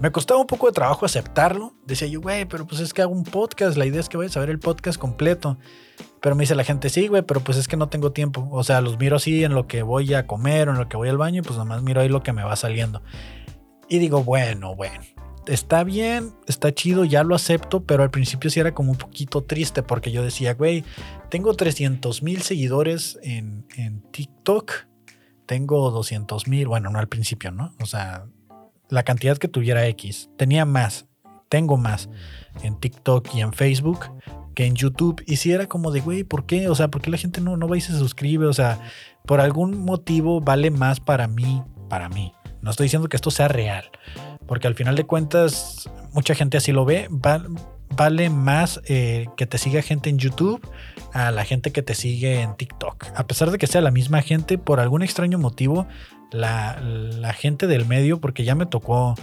Me 0.00 0.10
costaba 0.10 0.40
un 0.40 0.48
poco 0.48 0.66
de 0.66 0.72
trabajo 0.72 1.06
aceptarlo. 1.06 1.74
Decía 1.86 2.08
yo, 2.08 2.20
güey, 2.20 2.44
pero 2.44 2.66
pues 2.66 2.80
es 2.80 2.92
que 2.92 3.02
hago 3.02 3.12
un 3.12 3.22
podcast. 3.22 3.76
La 3.76 3.86
idea 3.86 4.00
es 4.00 4.08
que 4.08 4.16
vayas 4.16 4.36
a 4.36 4.40
ver 4.40 4.50
el 4.50 4.58
podcast 4.58 4.98
completo. 4.98 5.58
Pero 6.20 6.34
me 6.34 6.42
dice 6.42 6.56
la 6.56 6.64
gente, 6.64 6.88
sí, 6.88 7.06
güey, 7.06 7.22
pero 7.22 7.40
pues 7.40 7.56
es 7.56 7.68
que 7.68 7.76
no 7.76 7.88
tengo 7.88 8.10
tiempo. 8.10 8.48
O 8.50 8.64
sea, 8.64 8.80
los 8.80 8.98
miro 8.98 9.16
así 9.16 9.44
en 9.44 9.54
lo 9.54 9.68
que 9.68 9.82
voy 9.82 10.12
a 10.14 10.26
comer 10.26 10.68
o 10.68 10.72
en 10.72 10.78
lo 10.78 10.88
que 10.88 10.96
voy 10.96 11.08
al 11.08 11.18
baño 11.18 11.40
y 11.40 11.42
pues 11.42 11.56
nomás 11.56 11.82
miro 11.82 12.00
ahí 12.00 12.08
lo 12.08 12.22
que 12.22 12.32
me 12.32 12.42
va 12.42 12.56
saliendo. 12.56 13.02
Y 13.88 13.98
digo, 13.98 14.24
bueno, 14.24 14.74
bueno, 14.74 15.04
está 15.46 15.84
bien, 15.84 16.34
está 16.46 16.72
chido, 16.72 17.04
ya 17.04 17.24
lo 17.24 17.34
acepto, 17.34 17.84
pero 17.84 18.02
al 18.02 18.10
principio 18.10 18.50
sí 18.50 18.60
era 18.60 18.74
como 18.74 18.92
un 18.92 18.98
poquito 18.98 19.42
triste 19.42 19.82
porque 19.82 20.12
yo 20.12 20.22
decía, 20.22 20.54
güey, 20.54 20.84
tengo 21.30 21.54
300 21.54 22.22
mil 22.22 22.42
seguidores 22.42 23.18
en, 23.22 23.66
en 23.76 24.02
TikTok, 24.10 24.72
tengo 25.46 25.90
200 25.90 26.48
mil, 26.48 26.68
bueno, 26.68 26.90
no 26.90 26.98
al 26.98 27.08
principio, 27.08 27.50
¿no? 27.50 27.74
O 27.80 27.86
sea, 27.86 28.26
la 28.88 29.02
cantidad 29.02 29.38
que 29.38 29.48
tuviera 29.48 29.86
X. 29.86 30.30
Tenía 30.36 30.64
más, 30.64 31.06
tengo 31.48 31.76
más 31.76 32.08
en 32.62 32.78
TikTok 32.78 33.34
y 33.34 33.40
en 33.40 33.52
Facebook 33.52 34.06
que 34.54 34.66
en 34.66 34.74
YouTube. 34.74 35.22
Y 35.26 35.36
si 35.36 35.52
era 35.52 35.66
como 35.66 35.90
de, 35.90 36.00
güey, 36.00 36.24
¿por 36.24 36.46
qué? 36.46 36.68
O 36.68 36.74
sea, 36.74 36.88
¿por 36.88 37.02
qué 37.02 37.10
la 37.10 37.16
gente 37.16 37.40
no, 37.40 37.56
no 37.56 37.68
va 37.68 37.76
y 37.76 37.80
se 37.80 37.96
suscribe? 37.96 38.46
O 38.46 38.52
sea, 38.52 38.80
por 39.26 39.40
algún 39.40 39.78
motivo 39.84 40.40
vale 40.40 40.70
más 40.70 41.00
para 41.00 41.26
mí, 41.26 41.62
para 41.88 42.08
mí. 42.08 42.32
No 42.60 42.70
estoy 42.70 42.84
diciendo 42.84 43.08
que 43.08 43.16
esto 43.16 43.30
sea 43.30 43.48
real, 43.48 43.90
porque 44.46 44.66
al 44.66 44.74
final 44.74 44.96
de 44.96 45.04
cuentas, 45.04 45.90
mucha 46.12 46.34
gente 46.34 46.56
así 46.56 46.72
lo 46.72 46.84
ve. 46.84 47.08
vale 47.90 48.30
más 48.30 48.80
eh, 48.86 49.26
que 49.36 49.46
te 49.46 49.58
siga 49.58 49.82
gente 49.82 50.08
en 50.10 50.18
YouTube 50.18 50.66
a 51.12 51.30
la 51.30 51.44
gente 51.44 51.72
que 51.72 51.82
te 51.82 51.94
sigue 51.94 52.40
en 52.40 52.56
TikTok. 52.56 53.06
A 53.14 53.26
pesar 53.26 53.50
de 53.50 53.58
que 53.58 53.66
sea 53.66 53.80
la 53.80 53.90
misma 53.90 54.22
gente, 54.22 54.58
por 54.58 54.80
algún 54.80 55.02
extraño 55.02 55.38
motivo, 55.38 55.86
la, 56.30 57.34
gente 57.34 57.66
del 57.66 57.86
medio, 57.86 58.20
porque 58.20 58.44
ya 58.44 58.54
me 58.54 58.66
tocó 58.66 59.14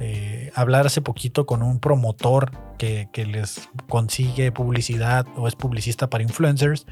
eh, 0.00 0.50
hablar 0.54 0.86
hace 0.86 1.00
poquito 1.00 1.46
con 1.46 1.62
un 1.62 1.80
promotor 1.80 2.52
que, 2.78 3.08
les 3.26 3.68
consigue 3.88 4.52
publicidad 4.52 5.26
o 5.36 5.48
es 5.48 5.54
publicista 5.54 6.08
para 6.08 6.22
influencers. 6.22 6.86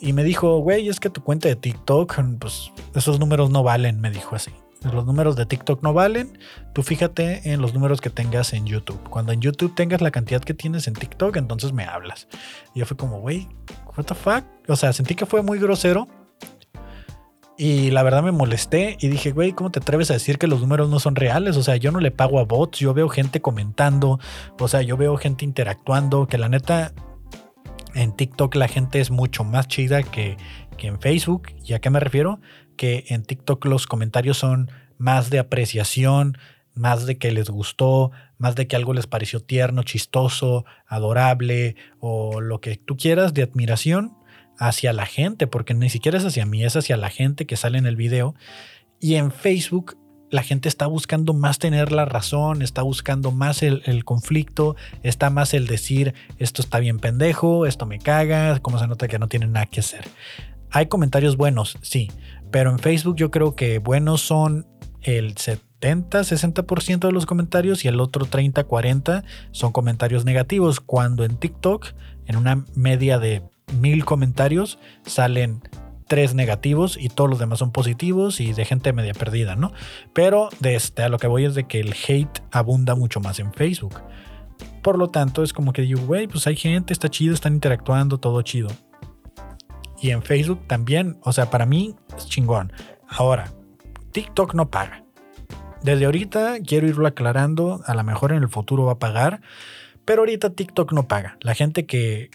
Y 0.00 0.12
me 0.12 0.24
dijo, 0.24 0.58
güey, 0.58 0.88
es 0.88 0.98
que 0.98 1.10
tu 1.10 1.22
cuenta 1.22 1.48
de 1.48 1.56
TikTok, 1.56 2.20
pues 2.40 2.72
esos 2.94 3.20
números 3.20 3.50
no 3.50 3.62
valen, 3.62 4.00
me 4.00 4.10
dijo 4.10 4.34
así. 4.34 4.50
Los 4.90 5.06
números 5.06 5.36
de 5.36 5.46
TikTok 5.46 5.82
no 5.82 5.92
valen. 5.92 6.38
Tú 6.72 6.82
fíjate 6.82 7.52
en 7.52 7.60
los 7.60 7.74
números 7.74 8.00
que 8.00 8.10
tengas 8.10 8.52
en 8.52 8.66
YouTube. 8.66 9.00
Cuando 9.08 9.32
en 9.32 9.40
YouTube 9.40 9.74
tengas 9.74 10.00
la 10.00 10.10
cantidad 10.10 10.42
que 10.42 10.54
tienes 10.54 10.88
en 10.88 10.94
TikTok, 10.94 11.36
entonces 11.36 11.72
me 11.72 11.84
hablas. 11.84 12.28
Y 12.74 12.80
yo 12.80 12.86
fui 12.86 12.96
como, 12.96 13.20
güey, 13.20 13.48
what 13.96 14.04
the 14.04 14.14
fuck? 14.14 14.44
O 14.68 14.76
sea, 14.76 14.92
sentí 14.92 15.14
que 15.14 15.26
fue 15.26 15.42
muy 15.42 15.58
grosero 15.58 16.08
y 17.56 17.90
la 17.90 18.02
verdad 18.02 18.22
me 18.22 18.32
molesté 18.32 18.96
y 19.00 19.08
dije, 19.08 19.30
güey, 19.30 19.52
¿cómo 19.52 19.70
te 19.70 19.78
atreves 19.78 20.10
a 20.10 20.14
decir 20.14 20.38
que 20.38 20.46
los 20.46 20.60
números 20.60 20.88
no 20.88 20.98
son 20.98 21.14
reales? 21.14 21.56
O 21.56 21.62
sea, 21.62 21.76
yo 21.76 21.92
no 21.92 22.00
le 22.00 22.10
pago 22.10 22.40
a 22.40 22.44
bots, 22.44 22.78
yo 22.78 22.94
veo 22.94 23.08
gente 23.08 23.40
comentando, 23.40 24.18
o 24.58 24.68
sea, 24.68 24.82
yo 24.82 24.96
veo 24.96 25.16
gente 25.16 25.44
interactuando, 25.44 26.26
que 26.26 26.38
la 26.38 26.48
neta, 26.48 26.92
en 27.94 28.16
TikTok 28.16 28.54
la 28.54 28.68
gente 28.68 29.00
es 29.00 29.10
mucho 29.10 29.44
más 29.44 29.68
chida 29.68 30.02
que, 30.02 30.36
que 30.76 30.86
en 30.88 31.00
Facebook. 31.00 31.48
¿Y 31.62 31.74
a 31.74 31.80
qué 31.80 31.90
me 31.90 32.00
refiero? 32.00 32.40
Que 32.82 33.04
en 33.10 33.22
TikTok 33.22 33.64
los 33.66 33.86
comentarios 33.86 34.38
son 34.38 34.68
más 34.98 35.30
de 35.30 35.38
apreciación, 35.38 36.36
más 36.74 37.06
de 37.06 37.16
que 37.16 37.30
les 37.30 37.48
gustó, 37.48 38.10
más 38.38 38.56
de 38.56 38.66
que 38.66 38.74
algo 38.74 38.92
les 38.92 39.06
pareció 39.06 39.38
tierno, 39.38 39.84
chistoso, 39.84 40.64
adorable 40.88 41.76
o 42.00 42.40
lo 42.40 42.60
que 42.60 42.74
tú 42.74 42.96
quieras 42.96 43.34
de 43.34 43.44
admiración 43.44 44.16
hacia 44.58 44.92
la 44.92 45.06
gente, 45.06 45.46
porque 45.46 45.74
ni 45.74 45.90
siquiera 45.90 46.18
es 46.18 46.24
hacia 46.24 46.44
mí, 46.44 46.64
es 46.64 46.74
hacia 46.74 46.96
la 46.96 47.08
gente 47.08 47.46
que 47.46 47.56
sale 47.56 47.78
en 47.78 47.86
el 47.86 47.94
video. 47.94 48.34
Y 48.98 49.14
en 49.14 49.30
Facebook 49.30 49.96
la 50.32 50.42
gente 50.42 50.68
está 50.68 50.88
buscando 50.88 51.34
más 51.34 51.60
tener 51.60 51.92
la 51.92 52.04
razón, 52.04 52.62
está 52.62 52.82
buscando 52.82 53.30
más 53.30 53.62
el, 53.62 54.04
conflicto, 54.04 54.74
está 55.04 55.30
más 55.30 55.54
el 55.54 55.68
decir, 55.68 56.14
esto 56.38 56.62
está 56.62 56.80
bien 56.80 56.98
pendejo, 56.98 57.64
esto 57.64 57.86
me 57.86 58.00
caga, 58.00 58.58
como 58.58 58.80
se 58.80 58.88
nota 58.88 59.06
que 59.06 59.20
no 59.20 59.28
tiene 59.28 59.46
nada 59.46 59.66
que 59.66 59.78
hacer. 59.78 60.04
Hay 60.74 60.86
comentarios 60.86 61.36
buenos, 61.36 61.78
sí, 61.82 62.10
pero 62.52 62.70
en 62.70 62.78
Facebook 62.78 63.16
yo 63.16 63.32
creo 63.32 63.56
que 63.56 63.78
buenos 63.78 64.20
son 64.20 64.66
el 65.00 65.36
70, 65.36 66.20
60% 66.20 66.98
de 67.00 67.12
los 67.12 67.26
comentarios 67.26 67.84
y 67.84 67.88
el 67.88 67.98
otro 67.98 68.26
30, 68.26 68.62
40 68.62 69.24
son 69.50 69.72
comentarios 69.72 70.24
negativos, 70.24 70.78
cuando 70.78 71.24
en 71.24 71.36
TikTok, 71.36 71.86
en 72.26 72.36
una 72.36 72.64
media 72.74 73.18
de 73.18 73.42
mil 73.80 74.04
comentarios, 74.04 74.78
salen 75.04 75.62
tres 76.06 76.34
negativos 76.34 76.98
y 77.00 77.08
todos 77.08 77.30
los 77.30 77.38
demás 77.38 77.58
son 77.58 77.72
positivos 77.72 78.38
y 78.38 78.52
de 78.52 78.66
gente 78.66 78.92
media 78.92 79.14
perdida, 79.14 79.56
¿no? 79.56 79.72
Pero 80.12 80.50
de 80.60 80.74
este, 80.76 81.02
a 81.02 81.08
lo 81.08 81.18
que 81.18 81.26
voy 81.26 81.46
es 81.46 81.54
de 81.54 81.64
que 81.64 81.80
el 81.80 81.94
hate 82.06 82.42
abunda 82.50 82.94
mucho 82.94 83.20
más 83.20 83.38
en 83.38 83.52
Facebook. 83.54 83.98
Por 84.82 84.98
lo 84.98 85.08
tanto, 85.08 85.42
es 85.42 85.54
como 85.54 85.72
que 85.72 85.82
digo, 85.82 86.02
güey, 86.02 86.26
pues 86.26 86.46
hay 86.46 86.56
gente, 86.56 86.92
está 86.92 87.08
chido, 87.08 87.32
están 87.32 87.54
interactuando, 87.54 88.18
todo 88.18 88.42
chido. 88.42 88.68
Y 90.02 90.10
en 90.10 90.22
Facebook 90.22 90.66
también, 90.66 91.16
o 91.22 91.32
sea, 91.32 91.48
para 91.48 91.64
mí 91.64 91.94
es 92.16 92.26
chingón. 92.26 92.72
Ahora, 93.08 93.52
TikTok 94.10 94.52
no 94.54 94.68
paga. 94.68 95.04
Desde 95.82 96.04
ahorita 96.06 96.58
quiero 96.60 96.88
irlo 96.88 97.06
aclarando, 97.06 97.80
a 97.86 97.94
lo 97.94 98.02
mejor 98.02 98.32
en 98.32 98.42
el 98.42 98.48
futuro 98.48 98.84
va 98.84 98.92
a 98.92 98.98
pagar, 98.98 99.40
pero 100.04 100.22
ahorita 100.22 100.50
TikTok 100.50 100.92
no 100.92 101.06
paga. 101.06 101.38
La 101.40 101.54
gente 101.54 101.86
que, 101.86 102.30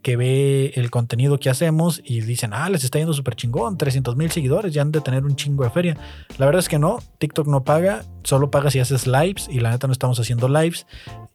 que 0.00 0.16
ve 0.16 0.72
el 0.76 0.90
contenido 0.90 1.40
que 1.40 1.50
hacemos 1.50 2.00
y 2.04 2.20
dicen, 2.20 2.52
ah, 2.54 2.70
les 2.70 2.84
está 2.84 2.98
yendo 2.98 3.12
súper 3.12 3.34
chingón, 3.34 3.78
300 3.78 4.14
mil 4.14 4.30
seguidores, 4.30 4.72
ya 4.72 4.82
han 4.82 4.92
de 4.92 5.00
tener 5.00 5.24
un 5.24 5.34
chingo 5.34 5.64
de 5.64 5.70
feria. 5.70 5.96
La 6.38 6.46
verdad 6.46 6.60
es 6.60 6.68
que 6.68 6.78
no, 6.78 7.00
TikTok 7.18 7.48
no 7.48 7.64
paga, 7.64 8.04
solo 8.22 8.52
paga 8.52 8.70
si 8.70 8.78
haces 8.78 9.08
lives 9.08 9.48
y 9.50 9.58
la 9.58 9.70
neta 9.70 9.88
no 9.88 9.92
estamos 9.92 10.20
haciendo 10.20 10.48
lives. 10.48 10.86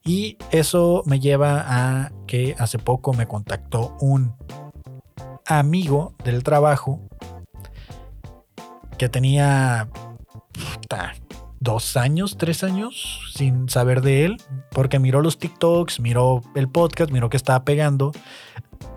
Y 0.06 0.38
eso 0.52 1.04
me 1.06 1.20
lleva 1.20 1.66
a 1.68 2.12
que 2.26 2.56
hace 2.58 2.80
poco 2.80 3.14
me 3.14 3.28
contactó 3.28 3.98
un 4.00 4.34
amigo 5.46 6.16
del 6.24 6.44
trabajo 6.44 7.00
que 8.98 9.10
tenía 9.10 9.89
dos 11.60 11.98
años, 11.98 12.38
tres 12.38 12.64
años 12.64 13.32
sin 13.34 13.70
saber 13.70 14.02
de 14.02 14.26
él, 14.26 14.38
porque 14.72 15.00
miró 15.00 15.22
los 15.22 15.39
TikToks, 15.39 16.00
miró 16.00 16.41
el 16.56 16.70
podcast, 16.70 17.12
miró 17.12 17.30
que 17.30 17.38
estaba 17.38 17.64
pegando. 17.64 18.12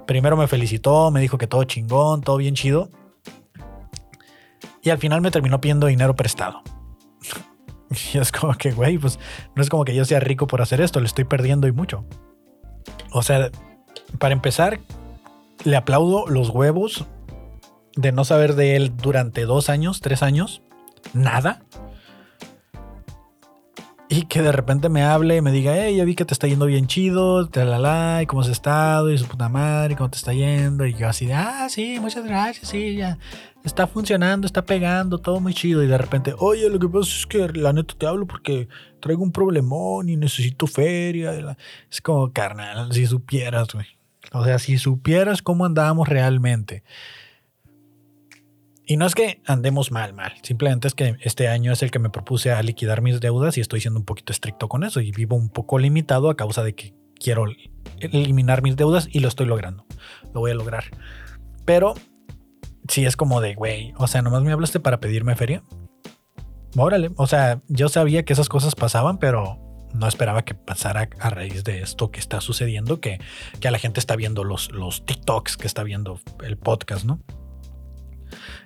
Primero 0.06 0.36
me 0.36 0.48
felicitó, 0.48 1.10
me 1.10 1.20
dijo 1.20 1.38
que 1.38 1.46
todo 1.46 1.64
chingón, 1.64 2.20
todo 2.20 2.36
bien 2.36 2.54
chido. 2.54 2.90
Y 4.82 4.90
al 4.90 4.98
final 4.98 5.20
me 5.20 5.30
terminó 5.30 5.60
pidiendo 5.60 5.86
dinero 5.86 6.14
prestado. 6.14 6.62
Y 8.12 8.18
es 8.18 8.32
como 8.32 8.52
que, 8.54 8.72
güey, 8.72 8.98
pues 8.98 9.20
no 9.54 9.62
es 9.62 9.70
como 9.70 9.84
que 9.84 9.94
yo 9.94 10.04
sea 10.04 10.18
rico 10.18 10.48
por 10.48 10.60
hacer 10.60 10.80
esto, 10.80 10.98
le 10.98 11.06
estoy 11.06 11.22
perdiendo 11.22 11.68
y 11.68 11.72
mucho. 11.72 12.04
O 13.12 13.22
sea, 13.22 13.50
para 14.18 14.32
empezar, 14.32 14.80
le 15.66 15.76
aplaudo 15.76 16.26
los 16.26 16.48
huevos 16.48 17.04
de 17.94 18.12
no 18.12 18.24
saber 18.24 18.54
de 18.54 18.76
él 18.76 18.96
durante 18.96 19.42
dos 19.42 19.68
años, 19.68 20.00
tres 20.00 20.22
años, 20.22 20.62
nada 21.12 21.62
y 24.08 24.22
que 24.26 24.42
de 24.42 24.52
repente 24.52 24.88
me 24.88 25.02
hable 25.02 25.36
y 25.36 25.40
me 25.40 25.50
diga, 25.50 25.74
hey, 25.76 25.96
ya 25.96 26.04
vi 26.04 26.14
que 26.14 26.24
te 26.24 26.32
está 26.32 26.46
yendo 26.46 26.66
bien 26.66 26.86
chido, 26.86 27.48
te 27.48 27.62
y 27.62 28.26
cómo 28.26 28.42
has 28.42 28.48
estado, 28.48 29.10
y 29.10 29.18
su 29.18 29.26
puta 29.26 29.48
madre, 29.48 29.96
cómo 29.96 30.10
te 30.10 30.16
está 30.16 30.32
yendo. 30.32 30.86
Y 30.86 30.94
yo 30.94 31.08
así 31.08 31.26
de, 31.26 31.34
ah, 31.34 31.66
sí, 31.68 31.98
muchas 32.00 32.24
gracias, 32.24 32.68
sí, 32.68 32.96
ya 32.96 33.18
está 33.64 33.88
funcionando, 33.88 34.46
está 34.46 34.62
pegando, 34.64 35.18
todo 35.18 35.40
muy 35.40 35.54
chido. 35.54 35.82
Y 35.82 35.88
de 35.88 35.98
repente, 35.98 36.34
oye, 36.38 36.70
lo 36.70 36.78
que 36.78 36.88
pasa 36.88 37.10
es 37.10 37.26
que 37.26 37.48
la 37.48 37.72
neta 37.72 37.94
te 37.98 38.06
hablo 38.06 38.26
porque 38.26 38.68
traigo 39.00 39.22
un 39.22 39.32
problemón 39.32 40.08
y 40.08 40.16
necesito 40.16 40.66
feria. 40.68 41.56
Es 41.90 42.00
como, 42.00 42.32
carnal, 42.32 42.92
si 42.92 43.06
supieras, 43.06 43.72
güey. 43.72 43.95
O 44.32 44.44
sea, 44.44 44.58
si 44.58 44.78
supieras 44.78 45.42
cómo 45.42 45.64
andábamos 45.64 46.08
realmente. 46.08 46.82
Y 48.88 48.96
no 48.96 49.06
es 49.06 49.14
que 49.14 49.42
andemos 49.46 49.90
mal, 49.90 50.14
mal. 50.14 50.34
Simplemente 50.42 50.86
es 50.86 50.94
que 50.94 51.16
este 51.20 51.48
año 51.48 51.72
es 51.72 51.82
el 51.82 51.90
que 51.90 51.98
me 51.98 52.10
propuse 52.10 52.52
a 52.52 52.62
liquidar 52.62 53.02
mis 53.02 53.20
deudas 53.20 53.58
y 53.58 53.60
estoy 53.60 53.80
siendo 53.80 53.98
un 53.98 54.06
poquito 54.06 54.32
estricto 54.32 54.68
con 54.68 54.84
eso 54.84 55.00
y 55.00 55.10
vivo 55.10 55.34
un 55.34 55.48
poco 55.48 55.78
limitado 55.78 56.30
a 56.30 56.36
causa 56.36 56.62
de 56.62 56.74
que 56.74 56.94
quiero 57.18 57.46
eliminar 57.98 58.62
mis 58.62 58.76
deudas 58.76 59.08
y 59.10 59.18
lo 59.18 59.28
estoy 59.28 59.46
logrando. 59.46 59.84
Lo 60.32 60.40
voy 60.40 60.52
a 60.52 60.54
lograr. 60.54 60.84
Pero 61.64 61.94
si 62.88 63.04
es 63.04 63.16
como 63.16 63.40
de, 63.40 63.54
güey, 63.54 63.92
o 63.96 64.06
sea, 64.06 64.22
nomás 64.22 64.44
me 64.44 64.52
hablaste 64.52 64.78
para 64.78 65.00
pedirme 65.00 65.34
feria. 65.34 65.64
Órale, 66.76 67.10
o 67.16 67.26
sea, 67.26 67.62
yo 67.68 67.88
sabía 67.88 68.24
que 68.24 68.34
esas 68.34 68.48
cosas 68.48 68.76
pasaban, 68.76 69.18
pero 69.18 69.65
no 69.96 70.06
esperaba 70.06 70.44
que 70.44 70.54
pasara 70.54 71.08
a 71.20 71.30
raíz 71.30 71.64
de 71.64 71.80
esto 71.80 72.10
que 72.10 72.20
está 72.20 72.40
sucediendo, 72.40 73.00
que, 73.00 73.18
que 73.60 73.70
la 73.70 73.78
gente 73.78 74.00
está 74.00 74.16
viendo 74.16 74.44
los, 74.44 74.70
los 74.72 75.04
TikToks, 75.04 75.56
que 75.56 75.66
está 75.66 75.82
viendo 75.82 76.20
el 76.44 76.56
podcast, 76.56 77.04
¿no? 77.04 77.20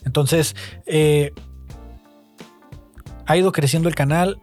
Entonces, 0.04 0.56
eh, 0.86 1.32
ha 3.26 3.36
ido 3.36 3.52
creciendo 3.52 3.88
el 3.88 3.94
canal, 3.94 4.40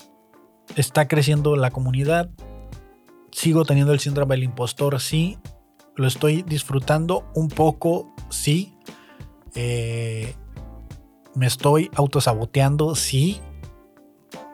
está 0.75 1.07
creciendo 1.07 1.55
la 1.55 1.71
comunidad, 1.71 2.29
sigo 3.31 3.65
teniendo 3.65 3.93
el 3.93 3.99
síndrome 3.99 4.35
del 4.35 4.43
impostor, 4.43 4.99
sí, 4.99 5.37
lo 5.95 6.07
estoy 6.07 6.43
disfrutando 6.43 7.29
un 7.33 7.49
poco, 7.49 8.13
sí, 8.29 8.73
eh, 9.55 10.35
me 11.35 11.47
estoy 11.47 11.89
autosaboteando, 11.95 12.95
sí, 12.95 13.41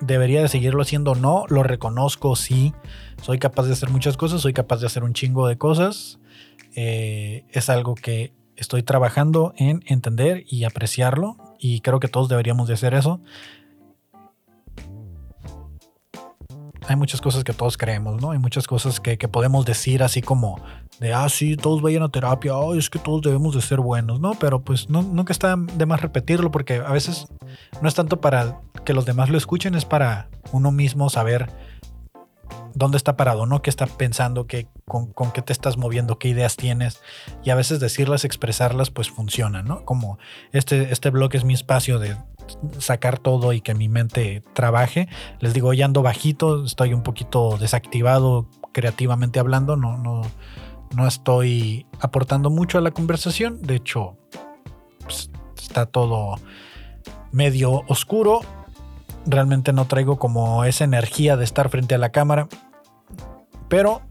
debería 0.01 0.41
de 0.41 0.47
seguirlo 0.47 0.81
haciendo, 0.81 1.15
no, 1.15 1.45
lo 1.49 1.63
reconozco, 1.63 2.35
sí, 2.35 2.73
soy 3.21 3.39
capaz 3.39 3.63
de 3.63 3.73
hacer 3.73 3.89
muchas 3.89 4.17
cosas, 4.17 4.41
soy 4.41 4.53
capaz 4.53 4.79
de 4.79 4.87
hacer 4.87 5.03
un 5.03 5.13
chingo 5.13 5.47
de 5.47 5.57
cosas, 5.57 6.19
eh, 6.75 7.45
es 7.51 7.69
algo 7.69 7.95
que 7.95 8.33
estoy 8.55 8.83
trabajando 8.83 9.53
en 9.57 9.83
entender 9.87 10.45
y 10.47 10.63
apreciarlo 10.63 11.37
y 11.59 11.81
creo 11.81 11.99
que 11.99 12.07
todos 12.07 12.29
deberíamos 12.29 12.67
de 12.67 12.73
hacer 12.73 12.93
eso. 12.93 13.21
Hay 16.87 16.97
muchas 16.97 17.21
cosas 17.21 17.43
que 17.43 17.53
todos 17.53 17.77
creemos, 17.77 18.21
¿no? 18.21 18.31
Hay 18.31 18.39
muchas 18.39 18.67
cosas 18.67 18.99
que, 18.99 19.17
podemos 19.29 19.65
decir 19.65 20.03
así 20.03 20.21
como 20.21 20.61
de, 20.99 21.13
ah, 21.13 21.27
sí, 21.29 21.57
todos 21.57 21.81
vayan 21.81 22.03
a 22.03 22.09
terapia, 22.09 22.53
es 22.77 22.89
que 22.89 22.99
todos 22.99 23.21
debemos 23.21 23.55
de 23.55 23.61
ser 23.61 23.79
buenos, 23.79 24.19
¿no? 24.19 24.33
Pero 24.35 24.61
pues 24.61 24.89
no, 24.89 25.01
nunca 25.01 25.33
está 25.33 25.55
de 25.57 25.85
más 25.85 26.01
repetirlo 26.01 26.51
porque 26.51 26.75
a 26.75 26.91
veces 26.91 27.27
no 27.81 27.87
es 27.87 27.95
tanto 27.95 28.21
para 28.21 28.59
que 28.85 28.93
los 28.93 29.05
demás 29.05 29.29
lo 29.29 29.37
escuchen, 29.37 29.75
es 29.75 29.85
para 29.85 30.29
uno 30.51 30.71
mismo 30.71 31.09
saber 31.09 31.49
dónde 32.75 32.97
está 32.97 33.15
parado, 33.15 33.45
¿no? 33.45 33.61
¿Qué 33.61 33.69
está 33.69 33.85
pensando? 33.85 34.47
¿Qué, 34.47 34.67
con, 34.85 35.13
qué 35.33 35.41
te 35.41 35.53
estás 35.53 35.77
moviendo? 35.77 36.17
¿Qué 36.19 36.29
ideas 36.29 36.55
tienes? 36.55 37.01
Y 37.43 37.49
a 37.49 37.55
veces 37.55 37.79
decirlas, 37.79 38.25
expresarlas, 38.25 38.89
pues 38.89 39.09
funciona, 39.09 39.61
¿no? 39.61 39.85
Como 39.85 40.17
este, 40.51 40.91
este 40.91 41.09
blog 41.09 41.35
es 41.35 41.43
mi 41.43 41.53
espacio 41.53 41.99
de 41.99 42.15
sacar 42.79 43.19
todo 43.19 43.53
y 43.53 43.61
que 43.61 43.73
mi 43.73 43.89
mente 43.89 44.43
trabaje. 44.53 45.07
Les 45.39 45.53
digo, 45.53 45.73
ya 45.73 45.85
ando 45.85 46.01
bajito, 46.01 46.65
estoy 46.65 46.93
un 46.93 47.03
poquito 47.03 47.57
desactivado 47.57 48.47
creativamente 48.73 49.39
hablando, 49.39 49.77
no, 49.77 49.97
no, 49.97 50.23
no 50.95 51.07
estoy 51.07 51.85
aportando 51.99 52.49
mucho 52.49 52.77
a 52.77 52.81
la 52.81 52.91
conversación. 52.91 53.61
De 53.61 53.75
hecho, 53.75 54.17
pues, 55.03 55.29
está 55.57 55.85
todo 55.85 56.35
medio 57.31 57.81
oscuro 57.87 58.41
realmente 59.25 59.73
no 59.73 59.85
traigo 59.85 60.17
como 60.17 60.63
esa 60.65 60.83
energía 60.83 61.37
de 61.37 61.43
estar 61.43 61.69
frente 61.69 61.95
a 61.95 61.97
la 61.97 62.09
cámara. 62.09 62.47
Pero 63.69 64.01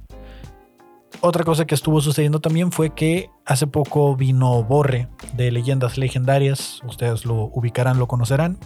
otra 1.21 1.45
cosa 1.45 1.67
que 1.67 1.75
estuvo 1.75 2.01
sucediendo 2.01 2.41
también 2.41 2.73
fue 2.73 2.91
que 2.91 3.31
hace 3.45 3.67
poco 3.67 4.17
vino 4.17 4.63
Borre 4.65 5.09
de 5.35 5.53
Leyendas 5.53 5.99
Legendarias. 5.99 6.81
Ustedes 6.87 7.25
lo 7.25 7.45
ubicarán, 7.53 7.99
lo 7.99 8.09
conocerán. 8.09 8.59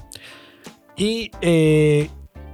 Y 0.97 1.31
eh, 1.43 2.11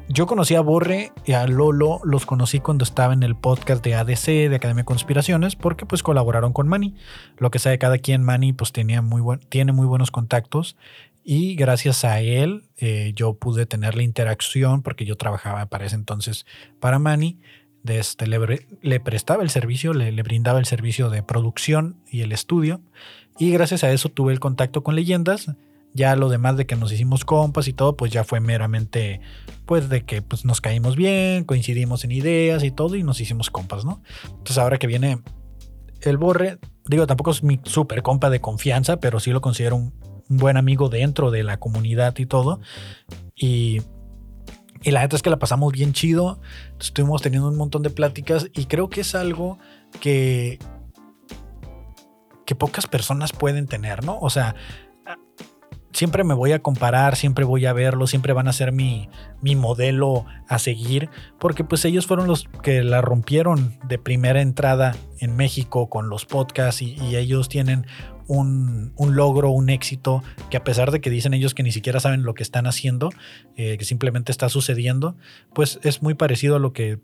yo 0.08 0.26
conocí 0.26 0.54
a 0.54 0.60
Borre 0.60 1.12
y 1.24 1.32
a 1.32 1.46
Lolo, 1.46 2.00
los 2.04 2.26
conocí 2.26 2.60
cuando 2.60 2.84
estaba 2.84 3.14
en 3.14 3.22
el 3.22 3.36
podcast 3.36 3.84
de 3.84 3.94
ADC, 3.94 4.26
de 4.50 4.56
Academia 4.56 4.82
de 4.82 4.86
Conspiraciones, 4.86 5.56
porque 5.56 5.86
pues 5.86 6.02
colaboraron 6.02 6.52
con 6.52 6.68
Manny. 6.68 6.94
Lo 7.38 7.50
que 7.50 7.58
sabe 7.58 7.78
cada 7.78 7.98
quien, 7.98 8.22
Manny 8.22 8.52
pues 8.52 8.72
tenía 8.72 9.02
muy 9.02 9.20
buen, 9.20 9.40
tiene 9.40 9.72
muy 9.72 9.86
buenos 9.86 10.10
contactos 10.10 10.76
y 11.24 11.54
gracias 11.54 12.04
a 12.04 12.20
él 12.20 12.64
eh, 12.76 13.12
yo 13.14 13.34
pude 13.34 13.64
tener 13.66 13.96
la 13.96 14.02
interacción 14.02 14.82
porque 14.82 15.04
yo 15.04 15.16
trabajaba 15.16 15.66
para 15.66 15.86
ese 15.86 15.96
entonces 15.96 16.46
para 16.80 16.98
Manny. 16.98 17.38
Este, 17.84 18.26
le, 18.28 19.00
prestaba 19.00 19.42
el 19.42 19.50
servicio, 19.50 19.92
le, 19.92 20.22
brindaba 20.22 20.60
el 20.60 20.66
servicio 20.66 21.10
de 21.10 21.22
producción 21.22 21.96
y 22.10 22.20
el 22.20 22.32
estudio. 22.32 22.80
Y 23.38 23.50
gracias 23.50 23.82
a 23.82 23.90
eso 23.90 24.08
tuve 24.08 24.32
el 24.32 24.40
contacto 24.40 24.82
con 24.82 24.94
leyendas. 24.94 25.50
Ya 25.94 26.16
lo 26.16 26.28
demás 26.28 26.56
de 26.56 26.66
que 26.66 26.76
nos 26.76 26.92
hicimos 26.92 27.24
compas 27.24 27.68
y 27.68 27.72
todo, 27.72 27.96
pues 27.96 28.10
ya 28.10 28.24
fue 28.24 28.40
meramente, 28.40 29.20
pues 29.66 29.88
de 29.88 30.04
que 30.04 30.22
pues, 30.22 30.44
nos 30.44 30.60
caímos 30.60 30.96
bien, 30.96 31.44
coincidimos 31.44 32.04
en 32.04 32.12
ideas 32.12 32.64
y 32.64 32.70
todo 32.70 32.96
y 32.96 33.02
nos 33.02 33.20
hicimos 33.20 33.50
compas, 33.50 33.84
¿no? 33.84 34.02
Entonces 34.24 34.58
ahora 34.58 34.78
que 34.78 34.86
viene 34.86 35.22
el 36.00 36.16
Borre, 36.16 36.58
digo, 36.86 37.06
tampoco 37.06 37.30
es 37.30 37.42
mi 37.42 37.60
super 37.64 38.02
compa 38.02 38.30
de 38.30 38.40
confianza, 38.40 38.98
pero 38.98 39.20
sí 39.20 39.30
lo 39.30 39.40
considero 39.40 39.76
un, 39.76 39.92
buen 40.28 40.56
amigo 40.56 40.88
dentro 40.88 41.30
de 41.30 41.42
la 41.42 41.58
comunidad 41.58 42.16
y 42.16 42.26
todo. 42.26 42.60
Y, 43.34 43.82
y 44.82 44.90
la 44.90 45.00
neta 45.02 45.16
es 45.16 45.22
que 45.22 45.30
la 45.30 45.38
pasamos 45.38 45.72
bien 45.72 45.92
chido. 45.92 46.40
Estuvimos 46.80 47.22
teniendo 47.22 47.48
un 47.48 47.56
montón 47.56 47.82
de 47.82 47.90
pláticas 47.90 48.48
y 48.54 48.64
creo 48.64 48.88
que 48.88 49.02
es 49.02 49.14
algo 49.14 49.58
que, 50.00 50.58
que 52.46 52.54
pocas 52.54 52.86
personas 52.86 53.32
pueden 53.32 53.66
tener, 53.66 54.04
¿no? 54.04 54.18
O 54.20 54.30
sea, 54.30 54.54
siempre 55.92 56.24
me 56.24 56.34
voy 56.34 56.52
a 56.52 56.60
comparar, 56.60 57.16
siempre 57.16 57.44
voy 57.44 57.66
a 57.66 57.72
verlo, 57.72 58.06
siempre 58.06 58.32
van 58.32 58.48
a 58.48 58.52
ser 58.52 58.72
mi, 58.72 59.08
mi, 59.40 59.56
modelo 59.56 60.24
a 60.48 60.58
seguir, 60.58 61.08
porque 61.38 61.64
pues 61.64 61.84
ellos 61.84 62.06
fueron 62.06 62.26
los 62.26 62.48
que 62.62 62.82
la 62.82 63.00
rompieron 63.00 63.78
de 63.86 63.98
primera 63.98 64.40
entrada 64.40 64.96
en 65.18 65.36
México 65.36 65.88
con 65.88 66.08
los 66.08 66.24
podcasts 66.24 66.82
y, 66.82 66.96
ellos 67.16 67.48
tienen 67.48 67.86
un, 68.26 68.92
logro, 68.98 69.50
un 69.50 69.68
éxito, 69.68 70.22
que 70.50 70.56
a 70.56 70.64
pesar 70.64 70.90
de 70.90 71.00
que 71.00 71.10
dicen 71.10 71.34
ellos 71.34 71.54
que 71.54 71.62
ni 71.62 71.72
siquiera 71.72 72.00
saben 72.00 72.22
lo 72.22 72.34
que 72.34 72.42
están 72.42 72.66
haciendo, 72.66 73.10
eh, 73.56 73.76
que 73.76 73.84
simplemente 73.84 74.32
está 74.32 74.48
sucediendo, 74.48 75.16
pues 75.52 75.78
es 75.82 76.02
muy 76.02 76.14
parecido 76.14 76.56
a 76.56 76.58
lo 76.58 76.72
que 76.72 76.98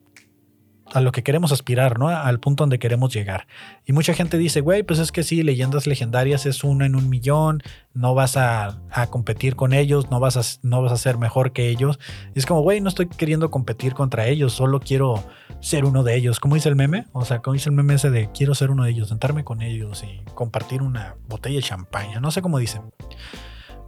a 0.93 1.01
lo 1.01 1.13
que 1.13 1.23
queremos 1.23 1.53
aspirar, 1.53 1.99
¿no? 1.99 2.09
Al 2.09 2.41
punto 2.41 2.63
donde 2.63 2.79
queremos 2.79 3.13
llegar. 3.13 3.47
Y 3.85 3.93
mucha 3.93 4.15
gente 4.15 4.39
dice, 4.39 4.61
güey, 4.61 4.83
pues 4.83 4.99
es 4.99 5.13
que 5.13 5.23
sí, 5.23 5.43
leyendas 5.43 5.87
legendarias 5.87 6.47
es 6.47 6.65
uno 6.65 6.85
en 6.85 6.95
un 6.95 7.09
millón, 7.09 7.63
no 7.95 8.15
vas 8.15 8.37
a, 8.37 8.79
competir 9.11 9.57
con 9.57 9.73
ellos, 9.73 10.11
no 10.11 10.21
vas, 10.21 10.37
a, 10.37 10.59
no 10.63 10.83
vas 10.83 10.93
a 10.93 10.97
ser 10.97 11.19
mejor 11.19 11.53
que 11.53 11.69
ellos. 11.69 11.99
Y 12.35 12.39
es 12.39 12.47
como, 12.47 12.63
güey, 12.63 12.81
no 12.81 12.89
estoy 12.89 13.09
queriendo 13.09 13.51
competir 13.51 13.95
contra 13.95 14.27
ellos, 14.27 14.53
solo 14.53 14.81
quiero 14.81 15.25
ser 15.61 15.85
uno 15.85 16.03
de 16.03 16.17
ellos. 16.17 16.41
¿Cómo 16.41 16.55
dice 16.55 16.69
el 16.69 16.77
meme? 16.77 17.07
O 17.13 17.25
sea, 17.25 17.41
¿cómo 17.41 17.55
dice 17.55 17.69
el 17.69 17.77
meme 17.77 17.95
ese 17.95 18.11
de 18.11 18.31
quiero 18.33 18.55
ser 18.55 18.71
uno 18.71 18.85
de 18.85 18.91
ellos, 18.91 19.09
sentarme 19.09 19.45
con 19.45 19.63
ellos 19.63 20.05
y 20.05 20.23
compartir 20.35 20.83
una 20.83 21.17
botella 21.29 21.57
de 21.57 21.63
champaña? 21.63 22.21
No 22.21 22.31
sé 22.31 22.43
cómo 22.43 22.59
dicen. 22.59 22.83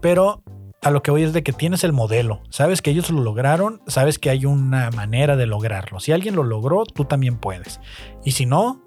Pero 0.01 0.43
a 0.83 0.91
lo 0.91 1.03
que 1.03 1.11
voy 1.11 1.23
es 1.23 1.33
de 1.33 1.43
que 1.43 1.53
tienes 1.53 1.85
el 1.85 1.93
modelo, 1.93 2.43
sabes 2.49 2.81
que 2.81 2.91
ellos 2.91 3.11
lo 3.11 3.23
lograron, 3.23 3.83
sabes 3.87 4.19
que 4.19 4.31
hay 4.31 4.47
una 4.47 4.91
manera 4.91 5.37
de 5.37 5.47
lograrlo. 5.47 6.01
Si 6.01 6.13
alguien 6.13 6.37
lo 6.37 6.43
logró, 6.43 6.85
tú 6.85 7.05
también 7.05 7.37
puedes. 7.37 7.81
Y 8.25 8.33
si 8.33 8.47
no, 8.47 8.81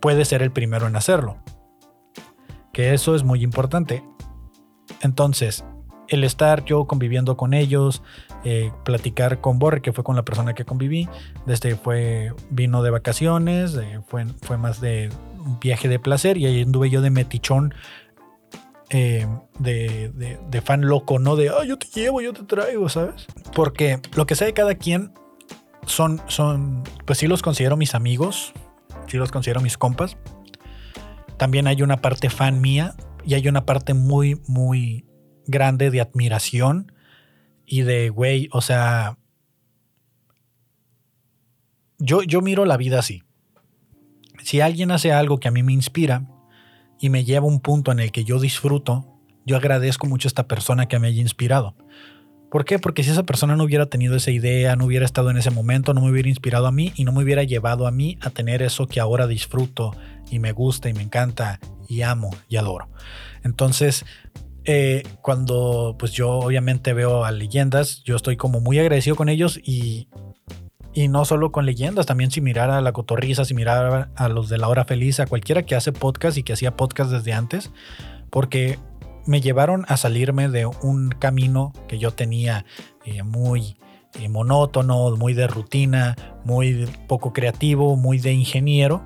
puedes 0.00 0.28
ser 0.28 0.42
el 0.42 0.50
primero 0.50 0.86
en 0.86 0.96
hacerlo. 0.96 1.38
Que 2.72 2.92
eso 2.92 3.14
es 3.14 3.22
muy 3.22 3.42
importante. 3.42 4.02
Entonces, 5.00 5.64
el 6.08 6.24
estar 6.24 6.64
yo 6.64 6.86
conviviendo 6.86 7.36
con 7.36 7.54
ellos, 7.54 8.02
eh, 8.44 8.72
platicar 8.84 9.40
con 9.40 9.60
Borre, 9.60 9.80
que 9.80 9.92
fue 9.92 10.02
con 10.02 10.16
la 10.16 10.24
persona 10.24 10.54
que 10.54 10.64
conviví, 10.64 11.08
desde 11.46 11.76
fue, 11.76 12.32
vino 12.50 12.82
de 12.82 12.90
vacaciones, 12.90 13.78
fue, 14.08 14.26
fue 14.42 14.58
más 14.58 14.80
de 14.80 15.10
un 15.38 15.60
viaje 15.60 15.88
de 15.88 15.98
placer 15.98 16.36
y 16.36 16.46
ahí 16.46 16.62
anduve 16.62 16.90
yo 16.90 17.00
de 17.00 17.10
metichón 17.10 17.74
eh, 18.94 19.26
de, 19.58 20.62
fan 20.62 20.82
loco, 20.82 21.18
¿no? 21.18 21.34
De, 21.34 21.50
yo 21.66 21.78
te 21.78 21.86
llevo, 21.86 22.20
yo 22.20 22.34
te 22.34 22.42
traigo, 22.42 22.90
¿sabes? 22.90 23.26
Porque 23.54 24.00
lo 24.14 24.26
que 24.26 24.34
sea 24.34 24.46
de 24.46 24.52
cada 24.52 24.74
quien 24.74 25.14
son, 25.86 26.20
son, 26.28 26.84
pues 27.06 27.18
sí 27.18 27.26
los 27.26 27.40
considero 27.40 27.78
mis 27.78 27.94
amigos, 27.94 28.52
sí 29.06 29.16
los 29.16 29.32
considero 29.32 29.62
mis 29.62 29.78
compas. 29.78 30.18
También 31.38 31.66
hay 31.68 31.80
una 31.80 31.96
parte 32.02 32.28
fan 32.28 32.60
mía 32.60 32.94
y 33.24 33.32
hay 33.32 33.48
una 33.48 33.64
parte 33.64 33.94
muy, 33.94 34.42
muy 34.46 35.06
grande 35.46 35.90
de 35.90 36.02
admiración 36.02 36.92
y 37.64 37.82
de, 37.82 38.10
güey, 38.10 38.50
o 38.52 38.60
sea, 38.60 39.16
yo, 41.98 42.22
yo 42.22 42.42
miro 42.42 42.66
la 42.66 42.76
vida 42.76 42.98
así. 42.98 43.22
Si 44.42 44.60
alguien 44.60 44.90
hace 44.90 45.12
algo 45.12 45.40
que 45.40 45.48
a 45.48 45.52
mí 45.52 45.62
me 45.62 45.72
inspira, 45.72 46.26
y 47.02 47.10
me 47.10 47.24
lleva 47.24 47.44
a 47.44 47.48
un 47.48 47.60
punto 47.60 47.90
en 47.90 47.98
el 47.98 48.12
que 48.12 48.22
yo 48.22 48.38
disfruto, 48.38 49.04
yo 49.44 49.56
agradezco 49.56 50.06
mucho 50.06 50.28
a 50.28 50.30
esta 50.30 50.46
persona 50.46 50.86
que 50.86 51.00
me 51.00 51.08
haya 51.08 51.20
inspirado. 51.20 51.74
¿Por 52.48 52.64
qué? 52.64 52.78
Porque 52.78 53.02
si 53.02 53.10
esa 53.10 53.24
persona 53.24 53.56
no 53.56 53.64
hubiera 53.64 53.86
tenido 53.86 54.14
esa 54.14 54.30
idea, 54.30 54.76
no 54.76 54.84
hubiera 54.84 55.04
estado 55.04 55.28
en 55.30 55.36
ese 55.36 55.50
momento, 55.50 55.94
no 55.94 56.00
me 56.00 56.10
hubiera 56.12 56.28
inspirado 56.28 56.68
a 56.68 56.70
mí 56.70 56.92
y 56.94 57.02
no 57.02 57.10
me 57.10 57.24
hubiera 57.24 57.42
llevado 57.42 57.88
a 57.88 57.90
mí 57.90 58.18
a 58.20 58.30
tener 58.30 58.62
eso 58.62 58.86
que 58.86 59.00
ahora 59.00 59.26
disfruto 59.26 59.96
y 60.30 60.38
me 60.38 60.52
gusta 60.52 60.90
y 60.90 60.92
me 60.92 61.02
encanta 61.02 61.58
y 61.88 62.02
amo 62.02 62.30
y 62.48 62.56
adoro. 62.56 62.88
Entonces, 63.42 64.04
eh, 64.64 65.02
cuando 65.22 65.96
pues 65.98 66.12
yo 66.12 66.30
obviamente 66.30 66.92
veo 66.92 67.24
a 67.24 67.32
leyendas, 67.32 68.04
yo 68.04 68.14
estoy 68.14 68.36
como 68.36 68.60
muy 68.60 68.78
agradecido 68.78 69.16
con 69.16 69.28
ellos 69.28 69.58
y 69.60 70.06
y 70.94 71.08
no 71.08 71.24
solo 71.24 71.52
con 71.52 71.66
leyendas, 71.66 72.06
también 72.06 72.30
si 72.30 72.40
mirar 72.40 72.70
a 72.70 72.80
la 72.80 72.92
cotorriza, 72.92 73.44
si 73.44 73.54
mirar 73.54 74.10
a 74.14 74.28
los 74.28 74.48
de 74.48 74.58
la 74.58 74.68
hora 74.68 74.84
feliz, 74.84 75.20
a 75.20 75.26
cualquiera 75.26 75.62
que 75.62 75.74
hace 75.74 75.92
podcast 75.92 76.36
y 76.36 76.42
que 76.42 76.52
hacía 76.52 76.76
podcast 76.76 77.10
desde 77.10 77.32
antes, 77.32 77.70
porque 78.30 78.78
me 79.26 79.40
llevaron 79.40 79.84
a 79.88 79.96
salirme 79.96 80.48
de 80.48 80.66
un 80.66 81.10
camino 81.10 81.72
que 81.88 81.98
yo 81.98 82.10
tenía 82.10 82.64
eh, 83.04 83.22
muy 83.22 83.76
eh, 84.20 84.28
monótono, 84.28 85.16
muy 85.16 85.32
de 85.32 85.46
rutina, 85.46 86.16
muy 86.44 86.86
poco 87.06 87.32
creativo, 87.32 87.96
muy 87.96 88.18
de 88.18 88.32
ingeniero 88.32 89.02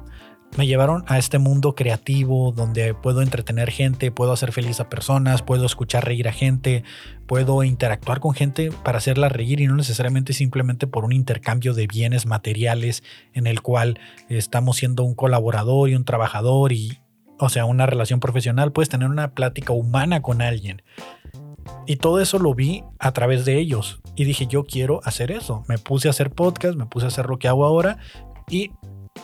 me 0.57 0.67
llevaron 0.67 1.05
a 1.07 1.19
este 1.19 1.39
mundo 1.39 1.75
creativo 1.75 2.53
donde 2.53 2.95
puedo 2.95 3.21
entretener 3.21 3.71
gente, 3.71 4.11
puedo 4.11 4.33
hacer 4.33 4.53
feliz 4.53 4.81
a 4.81 4.89
personas, 4.89 5.43
puedo 5.43 5.67
escuchar 5.67 6.05
reír 6.05 6.29
a 6.29 6.33
gente, 6.33 6.83
puedo 7.27 7.63
interactuar 7.63 8.21
con 8.21 8.35
gente 8.35 8.71
para 8.71 8.99
hacerla 8.99 9.29
reír 9.29 9.61
y 9.61 9.67
no 9.67 9.77
necesariamente 9.77 10.33
simplemente 10.33 10.87
por 10.87 11.05
un 11.05 11.13
intercambio 11.13 11.75
de 11.75 11.87
bienes 11.87 12.27
materiales 12.27 13.03
en 13.35 13.47
el 13.47 13.61
cual 13.61 14.01
estamos 14.29 14.77
siendo 14.77 15.05
un 15.05 15.15
colaborador 15.15 15.91
y 15.91 15.95
un 15.95 16.05
trabajador 16.05 16.73
y, 16.73 17.01
o 17.39 17.51
sea, 17.51 17.67
una 17.67 17.85
relación 17.85 18.21
profesional, 18.21 18.73
puedes 18.73 18.89
tener 18.89 19.09
una 19.09 19.33
plática 19.33 19.73
humana 19.73 20.23
con 20.23 20.41
alguien. 20.41 20.83
Y 21.87 21.97
todo 21.97 22.21
eso 22.21 22.39
lo 22.39 22.55
vi 22.55 22.85
a 22.99 23.13
través 23.13 23.45
de 23.45 23.59
ellos. 23.59 24.01
Y 24.15 24.25
dije, 24.25 24.47
yo 24.47 24.65
quiero 24.65 25.01
hacer 25.05 25.31
eso. 25.31 25.65
Me 25.69 25.79
puse 25.79 26.09
a 26.09 26.13
hacer 26.13 26.31
podcast, 26.31 26.77
me 26.77 26.87
puse 26.87 27.07
a 27.07 27.09
hacer 27.09 27.27
lo 27.27 27.39
que 27.39 27.49
hago 27.49 27.65
ahora 27.65 27.99
y 28.49 28.71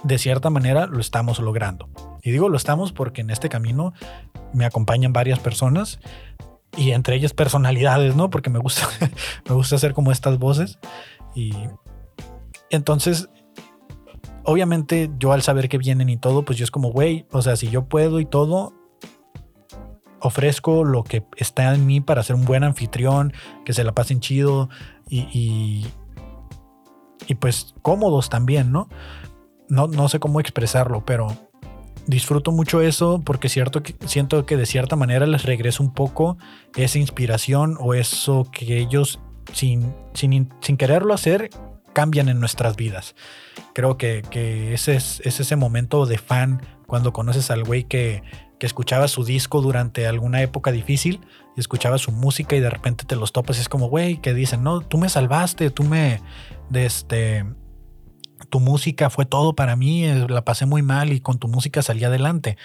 de 0.02 0.18
cierta 0.18 0.50
manera 0.50 0.86
lo 0.86 1.00
estamos 1.00 1.38
logrando. 1.38 1.88
Y 2.22 2.30
digo 2.30 2.48
lo 2.48 2.56
estamos 2.56 2.92
porque 2.92 3.20
en 3.20 3.30
este 3.30 3.48
camino 3.48 3.92
me 4.52 4.64
acompañan 4.64 5.12
varias 5.12 5.38
personas 5.38 5.98
y 6.76 6.92
entre 6.92 7.16
ellas 7.16 7.34
personalidades, 7.34 8.16
¿no? 8.16 8.30
Porque 8.30 8.50
me 8.50 8.58
gusta, 8.58 8.88
me 9.48 9.54
gusta 9.54 9.76
hacer 9.76 9.94
como 9.94 10.12
estas 10.12 10.38
voces. 10.38 10.78
Y 11.34 11.54
entonces, 12.70 13.28
obviamente 14.44 15.10
yo 15.18 15.32
al 15.32 15.42
saber 15.42 15.68
que 15.68 15.78
vienen 15.78 16.08
y 16.08 16.16
todo, 16.16 16.44
pues 16.44 16.58
yo 16.58 16.64
es 16.64 16.70
como, 16.70 16.90
güey, 16.90 17.26
o 17.30 17.42
sea, 17.42 17.56
si 17.56 17.68
yo 17.68 17.84
puedo 17.88 18.20
y 18.20 18.26
todo, 18.26 18.74
ofrezco 20.20 20.84
lo 20.84 21.04
que 21.04 21.24
está 21.36 21.74
en 21.74 21.84
mí 21.84 22.00
para 22.00 22.22
ser 22.22 22.36
un 22.36 22.44
buen 22.44 22.64
anfitrión, 22.64 23.32
que 23.64 23.72
se 23.72 23.84
la 23.84 23.92
pasen 23.92 24.20
chido 24.20 24.70
y, 25.08 25.20
y, 25.32 25.86
y 27.26 27.34
pues 27.34 27.74
cómodos 27.82 28.30
también, 28.30 28.72
¿no? 28.72 28.88
No, 29.72 30.08
sé 30.08 30.18
cómo 30.20 30.38
expresarlo, 30.38 31.04
pero 31.06 31.34
disfruto 32.06 32.52
mucho 32.52 32.82
eso 32.82 33.22
porque 33.24 33.48
cierto 33.48 33.82
que, 33.82 33.94
siento 34.06 34.44
que 34.44 34.56
de 34.56 34.66
cierta 34.66 34.96
manera 34.96 35.26
les 35.26 35.44
regreso 35.44 35.82
un 35.82 35.94
poco 35.94 36.36
esa 36.76 36.98
inspiración 36.98 37.78
o 37.80 37.94
eso 37.94 38.46
que 38.52 38.78
ellos 38.78 39.18
sin, 39.54 39.94
sin, 40.12 40.50
quererlo 40.76 41.14
hacer 41.14 41.48
cambian 41.94 42.28
en 42.28 42.38
nuestras 42.38 42.76
vidas. 42.76 43.14
Creo 43.72 43.96
que, 43.96 44.22
ese 44.74 44.94
es, 44.96 45.20
ese 45.24 45.56
momento 45.56 46.04
de 46.04 46.18
fan 46.18 46.60
cuando 46.86 47.14
conoces 47.14 47.50
al 47.50 47.64
güey 47.64 47.84
que, 47.84 48.22
que 48.58 48.66
escuchaba 48.66 49.08
su 49.08 49.24
disco 49.24 49.62
durante 49.62 50.06
alguna 50.06 50.42
época 50.42 50.70
difícil 50.70 51.20
y 51.56 51.60
escuchaba 51.60 51.96
su 51.96 52.12
música 52.12 52.56
y 52.56 52.60
de 52.60 52.68
repente 52.68 53.06
te 53.06 53.16
los 53.16 53.32
topas 53.32 53.56
y 53.56 53.62
es 53.62 53.70
como, 53.70 53.88
güey, 53.88 54.18
que 54.18 54.34
dicen, 54.34 54.62
no, 54.62 54.80
tú 54.82 54.98
me 54.98 55.08
salvaste, 55.08 55.70
tú 55.70 55.84
me, 55.84 56.20
este, 56.74 57.46
tu 58.48 58.60
música 58.60 59.10
fue 59.10 59.26
todo 59.26 59.54
para 59.54 59.76
mí, 59.76 60.04
eh, 60.04 60.26
la 60.28 60.44
pasé 60.44 60.66
muy 60.66 60.82
mal 60.82 61.12
y 61.12 61.20
con 61.20 61.38
tu 61.38 61.48
música 61.48 61.82
salí 61.82 62.04
adelante. 62.04 62.56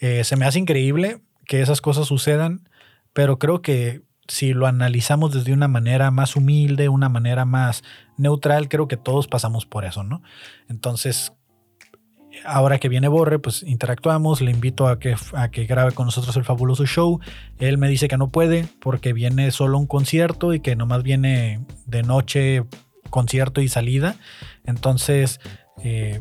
Eh, 0.00 0.24
se 0.24 0.36
me 0.36 0.46
hace 0.46 0.58
increíble 0.58 1.20
que 1.46 1.60
esas 1.60 1.80
cosas 1.80 2.06
sucedan, 2.06 2.68
pero 3.12 3.38
creo 3.38 3.62
que 3.62 4.02
si 4.28 4.52
lo 4.54 4.66
analizamos 4.66 5.34
desde 5.34 5.52
una 5.52 5.68
manera 5.68 6.10
más 6.10 6.36
humilde, 6.36 6.88
una 6.88 7.08
manera 7.08 7.44
más 7.44 7.82
neutral, 8.16 8.68
creo 8.68 8.86
que 8.86 8.96
todos 8.96 9.26
pasamos 9.26 9.66
por 9.66 9.84
eso, 9.84 10.04
¿no? 10.04 10.22
Entonces, 10.68 11.32
ahora 12.44 12.78
que 12.78 12.88
viene 12.88 13.08
Borre, 13.08 13.38
pues 13.38 13.62
interactuamos, 13.62 14.40
le 14.40 14.50
invito 14.50 14.86
a 14.88 14.98
que, 14.98 15.16
a 15.34 15.50
que 15.50 15.64
grabe 15.64 15.92
con 15.92 16.06
nosotros 16.06 16.36
el 16.36 16.44
fabuloso 16.44 16.86
show. 16.86 17.20
Él 17.58 17.78
me 17.78 17.88
dice 17.88 18.08
que 18.08 18.16
no 18.16 18.28
puede 18.28 18.68
porque 18.80 19.12
viene 19.12 19.50
solo 19.50 19.78
un 19.78 19.86
concierto 19.86 20.54
y 20.54 20.60
que 20.60 20.76
nomás 20.76 21.02
viene 21.02 21.60
de 21.86 22.02
noche 22.02 22.64
concierto 23.10 23.60
y 23.60 23.68
salida. 23.68 24.16
Entonces, 24.70 25.40
eh, 25.82 26.20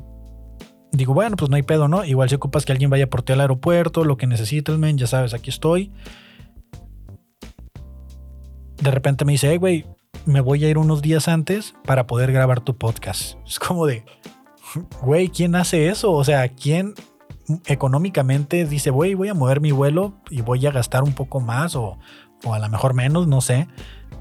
digo, 0.92 1.14
bueno, 1.14 1.36
pues 1.38 1.50
no 1.50 1.56
hay 1.56 1.64
pedo, 1.64 1.88
¿no? 1.88 2.04
Igual 2.04 2.30
si 2.30 2.36
ocupas 2.36 2.66
que 2.66 2.72
alguien 2.72 2.90
vaya 2.90 3.10
por 3.10 3.22
ti 3.22 3.34
al 3.34 3.42
aeropuerto, 3.42 4.04
lo 4.04 4.18
que 4.18 4.28
necesites, 4.28 4.78
men, 4.78 4.98
ya 4.98 5.08
sabes, 5.08 5.34
aquí 5.34 5.50
estoy. 5.50 5.92
De 8.82 8.92
repente 8.92 9.26
me 9.26 9.34
dice, 9.34 9.50
hey, 9.50 9.58
güey, 9.58 9.86
me 10.26 10.42
voy 10.42 10.64
a 10.66 10.70
ir 10.70 10.78
unos 10.78 11.02
días 11.02 11.28
antes 11.28 11.76
para 11.86 12.08
poder 12.08 12.32
grabar 12.32 12.62
tu 12.62 12.78
podcast. 12.78 13.38
Es 13.46 13.60
como 13.60 13.86
de, 13.86 14.04
güey, 15.02 15.30
¿quién 15.30 15.56
hace 15.56 15.90
eso? 15.90 16.12
O 16.12 16.24
sea, 16.24 16.48
¿quién 16.50 16.94
económicamente 17.66 18.66
dice, 18.66 18.90
güey, 18.90 19.14
voy 19.16 19.30
a 19.30 19.34
mover 19.34 19.62
mi 19.62 19.72
vuelo 19.72 20.14
y 20.30 20.42
voy 20.42 20.66
a 20.66 20.72
gastar 20.72 21.04
un 21.04 21.14
poco 21.14 21.40
más 21.40 21.76
o, 21.76 21.98
o 22.44 22.54
a 22.54 22.60
lo 22.60 22.70
mejor 22.70 22.94
menos, 22.94 23.28
no 23.28 23.42
sé, 23.42 23.68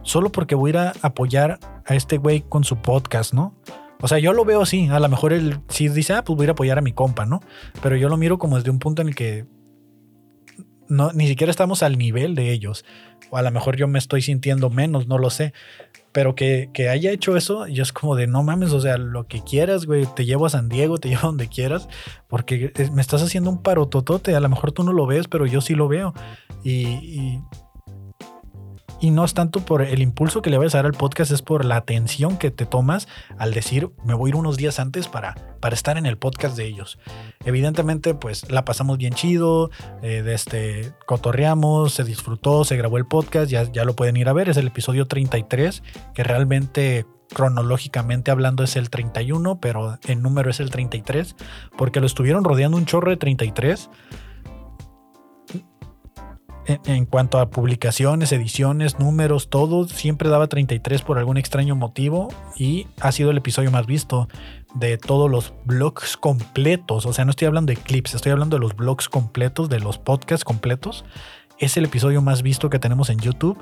solo 0.02 0.32
porque 0.32 0.54
voy 0.54 0.70
a 0.70 0.72
ir 0.72 0.78
a 0.78 0.92
apoyar 1.02 1.58
a 1.84 1.94
este 1.94 2.18
güey 2.18 2.42
con 2.42 2.64
su 2.64 2.76
podcast, 2.76 3.34
¿no? 3.34 3.54
O 4.00 4.08
sea, 4.08 4.18
yo 4.18 4.32
lo 4.32 4.44
veo 4.44 4.62
así. 4.62 4.88
A 4.88 5.00
lo 5.00 5.08
mejor 5.08 5.32
él 5.32 5.60
sí 5.68 5.88
dice, 5.88 6.12
ah, 6.12 6.24
pues 6.24 6.36
voy 6.36 6.46
a 6.46 6.52
apoyar 6.52 6.78
a 6.78 6.82
mi 6.82 6.92
compa, 6.92 7.26
¿no? 7.26 7.40
Pero 7.82 7.96
yo 7.96 8.08
lo 8.08 8.16
miro 8.16 8.38
como 8.38 8.56
desde 8.56 8.70
un 8.70 8.78
punto 8.78 9.02
en 9.02 9.08
el 9.08 9.14
que 9.14 9.46
no, 10.88 11.12
ni 11.12 11.28
siquiera 11.28 11.50
estamos 11.50 11.82
al 11.82 11.98
nivel 11.98 12.34
de 12.34 12.50
ellos. 12.50 12.84
O 13.30 13.36
a 13.36 13.42
lo 13.42 13.50
mejor 13.50 13.76
yo 13.76 13.88
me 13.88 13.98
estoy 13.98 14.22
sintiendo 14.22 14.70
menos, 14.70 15.06
no 15.06 15.18
lo 15.18 15.30
sé. 15.30 15.52
Pero 16.12 16.34
que, 16.34 16.70
que 16.72 16.88
haya 16.88 17.12
hecho 17.12 17.36
eso, 17.36 17.66
yo 17.66 17.82
es 17.82 17.92
como 17.92 18.16
de 18.16 18.26
no 18.26 18.42
mames, 18.42 18.72
o 18.72 18.80
sea, 18.80 18.96
lo 18.96 19.26
que 19.26 19.42
quieras, 19.42 19.84
güey, 19.84 20.06
te 20.16 20.24
llevo 20.24 20.46
a 20.46 20.50
San 20.50 20.68
Diego, 20.68 20.98
te 20.98 21.08
llevo 21.10 21.22
a 21.24 21.26
donde 21.26 21.48
quieras, 21.48 21.88
porque 22.28 22.72
me 22.92 23.02
estás 23.02 23.22
haciendo 23.22 23.50
un 23.50 23.62
parototote. 23.62 24.34
A 24.34 24.40
lo 24.40 24.48
mejor 24.48 24.72
tú 24.72 24.84
no 24.84 24.92
lo 24.92 25.06
ves, 25.06 25.28
pero 25.28 25.46
yo 25.46 25.60
sí 25.60 25.74
lo 25.74 25.88
veo. 25.88 26.14
Y 26.64 27.40
Y 29.00 29.10
no 29.10 29.24
es 29.24 29.34
tanto 29.34 29.60
por 29.60 29.82
el 29.82 30.02
impulso 30.02 30.42
que 30.42 30.50
le 30.50 30.58
vayas 30.58 30.74
a 30.74 30.78
dar 30.78 30.86
al 30.86 30.92
podcast, 30.92 31.30
es 31.30 31.42
por 31.42 31.64
la 31.64 31.76
atención 31.76 32.36
que 32.36 32.50
te 32.50 32.66
tomas 32.66 33.08
al 33.38 33.54
decir, 33.54 33.90
me 34.04 34.14
voy 34.14 34.28
a 34.28 34.30
ir 34.30 34.36
unos 34.36 34.56
días 34.56 34.80
antes 34.80 35.06
para, 35.08 35.34
para 35.60 35.74
estar 35.74 35.98
en 35.98 36.06
el 36.06 36.18
podcast 36.18 36.56
de 36.56 36.66
ellos. 36.66 36.98
Evidentemente, 37.44 38.14
pues 38.14 38.50
la 38.50 38.64
pasamos 38.64 38.98
bien 38.98 39.14
chido, 39.14 39.70
eh, 40.02 40.24
este, 40.26 40.92
cotorreamos, 41.06 41.94
se 41.94 42.04
disfrutó, 42.04 42.64
se 42.64 42.76
grabó 42.76 42.98
el 42.98 43.06
podcast, 43.06 43.50
ya, 43.50 43.70
ya 43.70 43.84
lo 43.84 43.94
pueden 43.94 44.16
ir 44.16 44.28
a 44.28 44.32
ver, 44.32 44.48
es 44.48 44.56
el 44.56 44.66
episodio 44.66 45.06
33, 45.06 45.82
que 46.14 46.24
realmente 46.24 47.06
cronológicamente 47.32 48.30
hablando 48.30 48.64
es 48.64 48.76
el 48.76 48.90
31, 48.90 49.60
pero 49.60 49.98
en 50.06 50.22
número 50.22 50.50
es 50.50 50.60
el 50.60 50.70
33, 50.70 51.36
porque 51.76 52.00
lo 52.00 52.06
estuvieron 52.06 52.44
rodeando 52.44 52.76
un 52.76 52.86
chorro 52.86 53.10
de 53.10 53.16
33 53.16 53.90
en, 56.68 57.06
cuanto 57.06 57.38
a 57.38 57.50
publicaciones, 57.50 58.30
ediciones, 58.32 58.98
números, 58.98 59.48
todo, 59.48 59.88
siempre 59.88 60.28
daba 60.28 60.48
33 60.48 61.02
por 61.02 61.18
algún 61.18 61.38
extraño 61.38 61.74
motivo 61.76 62.28
y 62.56 62.86
ha 63.00 63.10
sido 63.10 63.30
el 63.30 63.38
episodio 63.38 63.70
más 63.70 63.86
visto 63.86 64.28
de 64.74 64.98
todos 64.98 65.30
los 65.30 65.54
blogs 65.64 66.18
completos. 66.18 67.06
O 67.06 67.12
sea, 67.14 67.24
no 67.24 67.30
estoy 67.30 67.46
hablando 67.46 67.70
de 67.72 67.78
clips, 67.78 68.14
estoy 68.14 68.32
hablando 68.32 68.56
de 68.56 68.60
los 68.60 68.76
blogs 68.76 69.08
completos, 69.08 69.70
de 69.70 69.80
los 69.80 69.98
podcasts 69.98 70.44
completos. 70.44 71.06
Es 71.58 71.76
el 71.78 71.86
episodio 71.86 72.20
más 72.20 72.42
visto 72.42 72.68
que 72.68 72.78
tenemos 72.78 73.08
en 73.08 73.18
YouTube. 73.18 73.58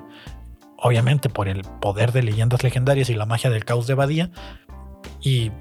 Obviamente 0.79 1.29
por 1.29 1.49
el 1.49 1.63
poder 1.63 2.13
de 2.13 2.25
leyendas 2.25 2.63
legendarias 2.65 3.09
y 3.09 3.15
la 3.15 3.25
magia 3.25 3.51
del 3.51 3.65
caos 3.65 3.87
de 3.87 3.95
Badía. 3.95 4.31
Y 5.23 5.53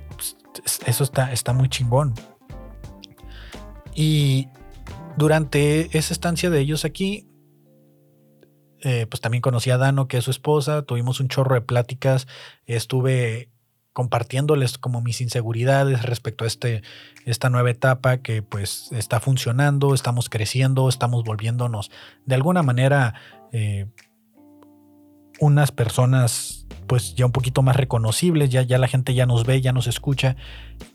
eso 0.86 1.04
está, 1.04 1.32
está 1.32 1.54
muy 1.54 1.70
chingón. 1.70 2.16
Y 3.93 4.50
durante 5.16 5.96
esa 5.98 6.12
estancia 6.12 6.50
de 6.50 6.60
ellos 6.60 6.84
aquí, 6.86 7.28
eh, 8.86 9.08
pues 9.10 9.20
también 9.20 9.42
conocí 9.42 9.72
a 9.72 9.80
Dano, 9.80 10.08
que 10.08 10.18
es 10.18 10.24
su 10.24 10.30
esposa, 10.30 10.84
tuvimos 10.84 11.20
un 11.20 11.28
chorro 11.28 11.56
de 11.56 11.62
pláticas, 11.62 12.28
estuve 12.68 13.50
compartiéndoles 13.94 14.78
como 14.78 15.02
mis 15.02 15.22
inseguridades 15.22 16.04
respecto 16.04 16.44
a 16.44 16.48
este, 16.48 16.84
esta 17.26 17.50
nueva 17.50 17.72
etapa 17.72 18.18
que 18.18 18.44
pues 18.44 18.92
está 18.92 19.20
funcionando, 19.20 19.96
estamos 19.96 20.30
creciendo, 20.30 20.88
estamos 20.88 21.24
volviéndonos 21.24 21.90
de 22.28 22.36
alguna 22.36 22.62
manera 22.62 23.16
eh, 23.52 23.88
unas 25.40 25.72
personas 25.72 26.68
pues 26.86 27.16
ya 27.16 27.26
un 27.26 27.32
poquito 27.32 27.64
más 27.64 27.76
reconocibles, 27.78 28.52
ya, 28.52 28.62
ya 28.62 28.78
la 28.78 28.88
gente 28.88 29.16
ya 29.16 29.26
nos 29.26 29.46
ve, 29.48 29.62
ya 29.62 29.72
nos 29.72 29.88
escucha 29.88 30.36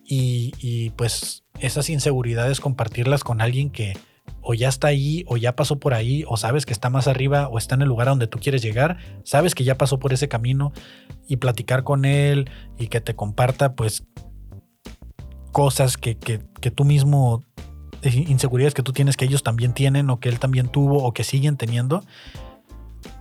y, 0.04 0.52
y 0.60 0.90
pues 0.90 1.42
esas 1.58 1.90
inseguridades 1.90 2.60
compartirlas 2.60 3.24
con 3.24 3.40
alguien 3.40 3.70
que, 3.70 3.94
o 4.42 4.54
ya 4.54 4.68
está 4.68 4.88
ahí, 4.88 5.24
o 5.26 5.36
ya 5.36 5.54
pasó 5.56 5.78
por 5.78 5.94
ahí, 5.94 6.24
o 6.28 6.36
sabes 6.36 6.66
que 6.66 6.72
está 6.72 6.90
más 6.90 7.08
arriba, 7.08 7.48
o 7.48 7.58
está 7.58 7.74
en 7.74 7.82
el 7.82 7.88
lugar 7.88 8.08
a 8.08 8.10
donde 8.10 8.26
tú 8.26 8.38
quieres 8.38 8.62
llegar, 8.62 8.98
sabes 9.24 9.54
que 9.54 9.64
ya 9.64 9.76
pasó 9.76 9.98
por 9.98 10.12
ese 10.12 10.28
camino 10.28 10.72
y 11.26 11.36
platicar 11.36 11.84
con 11.84 12.04
él 12.04 12.50
y 12.78 12.88
que 12.88 13.00
te 13.00 13.14
comparta 13.14 13.74
pues 13.74 14.04
cosas 15.52 15.96
que, 15.96 16.16
que, 16.16 16.40
que 16.60 16.70
tú 16.70 16.84
mismo, 16.84 17.44
eh, 18.02 18.24
inseguridades 18.28 18.74
que 18.74 18.82
tú 18.82 18.92
tienes 18.92 19.16
que 19.16 19.24
ellos 19.24 19.42
también 19.42 19.74
tienen 19.74 20.10
o 20.10 20.20
que 20.20 20.28
él 20.28 20.38
también 20.38 20.68
tuvo 20.68 21.04
o 21.04 21.12
que 21.12 21.24
siguen 21.24 21.56
teniendo, 21.56 22.02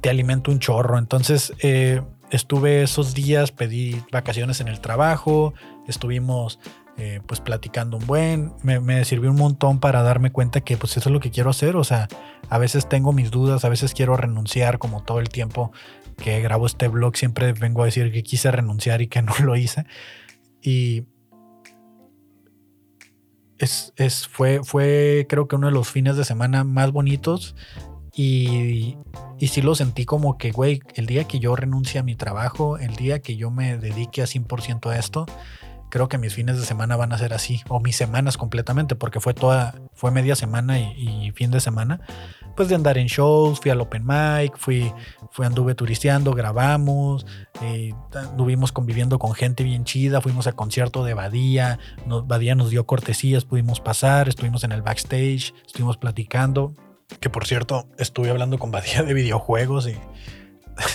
te 0.01 0.09
alimenta 0.09 0.51
un 0.51 0.59
chorro. 0.59 0.97
Entonces 0.97 1.53
eh, 1.61 2.01
estuve 2.31 2.83
esos 2.83 3.13
días, 3.13 3.51
pedí 3.51 4.01
vacaciones 4.11 4.61
en 4.61 4.67
el 4.67 4.79
trabajo, 4.79 5.53
estuvimos 5.87 6.59
eh, 6.99 7.21
pues 7.25 7.39
platicando 7.39 7.95
un 7.95 8.05
buen, 8.05 8.51
me, 8.61 9.05
sirvió 9.05 9.31
un 9.31 9.37
montón 9.37 9.79
para 9.79 10.03
darme 10.03 10.31
cuenta 10.31 10.59
que 10.59 10.75
pues 10.75 10.97
eso 10.97 11.07
es 11.07 11.13
lo 11.13 11.21
que 11.21 11.31
quiero 11.31 11.49
hacer, 11.49 11.77
o 11.77 11.85
sea, 11.85 12.09
a 12.49 12.57
veces 12.57 12.89
tengo 12.89 13.13
mis 13.13 13.31
dudas, 13.31 13.63
a 13.63 13.69
veces 13.69 13.93
quiero 13.93 14.17
renunciar 14.17 14.79
como 14.79 15.01
todo 15.01 15.21
el 15.21 15.29
tiempo 15.29 15.71
que 16.17 16.41
grabo 16.41 16.65
este 16.65 16.89
blog, 16.89 17.15
siempre 17.15 17.53
vengo 17.53 17.83
a 17.83 17.85
decir 17.85 18.11
que 18.11 18.21
quise 18.21 18.51
renunciar 18.51 19.01
y 19.01 19.07
que 19.07 19.21
no 19.21 19.33
lo 19.43 19.55
hice. 19.55 19.85
Y 20.61 21.05
es, 23.59 23.93
es, 23.95 24.27
fue, 24.27 24.59
fue 24.61 25.25
creo 25.29 25.47
que 25.47 25.55
uno 25.55 25.67
de 25.67 25.73
los 25.73 25.89
fines 25.89 26.17
de 26.17 26.25
semana 26.25 26.65
más 26.65 26.91
bonitos 26.91 27.55
y, 28.13 28.97
y 29.37 29.47
sí 29.47 29.61
lo 29.61 29.73
sentí 29.73 30.03
como 30.03 30.37
que, 30.37 30.51
güey, 30.51 30.81
el 30.95 31.05
día 31.05 31.23
que 31.23 31.39
yo 31.39 31.55
renuncie 31.55 32.01
a 32.01 32.03
mi 32.03 32.15
trabajo, 32.15 32.77
el 32.77 32.97
día 32.97 33.21
que 33.21 33.37
yo 33.37 33.51
me 33.51 33.77
dedique 33.77 34.21
a 34.21 34.25
100% 34.25 34.89
a 34.89 34.99
esto, 34.99 35.25
creo 35.89 36.07
que 36.07 36.17
mis 36.17 36.33
fines 36.33 36.57
de 36.57 36.65
semana 36.65 36.95
van 36.95 37.11
a 37.11 37.17
ser 37.17 37.33
así, 37.33 37.61
o 37.67 37.79
mis 37.79 37.95
semanas 37.95 38.37
completamente, 38.37 38.95
porque 38.95 39.19
fue 39.19 39.33
toda, 39.33 39.75
fue 39.93 40.11
media 40.11 40.35
semana 40.35 40.79
y, 40.79 41.31
fin 41.35 41.51
de 41.51 41.59
semana, 41.59 42.01
pues 42.55 42.69
de 42.69 42.75
andar 42.75 42.97
en 42.97 43.07
shows, 43.07 43.59
fui 43.59 43.71
al 43.71 43.81
open 43.81 44.05
mic, 44.05 44.57
fui, 44.57 44.91
fui 45.31 45.45
anduve 45.45 45.75
turisteando, 45.75 46.33
grabamos, 46.33 47.25
eh, 47.61 47.93
anduvimos 48.13 48.71
conviviendo 48.71 49.19
con 49.19 49.33
gente 49.33 49.63
bien 49.63 49.83
chida, 49.83 50.21
fuimos 50.21 50.47
a 50.47 50.53
concierto 50.53 51.03
de 51.03 51.13
Badía, 51.13 51.79
nos, 52.05 52.27
Badía 52.27 52.55
nos 52.55 52.69
dio 52.69 52.85
cortesías, 52.85 53.45
pudimos 53.45 53.79
pasar, 53.79 54.29
estuvimos 54.29 54.63
en 54.63 54.71
el 54.71 54.81
backstage, 54.81 55.53
estuvimos 55.65 55.97
platicando, 55.97 56.73
que 57.19 57.29
por 57.29 57.47
cierto, 57.47 57.87
estuve 57.97 58.29
hablando 58.29 58.59
con 58.59 58.71
Badía 58.71 59.03
de 59.03 59.13
videojuegos 59.13 59.87
y 59.87 59.97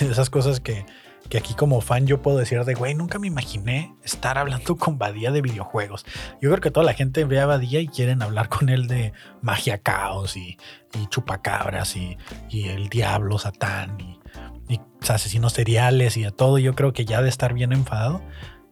esas 0.05 0.29
cosas 0.29 0.59
que 0.59 0.85
que 1.29 1.37
aquí 1.37 1.53
como 1.53 1.81
fan 1.81 2.05
yo 2.07 2.21
puedo 2.21 2.37
decir 2.37 2.63
de, 2.63 2.73
güey, 2.75 2.93
nunca 2.93 3.19
me 3.19 3.27
imaginé 3.27 3.95
estar 4.03 4.37
hablando 4.37 4.75
con 4.77 4.97
Badía 4.97 5.31
de 5.31 5.41
videojuegos. 5.41 6.05
Yo 6.41 6.49
creo 6.49 6.61
que 6.61 6.71
toda 6.71 6.85
la 6.85 6.93
gente 6.93 7.25
ve 7.25 7.39
a 7.39 7.45
Badía 7.45 7.79
y 7.79 7.87
quieren 7.87 8.21
hablar 8.21 8.49
con 8.49 8.69
él 8.69 8.87
de 8.87 9.13
magia 9.41 9.77
caos 9.79 10.37
y, 10.37 10.57
chupacabras 11.09 11.95
y, 11.97 12.17
el 12.51 12.87
diablo, 12.87 13.37
Satán 13.37 13.97
y, 13.99 14.19
asesinos 15.07 15.53
seriales 15.53 16.17
y 16.17 16.23
de 16.23 16.31
todo. 16.31 16.57
Yo 16.57 16.73
creo 16.73 16.93
que 16.93 17.05
ya 17.05 17.21
de 17.21 17.29
estar 17.29 17.53
bien 17.53 17.73
enfadado. 17.73 18.21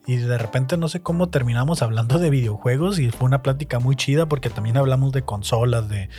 Y 0.06 0.18
de 0.18 0.38
repente 0.38 0.76
no 0.76 0.89
sé 0.89 1.01
cómo 1.01 1.30
terminamos 1.30 1.82
hablando 1.82 2.20
de 2.20 2.30
videojuegos 2.30 2.99
y 2.99 3.10
fue 3.12 3.26
una 3.26 3.41
plática 3.41 3.80
muy 3.80 3.95
chida 3.95 4.26
porque 4.26 4.49
también 4.49 4.76
hablamos 4.76 5.14
de 5.14 5.22
consolas, 5.24 5.88
de, 5.88 6.10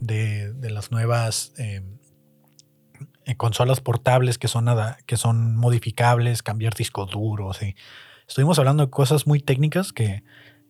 de, 0.00 0.70
las 0.70 0.90
nuevas... 0.90 1.52
Eh, 1.58 1.82
consolas 3.36 3.80
portables 3.80 4.38
que 4.38 4.48
son, 4.48 4.64
nada, 4.66 4.98
que 5.06 5.16
son 5.16 5.56
modificables, 5.56 6.42
cambiar 6.42 6.74
discos 6.74 7.10
duros. 7.10 7.58
Estuvimos 8.28 8.58
hablando 8.58 8.84
de 8.84 8.90
cosas 8.90 9.26
muy 9.26 9.40
técnicas 9.40 9.92
que, 9.92 10.22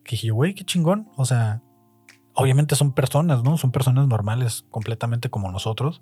que 0.03 0.11
dije, 0.11 0.31
güey, 0.31 0.53
qué 0.53 0.63
chingón. 0.63 1.09
O 1.17 1.25
sea, 1.25 1.61
obviamente 2.33 2.75
son 2.75 2.93
personas, 2.93 3.43
¿no? 3.43 3.57
Son 3.57 3.71
personas 3.71 4.07
normales, 4.07 4.65
completamente 4.69 5.29
como 5.29 5.51
nosotros. 5.51 6.01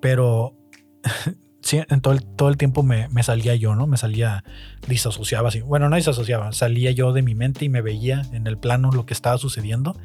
Pero 0.00 0.56
sí, 1.62 1.80
en 1.88 2.00
todo 2.00 2.14
el, 2.14 2.24
todo 2.24 2.48
el 2.48 2.56
tiempo 2.56 2.82
me, 2.82 3.08
me, 3.08 3.22
salía 3.22 3.54
yo, 3.54 3.74
¿no? 3.74 3.86
Me 3.86 3.96
salía, 3.96 4.44
disasociaba 4.88 5.48
así. 5.48 5.60
Bueno, 5.60 5.88
no 5.88 5.96
disasociaba, 5.96 6.52
salía 6.52 6.90
yo 6.90 7.12
de 7.12 7.22
mi 7.22 7.34
mente 7.34 7.64
y 7.64 7.68
me 7.68 7.82
veía 7.82 8.22
en 8.32 8.46
el 8.46 8.58
plano 8.58 8.90
lo 8.90 9.06
que 9.06 9.14
estaba 9.14 9.38
sucediendo. 9.38 9.96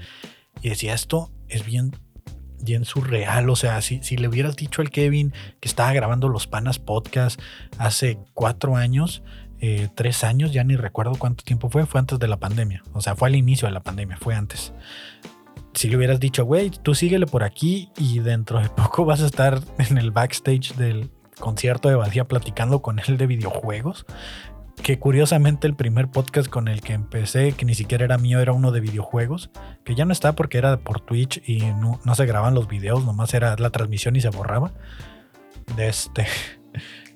Y 0.61 0.70
decía, 0.70 0.93
esto 0.93 1.32
es 1.49 1.65
bien 1.65 1.91
bien 2.68 2.86
surreal. 2.86 3.49
O 3.49 3.55
sea, 3.55 3.82
si, 3.82 4.03
si 4.03 4.18
le 4.18 4.28
hubieras 4.28 4.55
dicho 4.55 4.82
al 4.82 4.89
Kevin 4.89 5.34
que 5.59 5.68
estaba 5.68 5.93
grabando 5.93 6.28
los 6.28 6.47
Panas 6.47 6.80
Podcast 6.80 7.39
hace 7.78 8.20
cuatro 8.34 8.76
años, 8.76 9.24
eh, 9.59 9.88
tres 9.95 10.24
años, 10.24 10.51
ya 10.51 10.63
ni 10.63 10.76
recuerdo 10.76 11.13
cuánto 11.18 11.43
tiempo 11.43 11.70
fue, 11.70 11.86
fue 11.86 11.99
antes 11.99 12.20
de 12.20 12.28
la 12.28 12.38
pandemia. 12.38 12.84
O 12.93 13.01
sea, 13.01 13.15
fue 13.15 13.30
al 13.30 13.36
inicio 13.36 13.68
de 13.68 13.74
la 13.74 13.80
pandemia, 13.80 14.18
fue 14.18 14.36
antes. 14.36 14.74
Si 15.74 15.89
le 15.89 15.97
hubieras 15.97 16.20
dicho, 16.20 16.43
güey, 16.43 16.70
tú 16.70 16.93
síguele 16.93 17.26
por 17.26 17.43
aquí 17.43 17.89
y 17.97 18.20
dentro 18.20 18.59
de 18.59 18.70
poco 18.76 19.05
vas 19.05 19.22
a 19.22 19.26
estar 19.28 19.61
en 19.78 19.97
el 19.97 20.11
backstage 20.11 20.76
del 20.76 21.09
concierto 21.39 21.88
de 21.88 21.95
Badía 21.95 22.28
platicando 22.28 22.82
con 22.82 22.99
él 22.99 23.18
de 23.18 23.28
videojuegos, 23.28 24.05
que 24.88 24.99
curiosamente 24.99 25.67
el 25.67 25.75
primer 25.75 26.07
podcast 26.07 26.47
con 26.47 26.69
el 26.69 26.79
que 26.79 26.93
empecé, 26.93 27.51
que 27.51 27.65
ni 27.65 27.75
siquiera 27.75 28.05
era 28.05 28.17
mío, 28.17 28.39
era 28.39 28.53
uno 28.53 28.71
de 28.71 28.79
videojuegos, 28.79 29.49
que 29.83 29.95
ya 29.95 30.05
no 30.05 30.13
está 30.13 30.31
porque 30.31 30.57
era 30.57 30.79
por 30.79 31.01
Twitch 31.01 31.43
y 31.45 31.57
no, 31.57 31.99
se 32.15 32.25
grababan 32.25 32.53
los 32.53 32.69
videos, 32.69 33.03
nomás 33.03 33.33
era 33.33 33.57
la 33.57 33.69
transmisión 33.69 34.15
y 34.15 34.21
se 34.21 34.29
borraba. 34.29 34.71
De 35.75 35.89
este. 35.89 36.25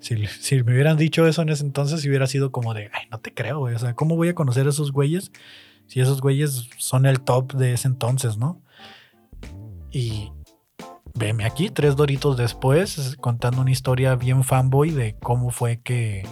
Si, 0.02 0.16
me 0.64 0.74
hubieran 0.74 0.98
dicho 0.98 1.28
eso 1.28 1.44
en 1.44 1.50
ese 1.50 1.64
entonces, 1.64 2.04
hubiera 2.08 2.26
sido 2.26 2.52
como 2.52 2.74
de, 2.74 2.90
ay, 2.92 3.06
no 3.12 3.20
te 3.20 3.34
creo. 3.34 3.62
O 3.62 3.80
sea, 3.80 3.94
¿cómo 3.94 4.16
voy 4.16 4.30
a 4.30 4.36
conocer 4.36 4.66
a 4.66 4.72
esos 4.72 4.92
güeyes 4.92 5.32
si 5.86 6.02
esos 6.02 6.22
güeyes 6.22 6.68
son 6.78 7.06
el 7.06 7.22
top 7.22 7.54
de 7.54 7.74
ese 7.74 7.88
entonces, 7.88 8.36
no? 8.36 8.64
Y 9.92 10.32
veme 11.14 11.46
aquí, 11.46 11.70
tres 11.70 11.96
doritos 11.96 12.36
después, 12.36 13.16
contando 13.22 13.62
una 13.62 13.70
historia 13.70 14.16
bien 14.16 14.44
fanboy 14.44 14.90
de 14.90 15.16
cómo 15.20 15.52
fue 15.52 15.80
que 15.82 16.24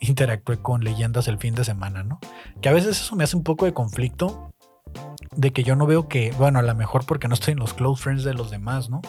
interactué 0.00 0.58
con 0.58 0.84
leyendas 0.84 1.28
el 1.28 1.38
fin 1.38 1.54
de 1.54 1.64
semana, 1.64 2.02
¿no? 2.02 2.20
Que 2.60 2.68
a 2.68 2.72
veces 2.72 3.00
eso 3.00 3.16
me 3.16 3.24
hace 3.24 3.36
un 3.36 3.44
poco 3.44 3.64
de 3.64 3.72
conflicto 3.72 4.52
de 5.34 5.52
que 5.52 5.62
yo 5.62 5.76
no 5.76 5.86
veo 5.86 6.08
que, 6.08 6.32
bueno, 6.38 6.58
a 6.58 6.62
lo 6.62 6.74
mejor 6.74 7.04
porque 7.04 7.28
no 7.28 7.34
estoy 7.34 7.52
en 7.52 7.58
los 7.58 7.74
close 7.74 8.02
friends 8.02 8.24
de 8.24 8.34
los 8.34 8.50
demás, 8.50 8.88
¿no? 8.88 9.02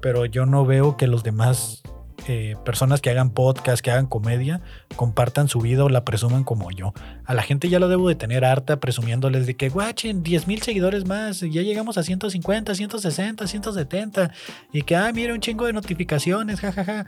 Pero 0.00 0.26
yo 0.26 0.46
no 0.46 0.64
veo 0.64 0.96
que 0.96 1.06
los 1.06 1.22
demás 1.22 1.82
eh, 2.26 2.56
personas 2.64 3.00
que 3.00 3.10
hagan 3.10 3.30
podcast, 3.30 3.82
que 3.82 3.90
hagan 3.90 4.06
comedia, 4.06 4.60
compartan 4.96 5.48
su 5.48 5.60
vida 5.60 5.84
o 5.84 5.88
la 5.88 6.04
presuman 6.04 6.44
como 6.44 6.70
yo. 6.70 6.92
A 7.24 7.34
la 7.34 7.42
gente 7.42 7.68
ya 7.68 7.78
lo 7.78 7.88
debo 7.88 8.08
de 8.08 8.16
tener 8.16 8.44
harta 8.44 8.80
presumiéndoles 8.80 9.46
de 9.46 9.56
que, 9.56 9.68
guachen, 9.68 10.22
10 10.22 10.46
mil 10.48 10.60
seguidores 10.62 11.06
más, 11.06 11.40
ya 11.40 11.62
llegamos 11.62 11.96
a 11.96 12.02
150, 12.02 12.74
160, 12.74 13.46
170, 13.46 14.32
y 14.72 14.82
que, 14.82 14.96
ah, 14.96 15.10
mira 15.14 15.32
un 15.32 15.40
chingo 15.40 15.66
de 15.66 15.72
notificaciones, 15.72 16.60
jajaja. 16.60 16.84
Ja, 16.84 17.04
ja 17.04 17.06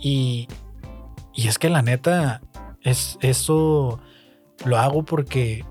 Y, 0.00 0.48
y 1.34 1.48
es 1.48 1.58
que 1.58 1.70
la 1.70 1.82
neta, 1.82 2.42
es, 2.82 3.18
eso 3.20 4.00
lo 4.64 4.78
hago 4.78 5.04
porque 5.04 5.64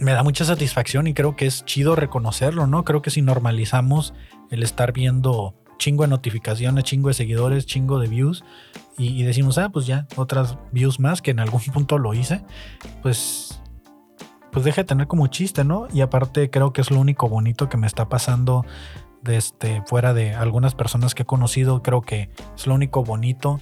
me 0.00 0.12
da 0.12 0.22
mucha 0.22 0.44
satisfacción 0.44 1.06
y 1.06 1.14
creo 1.14 1.36
que 1.36 1.46
es 1.46 1.64
chido 1.64 1.96
reconocerlo, 1.96 2.66
¿no? 2.66 2.84
Creo 2.84 3.02
que 3.02 3.10
si 3.10 3.22
normalizamos 3.22 4.14
el 4.50 4.62
estar 4.62 4.92
viendo 4.92 5.54
chingo 5.78 6.04
de 6.04 6.08
notificaciones, 6.08 6.84
chingo 6.84 7.08
de 7.08 7.14
seguidores, 7.14 7.66
chingo 7.66 7.98
de 7.98 8.08
views 8.08 8.44
y, 8.98 9.22
decimos, 9.24 9.58
ah, 9.58 9.68
pues 9.68 9.86
ya, 9.86 10.06
otras 10.16 10.56
views 10.72 11.00
más 11.00 11.20
que 11.20 11.30
en 11.30 11.40
algún 11.40 11.60
punto 11.72 11.98
lo 11.98 12.14
hice, 12.14 12.42
pues, 13.02 13.60
pues 14.52 14.64
deja 14.64 14.82
de 14.82 14.86
tener 14.86 15.06
como 15.06 15.26
chiste, 15.26 15.64
¿no? 15.64 15.86
Y 15.92 16.00
aparte 16.00 16.50
creo 16.50 16.72
que 16.72 16.80
es 16.80 16.90
lo 16.90 16.98
único 16.98 17.28
bonito 17.28 17.68
que 17.68 17.76
me 17.76 17.86
está 17.86 18.08
pasando 18.08 18.64
desde 19.22 19.36
este, 19.36 19.82
fuera 19.86 20.14
de 20.14 20.34
algunas 20.34 20.74
personas 20.74 21.14
que 21.14 21.24
he 21.24 21.26
conocido, 21.26 21.82
creo 21.82 22.00
que 22.00 22.30
es 22.56 22.66
lo 22.66 22.74
único 22.74 23.02
bonito 23.04 23.60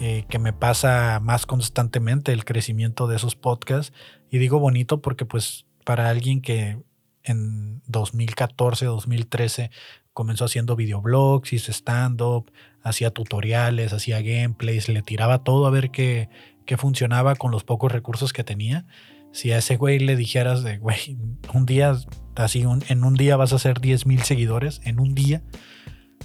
eh, 0.00 0.24
que 0.28 0.38
me 0.38 0.52
pasa 0.52 1.20
más 1.20 1.46
constantemente 1.46 2.32
el 2.32 2.44
crecimiento 2.44 3.06
de 3.06 3.16
esos 3.16 3.36
podcasts. 3.36 3.92
Y 4.30 4.38
digo 4.38 4.58
bonito 4.58 5.00
porque 5.00 5.24
pues 5.24 5.66
para 5.84 6.08
alguien 6.08 6.40
que 6.40 6.78
en 7.22 7.82
2014, 7.86 8.86
2013 8.86 9.70
comenzó 10.12 10.44
haciendo 10.44 10.76
videoblogs, 10.76 11.52
hizo 11.52 11.72
stand-up, 11.72 12.50
hacía 12.82 13.10
tutoriales, 13.10 13.92
hacía 13.92 14.20
gameplays, 14.20 14.88
le 14.88 15.02
tiraba 15.02 15.42
todo 15.42 15.66
a 15.66 15.70
ver 15.70 15.90
qué, 15.90 16.28
qué 16.66 16.76
funcionaba 16.76 17.34
con 17.34 17.50
los 17.50 17.64
pocos 17.64 17.90
recursos 17.92 18.32
que 18.32 18.44
tenía. 18.44 18.86
Si 19.32 19.50
a 19.50 19.58
ese 19.58 19.76
güey 19.76 19.98
le 19.98 20.16
dijeras 20.16 20.62
de, 20.62 20.78
güey, 20.78 21.18
un 21.52 21.66
día, 21.66 21.96
así, 22.36 22.64
en 22.88 23.04
un 23.04 23.14
día 23.14 23.36
vas 23.36 23.52
a 23.52 23.56
hacer 23.56 23.80
10 23.80 24.06
mil 24.06 24.22
seguidores, 24.22 24.80
en 24.84 25.00
un 25.00 25.14
día, 25.14 25.42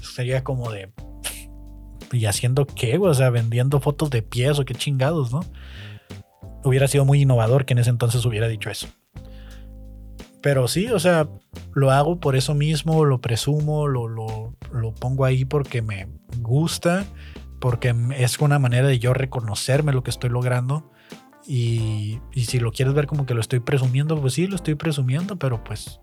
sería 0.02 0.44
como 0.44 0.72
de, 0.72 0.92
¿y 2.12 2.26
haciendo 2.26 2.66
qué? 2.66 2.98
O 2.98 3.14
sea, 3.14 3.30
vendiendo 3.30 3.80
fotos 3.80 4.10
de 4.10 4.22
pies 4.22 4.60
o 4.60 4.66
qué 4.66 4.74
chingados, 4.74 5.32
¿no? 5.32 5.42
Hubiera 6.64 6.88
sido 6.88 7.06
muy 7.06 7.22
innovador 7.22 7.66
que 7.66 7.74
en 7.74 7.80
ese 7.80 7.90
entonces 7.90 8.26
hubiera 8.26 8.48
dicho 8.48 8.70
eso. 8.70 8.88
Pero 10.42 10.68
sí, 10.68 10.88
o 10.88 11.00
sea, 11.00 11.28
lo 11.74 11.92
hago 11.92 12.20
por 12.20 12.36
eso 12.36 12.54
mismo, 12.54 13.04
lo 13.04 13.20
presumo, 13.20 13.88
lo, 13.88 14.08
lo, 14.08 14.56
lo 14.72 14.94
pongo 14.94 15.26
ahí 15.26 15.44
porque 15.44 15.82
me 15.82 16.08
gusta, 16.40 17.06
porque 17.60 17.94
es 18.18 18.40
una 18.40 18.58
manera 18.58 18.88
de 18.88 19.00
yo 19.00 19.14
reconocerme 19.14 19.92
lo 19.92 20.04
que 20.04 20.12
estoy 20.12 20.30
logrando. 20.30 20.92
Y, 21.46 22.20
y, 22.34 22.46
si 22.46 22.60
lo 22.60 22.72
quieres 22.72 22.94
ver 22.94 23.08
como 23.08 23.26
que 23.26 23.34
lo 23.34 23.42
estoy 23.42 23.60
presumiendo, 23.60 24.20
pues 24.22 24.34
sí, 24.34 24.46
lo 24.46 24.56
estoy 24.56 24.76
presumiendo, 24.76 25.38
pero 25.38 25.64
pues 25.64 26.00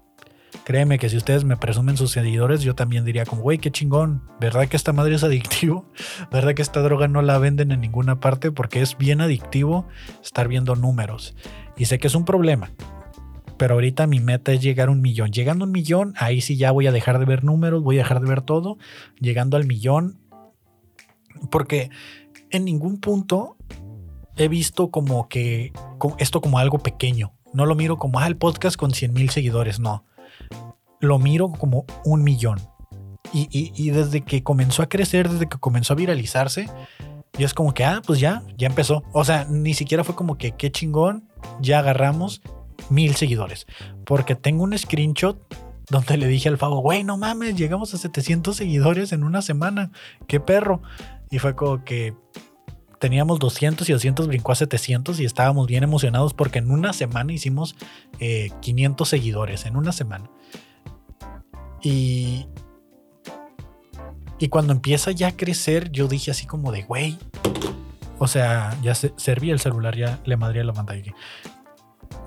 créeme 0.66 0.98
que 0.98 1.08
si 1.08 1.16
ustedes 1.16 1.44
me 1.44 1.56
presumen 1.56 1.96
sus 1.96 2.10
seguidores, 2.10 2.60
yo 2.62 2.74
también 2.74 3.04
diría 3.04 3.24
como, 3.24 3.40
güey, 3.40 3.58
qué 3.58 3.70
chingón, 3.70 4.24
¿verdad 4.40 4.66
que 4.66 4.76
esta 4.76 4.92
madre 4.92 5.14
es 5.14 5.22
adictivo? 5.22 5.88
¿Verdad 6.32 6.54
que 6.54 6.62
esta 6.62 6.80
droga 6.80 7.06
no 7.06 7.22
la 7.22 7.38
venden 7.38 7.70
en 7.70 7.80
ninguna 7.80 8.18
parte? 8.18 8.50
Porque 8.50 8.82
es 8.82 8.98
bien 8.98 9.20
adictivo 9.20 9.86
estar 10.24 10.48
viendo 10.48 10.74
números. 10.74 11.36
Y 11.76 11.84
sé 11.84 12.00
que 12.00 12.08
es 12.08 12.16
un 12.16 12.24
problema, 12.24 12.72
pero 13.56 13.74
ahorita 13.74 14.08
mi 14.08 14.18
meta 14.18 14.50
es 14.50 14.60
llegar 14.60 14.88
a 14.88 14.90
un 14.90 15.02
millón. 15.02 15.30
Llegando 15.30 15.64
a 15.64 15.66
un 15.66 15.72
millón, 15.72 16.14
ahí 16.16 16.40
sí 16.40 16.56
ya 16.56 16.72
voy 16.72 16.88
a 16.88 16.92
dejar 16.92 17.20
de 17.20 17.26
ver 17.26 17.44
números, 17.44 17.84
voy 17.84 18.00
a 18.00 18.02
dejar 18.02 18.20
de 18.20 18.28
ver 18.28 18.42
todo. 18.42 18.76
Llegando 19.20 19.56
al 19.56 19.68
millón, 19.68 20.18
porque 21.48 21.90
en 22.50 22.64
ningún 22.64 22.98
punto 22.98 23.56
he 24.36 24.48
visto 24.48 24.90
como 24.90 25.28
que 25.28 25.72
esto 26.18 26.40
como 26.40 26.58
algo 26.58 26.80
pequeño. 26.80 27.34
No 27.54 27.66
lo 27.66 27.76
miro 27.76 27.98
como, 27.98 28.18
ah, 28.18 28.26
el 28.26 28.36
podcast 28.36 28.76
con 28.76 28.90
100 28.90 29.12
mil 29.12 29.30
seguidores, 29.30 29.78
no. 29.78 30.04
Lo 31.00 31.18
miro 31.18 31.50
como 31.52 31.84
un 32.04 32.22
millón. 32.22 32.58
Y, 33.32 33.48
y, 33.50 33.90
desde 33.90 34.22
que 34.22 34.42
comenzó 34.42 34.82
a 34.82 34.88
crecer, 34.88 35.28
desde 35.28 35.48
que 35.48 35.58
comenzó 35.58 35.92
a 35.92 35.96
viralizarse, 35.96 36.70
y 37.36 37.44
es 37.44 37.52
como 37.52 37.74
que, 37.74 37.84
ah, 37.84 38.00
pues 38.06 38.18
ya, 38.18 38.42
ya 38.56 38.66
empezó. 38.66 39.02
O 39.12 39.24
sea, 39.24 39.46
ni 39.50 39.74
siquiera 39.74 40.04
fue 40.04 40.14
como 40.14 40.38
que, 40.38 40.52
qué 40.52 40.70
chingón, 40.70 41.28
ya 41.60 41.80
agarramos 41.80 42.40
mil 42.88 43.14
seguidores. 43.14 43.66
Porque 44.04 44.36
tengo 44.36 44.64
un 44.64 44.78
screenshot 44.78 45.38
donde 45.90 46.16
le 46.16 46.26
dije 46.28 46.48
al 46.48 46.58
Fabo, 46.58 46.80
güey, 46.80 47.04
no 47.04 47.16
mames, 47.16 47.56
llegamos 47.56 47.94
a 47.94 47.98
700 47.98 48.56
seguidores 48.56 49.12
en 49.12 49.22
una 49.22 49.42
semana. 49.42 49.90
Qué 50.26 50.40
perro. 50.40 50.80
Y 51.30 51.38
fue 51.38 51.54
como 51.54 51.84
que 51.84 52.14
teníamos 52.98 53.38
200 53.38 53.88
y 53.88 53.92
200 53.92 54.26
brincó 54.26 54.52
a 54.52 54.56
700 54.56 55.20
y 55.20 55.24
estábamos 55.24 55.66
bien 55.66 55.84
emocionados 55.84 56.34
porque 56.34 56.58
en 56.58 56.70
una 56.70 56.92
semana 56.92 57.32
hicimos 57.32 57.76
500 58.18 59.06
eh, 59.06 59.10
seguidores, 59.10 59.66
en 59.66 59.76
una 59.76 59.92
semana. 59.92 60.30
Y, 61.86 62.46
y 64.38 64.48
cuando 64.48 64.72
empieza 64.72 65.12
ya 65.12 65.28
a 65.28 65.36
crecer, 65.36 65.92
yo 65.92 66.08
dije 66.08 66.30
así 66.32 66.46
como 66.46 66.72
de, 66.72 66.82
güey, 66.82 67.18
o 68.18 68.26
sea, 68.26 68.76
ya 68.82 68.94
se, 68.94 69.12
servía 69.16 69.52
el 69.52 69.60
celular, 69.60 69.96
ya 69.96 70.18
le 70.24 70.36
madría 70.36 70.64
la 70.64 70.72
pantalla 70.72 71.14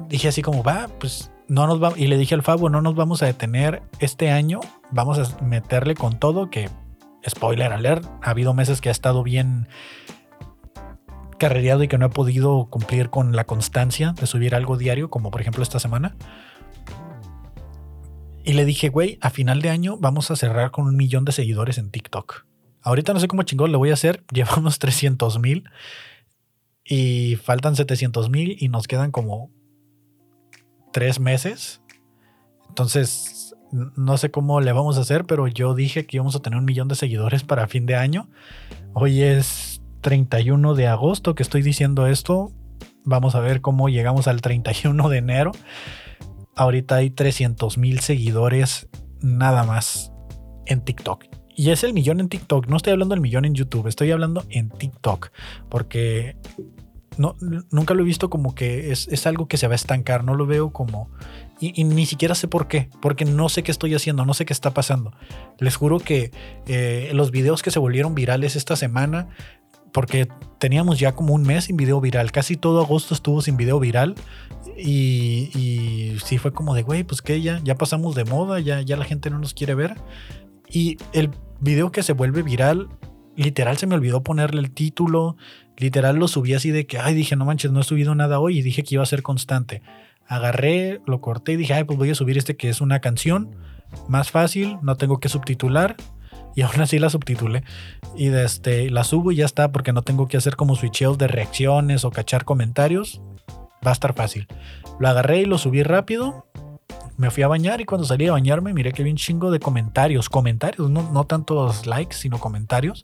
dije 0.08 0.28
así 0.28 0.42
como, 0.42 0.64
va, 0.64 0.88
pues 1.00 1.32
no 1.48 1.68
nos 1.68 1.82
va, 1.82 1.94
y 1.96 2.08
le 2.08 2.18
dije 2.18 2.36
al 2.36 2.44
Fabo, 2.44 2.70
no 2.70 2.82
nos 2.82 2.96
vamos 2.96 3.22
a 3.22 3.26
detener 3.26 3.82
este 4.00 4.32
año, 4.32 4.60
vamos 4.92 5.20
a 5.20 5.44
meterle 5.44 5.96
con 5.96 6.20
todo, 6.20 6.50
que 6.50 6.70
spoiler 7.28 7.74
alert, 7.74 8.06
ha 8.22 8.30
habido 8.30 8.54
meses 8.54 8.82
que 8.82 8.90
ha 8.90 8.92
estado 8.92 9.24
bien 9.24 9.68
carrereado 11.38 11.84
y 11.84 11.88
que 11.88 11.98
no 11.98 12.06
he 12.06 12.10
podido 12.10 12.68
cumplir 12.70 13.10
con 13.10 13.36
la 13.36 13.46
constancia 13.46 14.14
de 14.14 14.28
subir 14.28 14.56
algo 14.56 14.78
diario, 14.78 15.10
como 15.10 15.32
por 15.32 15.42
ejemplo 15.42 15.64
esta 15.64 15.80
semana. 15.80 16.16
Y 18.50 18.54
le 18.54 18.66
dije, 18.66 18.90
güey, 18.90 19.20
a 19.22 19.30
final 19.30 19.62
de 19.62 19.70
año 19.70 19.98
vamos 20.00 20.32
a 20.32 20.36
cerrar 20.36 20.72
con 20.72 20.88
un 20.88 20.96
millón 20.96 21.24
de 21.24 21.32
seguidores 21.32 21.78
en 21.78 21.92
TikTok. 21.92 22.48
Ahorita 22.82 23.14
no 23.14 23.20
sé 23.20 23.28
cómo 23.28 23.44
chingón 23.44 23.72
le 23.72 23.78
voy 23.78 23.92
a 23.92 23.94
hacer, 23.94 24.24
llevamos 24.34 24.80
300 24.80 25.38
mil 25.38 25.70
y 26.84 27.36
faltan 27.36 27.76
700 27.76 28.32
mil 28.32 28.58
y 28.60 28.70
nos 28.70 28.88
quedan 28.88 29.12
como 29.12 29.52
tres 30.92 31.20
meses. 31.20 31.84
Entonces, 32.70 33.56
no 33.72 34.18
sé 34.18 34.32
cómo 34.32 34.62
le 34.62 34.72
vamos 34.72 34.98
a 34.98 35.02
hacer, 35.02 35.26
pero 35.26 35.48
yo 35.48 35.76
dije 35.76 36.08
que 36.08 36.18
íbamos 36.18 36.36
a 36.36 36.40
tener 36.40 36.58
un 36.58 36.66
millón 36.66 36.88
de 36.88 36.96
seguidores 36.96 37.44
para 37.44 37.68
fin 37.68 37.86
de 37.86 37.98
año. 37.98 38.32
Hoy 38.96 39.22
es 39.22 39.80
31 40.02 40.74
de 40.74 40.88
agosto 40.88 41.36
que 41.36 41.44
estoy 41.44 41.62
diciendo 41.62 42.08
esto. 42.08 42.52
Vamos 43.04 43.36
a 43.36 43.42
ver 43.42 43.62
cómo 43.62 43.90
llegamos 43.90 44.28
al 44.28 44.42
31 44.42 45.08
de 45.08 45.18
enero. 45.20 45.52
Ahorita 46.60 46.96
hay 46.96 47.10
300 47.10 47.78
mil 47.78 48.02
seguidores 48.02 48.90
nada 49.22 49.64
más 49.64 50.12
en 50.66 50.82
TikTok. 50.82 51.24
Y 51.56 51.70
es 51.70 51.86
el 51.86 51.94
millón 51.94 52.20
en 52.20 52.28
TikTok. 52.28 52.68
No 52.68 52.76
estoy 52.76 52.92
hablando 52.92 53.16
del 53.16 53.22
millón 53.22 53.46
en 53.46 53.56
YouTube, 53.56 53.88
estoy 53.88 54.12
hablando 54.12 54.44
en 54.50 54.68
TikTok. 54.70 55.30
Porque 55.70 56.36
no, 57.18 57.38
nunca 57.72 57.94
lo 57.94 58.02
he 58.02 58.06
visto 58.06 58.30
como 58.30 58.56
que 58.56 58.92
es, 58.92 59.26
algo 59.26 59.48
que 59.48 59.56
se 59.56 59.68
va 59.68 59.74
a 59.74 59.76
estancar, 59.76 60.26
no 60.26 60.36
lo 60.36 60.46
veo 60.46 60.72
como... 60.74 61.10
Y, 61.62 61.82
ni 61.86 62.06
siquiera 62.06 62.36
sé 62.36 62.50
por 62.50 62.68
qué, 62.68 62.90
porque 63.02 63.24
no 63.24 63.48
sé 63.48 63.64
qué 63.64 63.72
estoy 63.72 63.96
haciendo, 63.96 64.26
no 64.26 64.34
sé 64.34 64.46
qué 64.46 64.52
está 64.52 64.74
pasando. 64.74 65.14
Les 65.60 65.78
juro 65.78 66.00
que 66.00 66.32
eh, 66.68 67.10
los 67.14 67.32
videos 67.32 67.64
que 67.64 67.72
se 67.72 67.80
volvieron 67.80 68.16
virales 68.16 68.58
esta 68.58 68.76
semana, 68.76 69.30
porque 69.92 70.28
teníamos 70.60 71.00
ya 71.00 71.14
como 71.14 71.34
un 71.34 71.44
mes 71.44 71.66
sin 71.66 71.78
video 71.78 72.02
viral, 72.02 72.32
casi 72.32 72.56
todo 72.56 72.82
agosto 72.82 73.14
estuvo 73.14 73.42
sin 73.42 73.58
video 73.58 73.80
viral. 73.80 74.16
Y, 74.78 75.50
y 75.56 76.18
sí 76.24 76.38
fue 76.38 76.54
como 76.54 76.74
de, 76.74 76.84
güey, 76.84 77.04
pues 77.04 77.22
que 77.22 77.42
ya, 77.42 77.60
ya 77.64 77.76
pasamos 77.76 78.16
de 78.16 78.26
moda, 78.26 78.60
ya, 78.60 78.82
ya 78.82 78.96
la 78.96 79.06
gente 79.06 79.30
no 79.30 79.40
nos 79.40 79.54
quiere 79.54 79.76
ver. 79.76 79.96
Y 80.70 80.98
el 81.14 81.32
video 81.60 81.92
que 81.92 82.04
se 82.04 82.14
vuelve 82.14 82.44
viral, 82.44 82.88
literal 83.36 83.78
se 83.78 83.88
me 83.88 83.96
olvidó 83.96 84.24
ponerle 84.24 84.62
el 84.62 84.72
título, 84.72 85.36
Literal 85.80 86.18
lo 86.18 86.28
subí 86.28 86.54
así 86.54 86.72
de 86.72 86.86
que, 86.86 87.00
ay, 87.00 87.16
dije, 87.16 87.38
no 87.38 87.46
manches, 87.46 87.72
no 87.72 87.80
he 87.80 87.84
subido 87.84 88.14
nada 88.14 88.42
hoy 88.42 88.60
y 88.60 88.62
dije 88.62 88.84
que 88.84 88.96
iba 88.96 89.04
a 89.04 89.06
ser 89.06 89.24
constante. 89.24 89.82
Agarré, 90.28 91.00
lo 91.08 91.22
corté 91.22 91.54
y 91.54 91.56
dije, 91.56 91.74
ay, 91.74 91.86
pues 91.86 91.98
voy 91.98 92.10
a 92.10 92.16
subir 92.16 92.38
este 92.38 92.58
que 92.58 92.68
es 92.68 92.82
una 92.82 93.00
canción 93.00 93.56
más 94.10 94.30
fácil, 94.30 94.78
no 94.82 94.98
tengo 94.98 95.22
que 95.22 95.30
subtitular. 95.30 95.96
Y 96.56 96.62
aún 96.62 96.82
así 96.82 97.00
la 97.00 97.10
subtitulé. 97.10 97.64
Y 98.16 98.28
desde 98.28 98.46
este, 98.46 98.90
la 98.90 99.04
subo 99.04 99.32
y 99.32 99.38
ya 99.38 99.46
está, 99.46 99.72
porque 99.72 99.94
no 99.94 100.02
tengo 100.02 100.28
que 100.28 100.38
hacer 100.38 100.56
como 100.56 100.76
switcheos 100.76 101.18
de 101.18 101.28
reacciones 101.28 102.06
o 102.06 102.12
cachar 102.12 102.46
comentarios. 102.46 103.22
Va 103.86 103.92
a 103.92 103.94
estar 103.94 104.14
fácil. 104.14 104.48
Lo 105.00 105.08
agarré 105.08 105.42
y 105.42 105.46
lo 105.46 105.58
subí 105.58 105.84
rápido. 105.84 106.48
Me 107.18 107.32
fui 107.32 107.44
a 107.44 107.48
bañar 107.48 107.82
y 107.82 107.86
cuando 107.86 108.08
salí 108.08 108.28
a 108.28 108.32
bañarme 108.32 108.74
miré 108.74 108.94
que 108.94 109.02
había 109.02 109.14
un 109.14 109.18
chingo 109.18 109.52
de 109.52 109.60
comentarios. 109.60 110.30
Comentarios, 110.30 110.90
no, 110.90 111.10
no 111.12 111.26
tantos 111.26 111.86
likes, 111.86 112.16
sino 112.16 112.40
comentarios. 112.40 113.02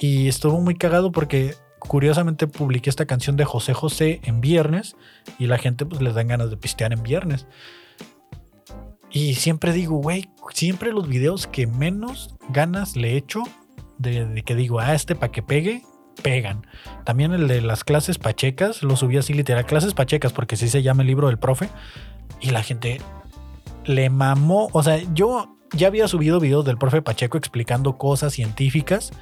Y 0.00 0.28
estuvo 0.28 0.60
muy 0.60 0.74
cagado 0.74 1.12
porque 1.12 1.54
curiosamente 1.78 2.46
publiqué 2.46 2.90
esta 2.90 3.06
canción 3.06 3.36
de 3.36 3.44
José 3.44 3.72
José 3.74 4.20
en 4.24 4.40
viernes 4.40 4.96
y 5.38 5.46
la 5.46 5.58
gente 5.58 5.86
pues 5.86 6.02
les 6.02 6.14
dan 6.14 6.28
ganas 6.28 6.50
de 6.50 6.56
pistear 6.56 6.92
en 6.92 7.02
viernes. 7.02 7.46
Y 9.10 9.34
siempre 9.34 9.72
digo, 9.72 9.96
güey, 9.96 10.30
siempre 10.52 10.92
los 10.92 11.08
videos 11.08 11.46
que 11.46 11.66
menos 11.66 12.34
ganas 12.50 12.96
le 12.96 13.16
echo 13.16 13.42
de, 13.98 14.42
que 14.44 14.54
digo, 14.54 14.80
ah, 14.80 14.94
este 14.94 15.14
para 15.14 15.32
que 15.32 15.42
pegue, 15.42 15.82
pegan. 16.22 16.66
También 17.04 17.32
el 17.32 17.48
de 17.48 17.60
las 17.60 17.84
clases 17.84 18.18
pachecas, 18.18 18.82
lo 18.82 18.96
subí 18.96 19.16
así 19.16 19.32
literal, 19.32 19.66
clases 19.66 19.94
pachecas, 19.94 20.32
porque 20.32 20.56
así 20.56 20.68
se 20.68 20.82
llama 20.82 21.02
el 21.02 21.08
libro 21.08 21.28
del 21.28 21.38
profe. 21.38 21.68
Y 22.40 22.50
la 22.50 22.62
gente 22.62 23.00
le 23.84 24.10
mamó, 24.10 24.68
o 24.72 24.82
sea, 24.82 25.00
yo 25.14 25.56
ya 25.72 25.88
había 25.88 26.08
subido 26.08 26.40
videos 26.40 26.64
del 26.64 26.78
profe 26.78 27.02
Pacheco 27.02 27.38
explicando 27.38 27.98
cosas 27.98 28.32
científicas 28.32 29.12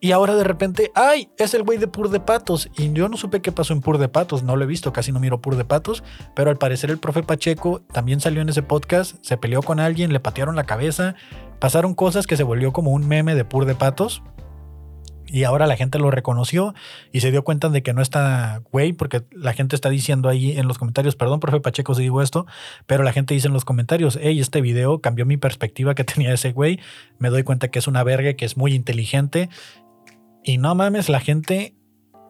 Y 0.00 0.12
ahora 0.12 0.36
de 0.36 0.44
repente, 0.44 0.92
¡ay! 0.94 1.28
Es 1.38 1.54
el 1.54 1.64
güey 1.64 1.76
de 1.76 1.88
Pur 1.88 2.08
de 2.10 2.20
Patos. 2.20 2.70
Y 2.76 2.92
yo 2.92 3.08
no 3.08 3.16
supe 3.16 3.40
qué 3.40 3.50
pasó 3.50 3.72
en 3.72 3.80
Pur 3.80 3.98
de 3.98 4.08
Patos, 4.08 4.44
no 4.44 4.54
lo 4.54 4.62
he 4.62 4.66
visto, 4.66 4.92
casi 4.92 5.10
no 5.10 5.18
miro 5.18 5.40
Pur 5.40 5.56
de 5.56 5.64
Patos. 5.64 6.04
Pero 6.36 6.50
al 6.50 6.56
parecer 6.56 6.90
el 6.90 6.98
profe 6.98 7.24
Pacheco 7.24 7.80
también 7.92 8.20
salió 8.20 8.40
en 8.40 8.48
ese 8.48 8.62
podcast, 8.62 9.16
se 9.22 9.36
peleó 9.36 9.60
con 9.60 9.80
alguien, 9.80 10.12
le 10.12 10.20
patearon 10.20 10.54
la 10.54 10.64
cabeza, 10.64 11.16
pasaron 11.58 11.94
cosas 11.94 12.28
que 12.28 12.36
se 12.36 12.44
volvió 12.44 12.72
como 12.72 12.92
un 12.92 13.08
meme 13.08 13.34
de 13.34 13.44
Pur 13.44 13.64
de 13.64 13.74
Patos. 13.74 14.22
Y 15.30 15.44
ahora 15.44 15.66
la 15.66 15.76
gente 15.76 15.98
lo 15.98 16.10
reconoció 16.10 16.74
y 17.12 17.20
se 17.20 17.30
dio 17.30 17.44
cuenta 17.44 17.68
de 17.68 17.82
que 17.82 17.92
no 17.92 18.00
está 18.00 18.62
güey, 18.70 18.94
porque 18.94 19.24
la 19.30 19.52
gente 19.52 19.76
está 19.76 19.90
diciendo 19.90 20.28
ahí 20.28 20.58
en 20.58 20.66
los 20.66 20.78
comentarios, 20.78 21.16
perdón, 21.16 21.38
profe 21.38 21.60
Pacheco, 21.60 21.94
si 21.94 22.02
digo 22.02 22.22
esto, 22.22 22.46
pero 22.86 23.02
la 23.02 23.12
gente 23.12 23.34
dice 23.34 23.48
en 23.48 23.52
los 23.52 23.66
comentarios, 23.66 24.18
hey, 24.20 24.40
este 24.40 24.62
video 24.62 25.00
cambió 25.00 25.26
mi 25.26 25.36
perspectiva 25.36 25.94
que 25.94 26.04
tenía 26.04 26.32
ese 26.32 26.52
güey, 26.52 26.80
me 27.18 27.28
doy 27.28 27.42
cuenta 27.42 27.68
que 27.68 27.78
es 27.78 27.86
una 27.86 28.02
verga, 28.04 28.32
que 28.34 28.46
es 28.46 28.56
muy 28.56 28.74
inteligente. 28.74 29.50
Y 30.48 30.56
no 30.56 30.74
mames, 30.74 31.10
la 31.10 31.20
gente 31.20 31.74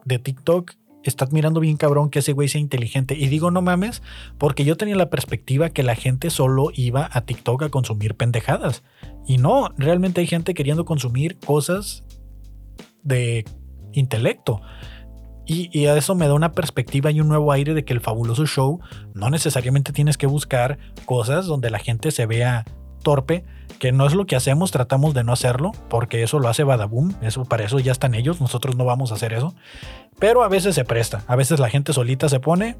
de 0.03 0.19
TikTok 0.19 0.73
está 1.03 1.23
admirando 1.23 1.61
bien 1.61 1.77
cabrón 1.77 2.09
que 2.09 2.19
ese 2.19 2.33
güey 2.33 2.49
sea 2.49 2.59
inteligente. 2.59 3.15
Y 3.17 3.27
digo 3.27 3.49
no 3.49 3.61
mames, 3.61 4.03
porque 4.37 4.65
yo 4.65 4.75
tenía 4.75 4.97
la 4.97 5.09
perspectiva 5.09 5.69
que 5.69 5.83
la 5.83 5.95
gente 5.95 6.29
solo 6.29 6.69
iba 6.73 7.09
a 7.13 7.21
TikTok 7.21 7.63
a 7.63 7.69
consumir 7.69 8.15
pendejadas. 8.15 8.83
Y 9.25 9.37
no, 9.37 9.69
realmente 9.77 10.19
hay 10.19 10.27
gente 10.27 10.53
queriendo 10.53 10.83
consumir 10.83 11.37
cosas 11.37 12.03
de 13.03 13.45
intelecto. 13.93 14.59
Y, 15.45 15.85
a 15.85 15.95
eso 15.95 16.13
me 16.13 16.27
da 16.27 16.33
una 16.33 16.51
perspectiva 16.51 17.11
y 17.11 17.21
un 17.21 17.29
nuevo 17.29 17.53
aire 17.53 17.73
de 17.73 17.85
que 17.85 17.93
el 17.93 18.01
fabuloso 18.01 18.45
show 18.45 18.81
no 19.13 19.29
necesariamente 19.29 19.93
tienes 19.93 20.17
que 20.17 20.27
buscar 20.27 20.77
cosas 21.05 21.45
donde 21.45 21.69
la 21.69 21.79
gente 21.79 22.11
se 22.11 22.25
vea 22.25 22.65
torpe, 23.01 23.45
que 23.79 23.91
no 23.91 24.05
es 24.05 24.13
lo 24.13 24.25
que 24.25 24.35
hacemos, 24.35 24.71
tratamos 24.71 25.13
de 25.13 25.23
no 25.23 25.31
hacerlo, 25.31 25.71
porque 25.89 26.21
eso 26.21 26.39
lo 26.39 26.49
hace 26.49 26.63
Badaboom, 26.63 27.13
eso 27.21 27.45
para 27.45 27.63
eso 27.63 27.79
ya 27.79 27.91
están 27.91 28.13
ellos, 28.13 28.41
nosotros 28.41 28.75
no 28.75 28.85
vamos 28.85 29.11
a 29.11 29.15
hacer 29.15 29.33
eso. 29.33 29.55
Pero 30.19 30.43
a 30.43 30.49
veces 30.49 30.75
se 30.75 30.83
presta, 30.83 31.23
a 31.27 31.35
veces 31.35 31.59
la 31.59 31.69
gente 31.69 31.93
solita 31.93 32.29
se 32.29 32.39
pone 32.39 32.77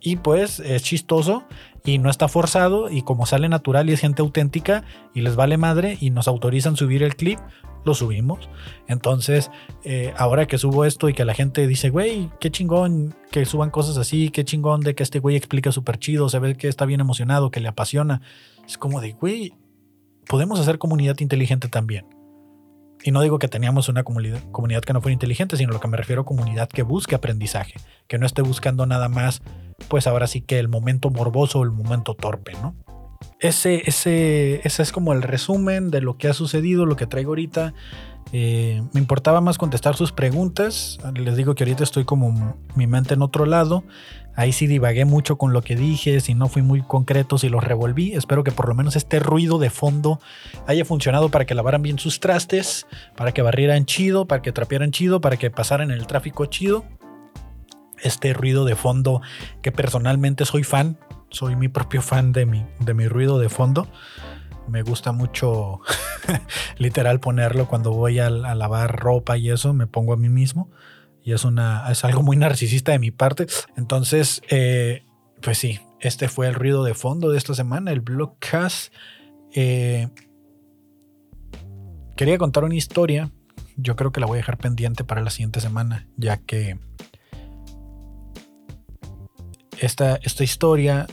y 0.00 0.16
pues 0.16 0.60
es 0.60 0.82
chistoso 0.82 1.44
y 1.84 1.98
no 1.98 2.10
está 2.10 2.28
forzado 2.28 2.90
y 2.90 3.02
como 3.02 3.26
sale 3.26 3.48
natural 3.48 3.88
y 3.88 3.94
es 3.94 4.00
gente 4.00 4.22
auténtica 4.22 4.84
y 5.14 5.22
les 5.22 5.36
vale 5.36 5.56
madre 5.56 5.96
y 6.00 6.10
nos 6.10 6.28
autorizan 6.28 6.76
subir 6.76 7.02
el 7.02 7.16
clip, 7.16 7.38
lo 7.84 7.94
subimos. 7.94 8.50
Entonces, 8.88 9.50
eh, 9.84 10.12
ahora 10.18 10.46
que 10.46 10.58
subo 10.58 10.84
esto 10.84 11.08
y 11.08 11.14
que 11.14 11.24
la 11.24 11.34
gente 11.34 11.66
dice, 11.66 11.88
güey, 11.88 12.30
qué 12.40 12.50
chingón 12.50 13.14
que 13.30 13.46
suban 13.46 13.70
cosas 13.70 13.96
así, 13.96 14.30
qué 14.30 14.44
chingón 14.44 14.80
de 14.80 14.94
que 14.94 15.02
este 15.02 15.20
güey 15.20 15.36
explica 15.36 15.72
súper 15.72 15.98
chido, 15.98 16.28
se 16.28 16.40
ve 16.40 16.56
que 16.56 16.68
está 16.68 16.84
bien 16.84 17.00
emocionado, 17.00 17.50
que 17.50 17.60
le 17.60 17.68
apasiona. 17.68 18.20
Es 18.66 18.76
como 18.76 19.00
de, 19.00 19.12
güey, 19.12 19.54
podemos 20.28 20.60
hacer 20.60 20.78
comunidad 20.78 21.16
inteligente 21.20 21.68
también. 21.68 22.06
Y 23.02 23.12
no 23.12 23.22
digo 23.22 23.38
que 23.38 23.48
teníamos 23.48 23.88
una 23.88 24.02
comunidad, 24.02 24.82
que 24.82 24.92
no 24.92 25.00
fuera 25.00 25.12
inteligente, 25.12 25.56
sino 25.56 25.72
lo 25.72 25.80
que 25.80 25.88
me 25.88 25.96
refiero 25.96 26.22
a 26.22 26.24
comunidad 26.24 26.68
que 26.68 26.82
busque 26.82 27.14
aprendizaje, 27.14 27.74
que 28.08 28.18
no 28.18 28.26
esté 28.26 28.42
buscando 28.42 28.84
nada 28.86 29.08
más, 29.08 29.42
pues 29.88 30.06
ahora 30.06 30.26
sí 30.26 30.40
que 30.40 30.58
el 30.58 30.68
momento 30.68 31.10
morboso 31.10 31.60
o 31.60 31.62
el 31.62 31.70
momento 31.70 32.14
torpe, 32.14 32.52
¿no? 32.54 32.74
ese, 33.38 33.82
ese, 33.86 34.60
ese 34.64 34.82
es 34.82 34.92
como 34.92 35.12
el 35.12 35.22
resumen 35.22 35.90
de 35.90 36.00
lo 36.00 36.16
que 36.16 36.28
ha 36.28 36.34
sucedido, 36.34 36.86
lo 36.86 36.96
que 36.96 37.06
traigo 37.06 37.32
ahorita. 37.32 37.74
Eh, 38.32 38.82
me 38.92 39.00
importaba 39.00 39.40
más 39.40 39.58
contestar 39.58 39.96
sus 39.96 40.12
preguntas. 40.12 40.98
Les 41.14 41.36
digo 41.36 41.54
que 41.54 41.64
ahorita 41.64 41.84
estoy 41.84 42.04
como 42.04 42.56
mi 42.74 42.86
mente 42.86 43.14
en 43.14 43.22
otro 43.22 43.46
lado. 43.46 43.84
Ahí 44.36 44.52
sí 44.52 44.66
divagué 44.66 45.06
mucho 45.06 45.38
con 45.38 45.54
lo 45.54 45.62
que 45.62 45.74
dije, 45.74 46.20
si 46.20 46.34
no 46.34 46.48
fui 46.48 46.60
muy 46.62 46.82
concreto, 46.82 47.38
si 47.38 47.48
los 47.48 47.64
revolví. 47.64 48.12
Espero 48.12 48.44
que 48.44 48.52
por 48.52 48.68
lo 48.68 48.74
menos 48.74 48.94
este 48.94 49.18
ruido 49.18 49.58
de 49.58 49.70
fondo 49.70 50.20
haya 50.66 50.84
funcionado 50.84 51.30
para 51.30 51.46
que 51.46 51.54
lavaran 51.54 51.82
bien 51.82 51.98
sus 51.98 52.20
trastes, 52.20 52.86
para 53.16 53.32
que 53.32 53.40
barrieran 53.40 53.86
chido, 53.86 54.26
para 54.26 54.42
que 54.42 54.52
trapearan 54.52 54.90
chido, 54.90 55.22
para 55.22 55.38
que 55.38 55.50
pasaran 55.50 55.90
el 55.90 56.06
tráfico 56.06 56.44
chido. 56.46 56.84
Este 58.02 58.34
ruido 58.34 58.66
de 58.66 58.76
fondo 58.76 59.22
que 59.62 59.72
personalmente 59.72 60.44
soy 60.44 60.64
fan, 60.64 60.98
soy 61.30 61.56
mi 61.56 61.68
propio 61.68 62.02
fan 62.02 62.32
de 62.32 62.44
mi, 62.44 62.66
de 62.78 62.92
mi 62.92 63.08
ruido 63.08 63.38
de 63.38 63.48
fondo. 63.48 63.88
Me 64.68 64.82
gusta 64.82 65.12
mucho 65.12 65.80
literal 66.78 67.20
ponerlo 67.20 67.66
cuando 67.68 67.92
voy 67.92 68.18
a, 68.18 68.30
lavar 68.30 69.00
ropa 69.00 69.38
y 69.38 69.50
eso, 69.50 69.72
me 69.72 69.86
pongo 69.86 70.12
a 70.12 70.16
mí 70.16 70.28
mismo. 70.28 70.70
Y 71.26 71.32
es, 71.32 71.44
una, 71.44 71.90
es 71.90 72.04
algo 72.04 72.22
muy 72.22 72.36
narcisista 72.36 72.92
de 72.92 73.00
mi 73.00 73.10
parte. 73.10 73.48
Entonces, 73.76 74.42
eh, 74.48 75.02
pues 75.42 75.58
sí, 75.58 75.80
este 75.98 76.28
fue 76.28 76.46
el 76.46 76.54
ruido 76.54 76.84
de 76.84 76.94
fondo 76.94 77.30
de 77.30 77.36
esta 77.36 77.52
semana, 77.52 77.90
el 77.90 78.00
Blockcast. 78.00 78.94
Eh, 79.52 80.08
quería 82.14 82.38
contar 82.38 82.62
una 82.62 82.76
historia. 82.76 83.32
Yo 83.76 83.96
creo 83.96 84.12
que 84.12 84.20
la 84.20 84.26
voy 84.26 84.36
a 84.36 84.42
dejar 84.42 84.56
pendiente 84.56 85.02
para 85.02 85.20
la 85.20 85.30
siguiente 85.30 85.60
semana, 85.60 86.06
ya 86.16 86.36
que 86.36 86.78
esta, 89.80 90.20
esta 90.22 90.44
historia 90.44 91.08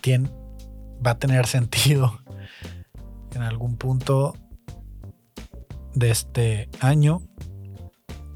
tiene, 0.00 0.30
va 1.06 1.10
a 1.10 1.18
tener 1.18 1.46
sentido 1.46 2.22
en 3.34 3.42
algún 3.42 3.76
punto 3.76 4.34
de 5.94 6.10
este 6.10 6.68
año. 6.80 7.22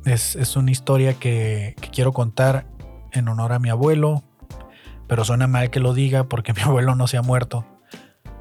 Es, 0.05 0.57
una 0.57 0.71
historia 0.71 1.15
que, 1.15 1.75
que, 1.81 1.89
quiero 1.91 2.13
contar 2.13 2.67
en 3.13 3.29
honor 3.29 3.53
a 3.53 3.59
mi 3.59 3.71
abuelo, 3.71 4.23
pero 5.07 5.25
suena 5.25 5.47
mal 5.47 5.71
que 5.71 5.81
lo 5.81 5.95
diga 5.95 6.25
porque 6.25 6.53
mi 6.55 6.63
abuelo 6.63 6.95
no 6.95 7.07
se 7.07 7.17
ha 7.17 7.23
muerto. 7.23 7.65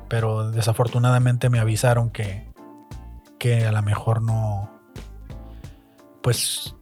Pero 0.10 0.52
desafortunadamente 0.52 1.50
me 1.50 1.60
avisaron 1.60 2.10
que, 2.10 2.52
que 3.40 3.66
a 3.66 3.72
lo 3.72 3.82
mejor 3.82 4.22
no, 4.22 4.70
pues 6.22 6.76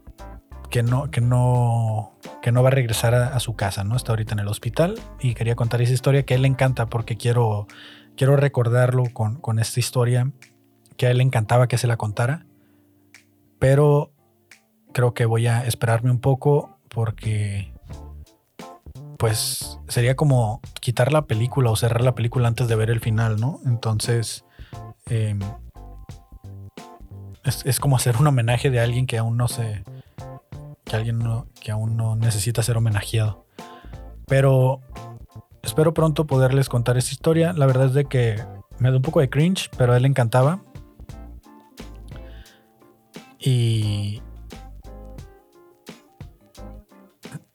que 0.70 0.84
no, 0.84 1.12
que 1.12 1.22
no, 1.22 2.18
que 2.42 2.52
no 2.52 2.64
va 2.64 2.70
a 2.70 2.72
regresar 2.72 3.14
a, 3.14 3.40
su 3.40 3.56
casa, 3.56 3.84
¿no? 3.84 3.96
Está 3.96 4.14
ahorita 4.14 4.34
en 4.34 4.40
el 4.40 4.48
hospital 4.48 5.00
y 5.20 5.34
quería 5.34 5.56
contar 5.56 5.82
esa 5.82 5.94
historia 5.94 6.24
que 6.24 6.34
a 6.34 6.38
él 6.38 6.44
le 6.44 6.48
encanta 6.48 6.88
porque 6.88 7.18
quiero, 7.18 7.68
quiero 8.16 8.36
recordarlo 8.38 9.04
con, 9.14 9.36
con 9.36 9.60
esta 9.60 9.80
historia 9.80 10.32
que 11.02 11.08
a 11.08 11.10
él 11.10 11.18
le 11.18 11.24
encantaba 11.24 11.68
que 11.68 11.80
se 11.80 11.88
la 11.88 11.98
contara, 11.98 12.46
pero 13.58 14.12
creo 14.94 15.16
que 15.16 15.26
voy 15.26 15.48
a 15.48 15.66
esperarme 15.66 16.12
un 16.12 16.20
poco 16.20 16.78
porque 16.90 17.74
pues 19.18 19.80
sería 19.88 20.16
como 20.16 20.62
quitar 20.80 21.12
la 21.12 21.26
película 21.26 21.72
o 21.72 21.76
cerrar 21.76 22.04
la 22.04 22.14
película 22.14 22.48
antes 22.48 22.68
de 22.68 22.76
ver 22.76 22.92
el 22.92 23.00
final, 23.00 23.42
¿no? 23.42 23.62
Entonces 23.66 24.46
em, 25.08 25.40
es, 27.46 27.66
es, 27.66 27.80
como 27.80 27.96
hacer 27.96 28.18
un 28.18 28.28
homenaje 28.28 28.70
de 28.70 28.80
alguien 28.80 29.08
que 29.08 29.18
aún 29.18 29.38
no 29.38 29.48
se 29.48 29.84
que 30.86 30.96
alguien 30.96 31.18
no, 31.18 31.48
que 31.60 31.72
aún 31.72 31.98
no 31.98 32.16
necesita 32.16 32.62
ser 32.62 32.78
homenajeado. 32.78 33.48
Pero 34.28 34.82
espero 35.64 35.96
pronto 35.96 36.28
poderles 36.28 36.70
contar 36.70 36.96
esta 36.98 37.12
historia. 37.12 37.54
La 37.54 37.66
verdad 37.66 37.88
es 37.88 37.96
de 37.96 38.06
que 38.06 38.40
me 38.78 38.92
da 38.92 38.98
un 38.98 39.02
poco 39.02 39.20
de 39.20 39.32
cringe, 39.32 39.72
pero 39.76 39.94
a 39.94 39.98
él 39.98 40.04
le 40.04 40.10
encantaba. 40.10 40.62
Y. 43.42 44.22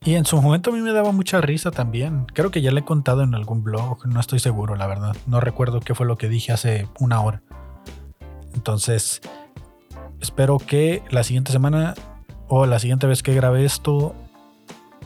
Y 0.05 0.15
en 0.15 0.25
su 0.25 0.41
momento 0.41 0.71
a 0.71 0.73
mí 0.73 0.81
me 0.81 0.93
daba 0.93 1.11
mucha 1.11 1.41
risa 1.41 1.73
también. 1.73 2.27
Creo 2.33 2.53
que 2.53 2.63
ya 2.63 2.71
le 2.71 2.81
he 2.81 2.85
contado 2.85 3.23
en 3.23 3.35
algún 3.35 3.65
blog, 3.65 4.07
no 4.07 4.21
estoy 4.21 4.39
seguro, 4.39 4.77
la 4.77 4.87
verdad. 4.87 5.17
No 5.27 5.41
recuerdo 5.41 5.81
qué 5.81 5.97
fue 5.97 6.07
lo 6.07 6.17
que 6.17 6.29
dije 6.29 6.53
hace 6.53 6.87
una 7.01 7.21
hora. 7.21 7.43
Entonces, 8.55 9.21
espero 10.21 10.59
que 10.59 11.03
la 11.11 11.25
siguiente 11.25 11.51
semana 11.51 11.95
o 12.47 12.67
la 12.67 12.79
siguiente 12.79 13.09
vez 13.09 13.25
que 13.25 13.35
grabe 13.35 13.65
esto 13.65 14.15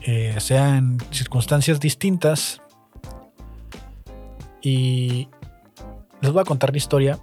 eh, 0.03 0.35
sea 0.39 0.77
en 0.77 0.99
circunstancias 1.09 1.79
distintas. 1.79 2.61
Y 4.61 5.29
les 6.21 6.31
voy 6.31 6.41
a 6.41 6.45
contar 6.45 6.71
la 6.71 6.77
historia. 6.77 7.19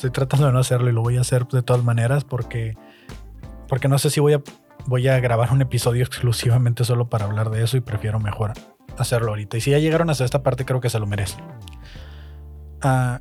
Estoy 0.00 0.12
tratando 0.12 0.46
de 0.46 0.52
no 0.54 0.60
hacerlo 0.60 0.88
y 0.88 0.94
lo 0.94 1.02
voy 1.02 1.18
a 1.18 1.20
hacer 1.20 1.46
de 1.46 1.60
todas 1.60 1.84
maneras 1.84 2.24
porque, 2.24 2.74
porque 3.68 3.86
no 3.86 3.98
sé 3.98 4.08
si 4.08 4.18
voy 4.18 4.32
a, 4.32 4.40
voy 4.86 5.06
a 5.08 5.20
grabar 5.20 5.52
un 5.52 5.60
episodio 5.60 6.02
exclusivamente 6.06 6.84
solo 6.84 7.10
para 7.10 7.26
hablar 7.26 7.50
de 7.50 7.62
eso 7.62 7.76
y 7.76 7.80
prefiero 7.80 8.18
mejor 8.18 8.54
hacerlo 8.96 9.28
ahorita. 9.28 9.58
Y 9.58 9.60
si 9.60 9.72
ya 9.72 9.78
llegaron 9.78 10.08
hasta 10.08 10.24
esta 10.24 10.42
parte, 10.42 10.64
creo 10.64 10.80
que 10.80 10.88
se 10.88 10.98
lo 10.98 11.06
merece. 11.06 11.36
Ah, 12.80 13.20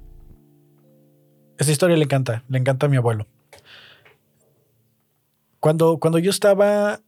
esa 1.57 1.69
historia 1.69 1.97
le 1.97 2.05
encanta, 2.05 2.45
le 2.47 2.57
encanta 2.57 2.85
a 2.85 2.89
mi 2.89 2.95
abuelo. 2.95 3.27
Cuando, 5.59 5.97
cuando 5.97 6.17
yo 6.17 6.29
estaba 6.29 7.01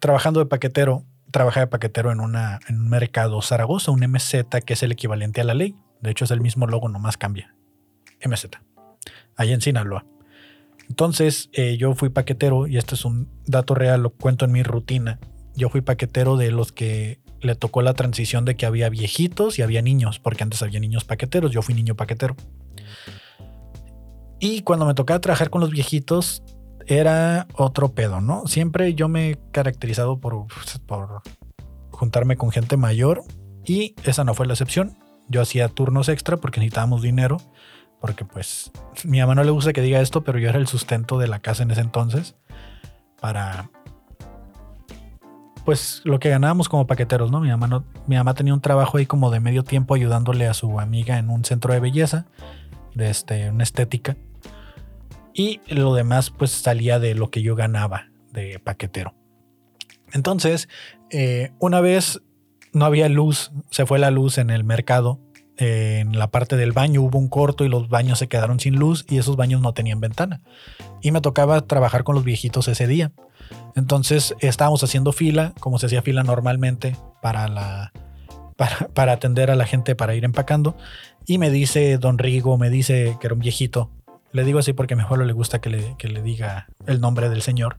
trabajando 0.00 0.40
de 0.40 0.46
paquetero, 0.46 1.04
trabajaba 1.30 1.66
de 1.66 1.70
paquetero 1.70 2.10
en, 2.10 2.18
una, 2.18 2.58
en 2.66 2.80
un 2.80 2.88
mercado 2.88 3.40
Zaragoza, 3.40 3.92
un 3.92 4.00
MZ, 4.00 4.46
que 4.66 4.72
es 4.72 4.82
el 4.82 4.90
equivalente 4.90 5.42
a 5.42 5.44
la 5.44 5.54
ley. 5.54 5.76
De 6.00 6.10
hecho, 6.10 6.24
es 6.24 6.32
el 6.32 6.40
mismo 6.40 6.66
logo, 6.66 6.88
nomás 6.88 7.16
cambia. 7.16 7.54
MZ. 8.24 8.46
Allá 9.36 9.54
en 9.54 9.60
Sinaloa. 9.60 10.04
Entonces, 10.88 11.50
eh, 11.52 11.76
yo 11.76 11.94
fui 11.94 12.08
paquetero, 12.08 12.66
y 12.66 12.76
este 12.76 12.94
es 12.94 13.04
un 13.04 13.28
dato 13.46 13.74
real, 13.74 14.02
lo 14.02 14.10
cuento 14.10 14.44
en 14.44 14.52
mi 14.52 14.62
rutina. 14.62 15.18
Yo 15.54 15.68
fui 15.68 15.80
paquetero 15.80 16.36
de 16.36 16.50
los 16.50 16.72
que 16.72 17.20
le 17.40 17.54
tocó 17.54 17.82
la 17.82 17.94
transición 17.94 18.44
de 18.44 18.56
que 18.56 18.66
había 18.66 18.88
viejitos 18.88 19.58
y 19.58 19.62
había 19.62 19.82
niños, 19.82 20.18
porque 20.18 20.42
antes 20.42 20.62
había 20.62 20.80
niños 20.80 21.04
paqueteros, 21.04 21.50
yo 21.50 21.62
fui 21.62 21.74
niño 21.74 21.96
paquetero. 21.96 22.36
Y 24.38 24.62
cuando 24.62 24.86
me 24.86 24.94
tocaba 24.94 25.20
trabajar 25.20 25.50
con 25.50 25.60
los 25.60 25.70
viejitos, 25.70 26.42
era 26.86 27.48
otro 27.54 27.92
pedo, 27.92 28.20
¿no? 28.20 28.46
Siempre 28.46 28.94
yo 28.94 29.08
me 29.08 29.30
he 29.30 29.38
caracterizado 29.50 30.20
por, 30.20 30.46
por 30.86 31.22
juntarme 31.90 32.36
con 32.36 32.50
gente 32.50 32.76
mayor 32.76 33.22
y 33.64 33.94
esa 34.04 34.24
no 34.24 34.34
fue 34.34 34.46
la 34.46 34.52
excepción. 34.52 34.96
Yo 35.28 35.40
hacía 35.40 35.68
turnos 35.68 36.08
extra 36.08 36.36
porque 36.36 36.60
necesitábamos 36.60 37.02
dinero, 37.02 37.38
porque 38.00 38.24
pues 38.24 38.70
mi 39.04 39.20
mamá 39.20 39.34
no 39.34 39.44
le 39.44 39.50
gusta 39.50 39.72
que 39.72 39.80
diga 39.80 40.00
esto, 40.00 40.22
pero 40.24 40.38
yo 40.38 40.48
era 40.48 40.58
el 40.58 40.66
sustento 40.66 41.18
de 41.18 41.28
la 41.28 41.38
casa 41.40 41.62
en 41.62 41.70
ese 41.70 41.80
entonces 41.80 42.36
para 43.20 43.70
pues 45.66 46.00
lo 46.04 46.20
que 46.20 46.30
ganábamos 46.30 46.68
como 46.68 46.86
paqueteros, 46.86 47.32
¿no? 47.32 47.40
Mi 47.40 47.48
mamá, 47.50 48.34
tenía 48.34 48.54
un 48.54 48.60
trabajo 48.60 48.98
ahí 48.98 49.06
como 49.06 49.32
de 49.32 49.40
medio 49.40 49.64
tiempo 49.64 49.94
ayudándole 49.94 50.46
a 50.46 50.54
su 50.54 50.78
amiga 50.78 51.18
en 51.18 51.28
un 51.28 51.44
centro 51.44 51.74
de 51.74 51.80
belleza, 51.80 52.26
de 52.94 53.10
este, 53.10 53.50
una 53.50 53.64
estética. 53.64 54.16
Y 55.34 55.60
lo 55.66 55.92
demás 55.94 56.30
pues 56.30 56.52
salía 56.52 57.00
de 57.00 57.16
lo 57.16 57.30
que 57.30 57.42
yo 57.42 57.56
ganaba 57.56 58.10
de 58.32 58.60
paquetero. 58.60 59.14
Entonces, 60.12 60.68
eh, 61.10 61.50
una 61.58 61.80
vez 61.80 62.22
no 62.72 62.84
había 62.84 63.08
luz, 63.08 63.50
se 63.70 63.86
fue 63.86 63.98
la 63.98 64.12
luz 64.12 64.38
en 64.38 64.50
el 64.50 64.62
mercado. 64.62 65.18
En 65.58 66.18
la 66.18 66.30
parte 66.30 66.56
del 66.56 66.72
baño 66.72 67.02
hubo 67.02 67.18
un 67.18 67.28
corto 67.28 67.64
y 67.64 67.68
los 67.68 67.88
baños 67.88 68.18
se 68.18 68.28
quedaron 68.28 68.60
sin 68.60 68.76
luz 68.76 69.06
y 69.08 69.18
esos 69.18 69.36
baños 69.36 69.60
no 69.60 69.72
tenían 69.72 70.00
ventana. 70.00 70.40
Y 71.00 71.12
me 71.12 71.20
tocaba 71.20 71.60
trabajar 71.62 72.04
con 72.04 72.14
los 72.14 72.24
viejitos 72.24 72.68
ese 72.68 72.86
día. 72.86 73.12
Entonces 73.74 74.34
estábamos 74.40 74.82
haciendo 74.82 75.12
fila, 75.12 75.52
como 75.60 75.78
se 75.78 75.86
hacía 75.86 76.02
fila 76.02 76.22
normalmente 76.22 76.96
para 77.22 77.48
la, 77.48 77.92
para, 78.56 79.12
atender 79.12 79.50
a 79.50 79.54
la 79.54 79.66
gente 79.66 79.94
para 79.94 80.14
ir 80.14 80.24
empacando. 80.24 80.76
Y 81.26 81.38
me 81.38 81.50
dice 81.50 81.98
Don 81.98 82.18
Rigo, 82.18 82.58
me 82.58 82.70
dice 82.70 83.16
que 83.20 83.26
era 83.26 83.34
un 83.34 83.40
viejito. 83.40 83.90
Le 84.32 84.44
digo 84.44 84.58
así 84.58 84.72
porque 84.72 84.94
a 84.94 84.96
mi 84.96 85.02
abuelo 85.02 85.24
le 85.24 85.32
gusta 85.32 85.60
que 85.60 85.70
le, 85.70 85.94
que 85.98 86.08
le 86.08 86.22
diga 86.22 86.68
el 86.86 87.00
nombre 87.00 87.28
del 87.28 87.42
señor, 87.42 87.78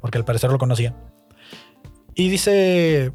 porque 0.00 0.18
al 0.18 0.24
parecer 0.24 0.50
lo 0.50 0.58
conocía. 0.58 0.94
Y 2.14 2.28
dice, 2.28 3.12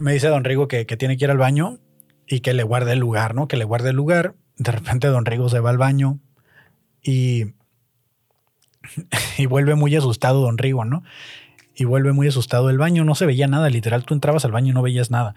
me 0.00 0.12
dice 0.12 0.28
Don 0.28 0.44
Rigo 0.44 0.68
que, 0.68 0.84
tiene 0.84 1.16
que 1.16 1.24
ir 1.24 1.30
al 1.30 1.38
baño 1.38 1.78
y 2.26 2.40
que 2.40 2.52
le 2.52 2.62
guarde 2.62 2.92
el 2.92 2.98
lugar, 2.98 3.34
¿no? 3.34 3.48
Que 3.48 3.56
le 3.56 3.64
guarde 3.64 3.90
el 3.90 3.96
lugar. 3.96 4.34
De 4.56 4.72
repente 4.72 5.08
Don 5.08 5.24
Rigo 5.24 5.48
se 5.48 5.60
va 5.60 5.70
al 5.70 5.78
baño 5.78 6.20
y, 7.02 7.54
y 9.38 9.46
vuelve 9.46 9.74
muy 9.74 9.94
asustado 9.96 10.40
Don 10.40 10.58
Rigo, 10.58 10.84
¿no? 10.84 11.02
Y 11.74 11.84
vuelve 11.84 12.12
muy 12.12 12.28
asustado 12.28 12.70
el 12.70 12.78
baño, 12.78 13.04
no 13.04 13.14
se 13.14 13.26
veía 13.26 13.46
nada, 13.46 13.70
literal, 13.70 14.04
tú 14.04 14.14
entrabas 14.14 14.44
al 14.44 14.52
baño 14.52 14.70
y 14.70 14.74
no 14.74 14.82
veías 14.82 15.10
nada. 15.10 15.34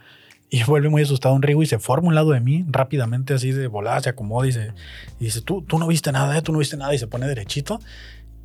Y 0.49 0.63
vuelve 0.67 0.89
muy 0.89 1.01
asustado 1.01 1.33
Don 1.33 1.41
Rigo 1.41 1.63
y 1.63 1.65
se 1.65 1.79
forma 1.79 2.09
un 2.09 2.15
lado 2.15 2.31
de 2.31 2.39
mí 2.39 2.65
rápidamente, 2.67 3.33
así 3.33 3.51
de 3.51 3.67
volada, 3.67 4.01
se 4.01 4.09
acomoda 4.09 4.47
y, 4.47 4.51
se, 4.51 4.73
y 5.19 5.25
dice, 5.25 5.41
tú, 5.41 5.61
tú 5.61 5.79
no 5.79 5.87
viste 5.87 6.11
nada, 6.11 6.37
¿eh? 6.37 6.41
tú 6.41 6.51
no 6.51 6.59
viste 6.59 6.77
nada, 6.77 6.93
y 6.93 6.99
se 6.99 7.07
pone 7.07 7.27
derechito. 7.27 7.79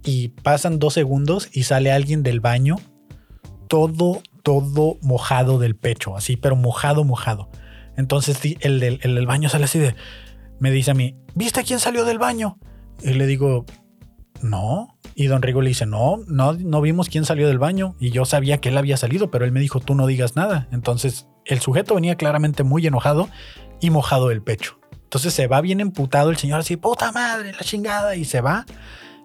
Y 0.02 0.28
pasan 0.28 0.78
dos 0.78 0.94
segundos 0.94 1.50
y 1.52 1.64
sale 1.64 1.92
alguien 1.92 2.22
del 2.22 2.40
baño 2.40 2.76
todo, 3.70 4.20
todo 4.42 4.98
mojado 5.00 5.60
del 5.60 5.76
pecho, 5.76 6.16
así, 6.16 6.36
pero 6.36 6.56
mojado, 6.56 7.04
mojado. 7.04 7.48
Entonces 7.96 8.38
el 8.60 8.80
del, 8.80 9.00
el 9.02 9.26
baño 9.26 9.48
sale 9.48 9.64
así 9.64 9.78
de, 9.78 9.94
me 10.58 10.70
dice 10.70 10.90
a 10.90 10.94
mí, 10.94 11.16
¿viste 11.34 11.64
quién 11.64 11.80
salió 11.80 12.04
del 12.04 12.18
baño? 12.18 12.58
Y 13.02 13.14
le 13.14 13.26
digo, 13.26 13.64
no. 14.42 14.96
Y 15.14 15.26
don 15.26 15.42
Rigo 15.42 15.60
le 15.60 15.68
dice, 15.68 15.86
no, 15.86 16.18
no, 16.26 16.52
no 16.54 16.80
vimos 16.80 17.08
quién 17.08 17.24
salió 17.24 17.48
del 17.48 17.58
baño. 17.58 17.94
Y 17.98 18.10
yo 18.10 18.24
sabía 18.24 18.58
que 18.58 18.70
él 18.70 18.78
había 18.78 18.96
salido, 18.96 19.30
pero 19.30 19.44
él 19.44 19.52
me 19.52 19.60
dijo, 19.60 19.80
tú 19.80 19.94
no 19.94 20.06
digas 20.06 20.36
nada. 20.36 20.68
Entonces 20.70 21.28
el 21.44 21.60
sujeto 21.60 21.94
venía 21.94 22.16
claramente 22.16 22.62
muy 22.62 22.86
enojado 22.86 23.28
y 23.80 23.90
mojado 23.90 24.28
del 24.28 24.42
pecho. 24.42 24.78
Entonces 24.92 25.34
se 25.34 25.46
va 25.46 25.60
bien 25.60 25.80
emputado 25.80 26.30
el 26.30 26.36
señor 26.36 26.60
así, 26.60 26.76
puta 26.76 27.10
madre, 27.10 27.52
la 27.52 27.60
chingada, 27.60 28.14
y 28.14 28.24
se 28.24 28.40
va. 28.40 28.64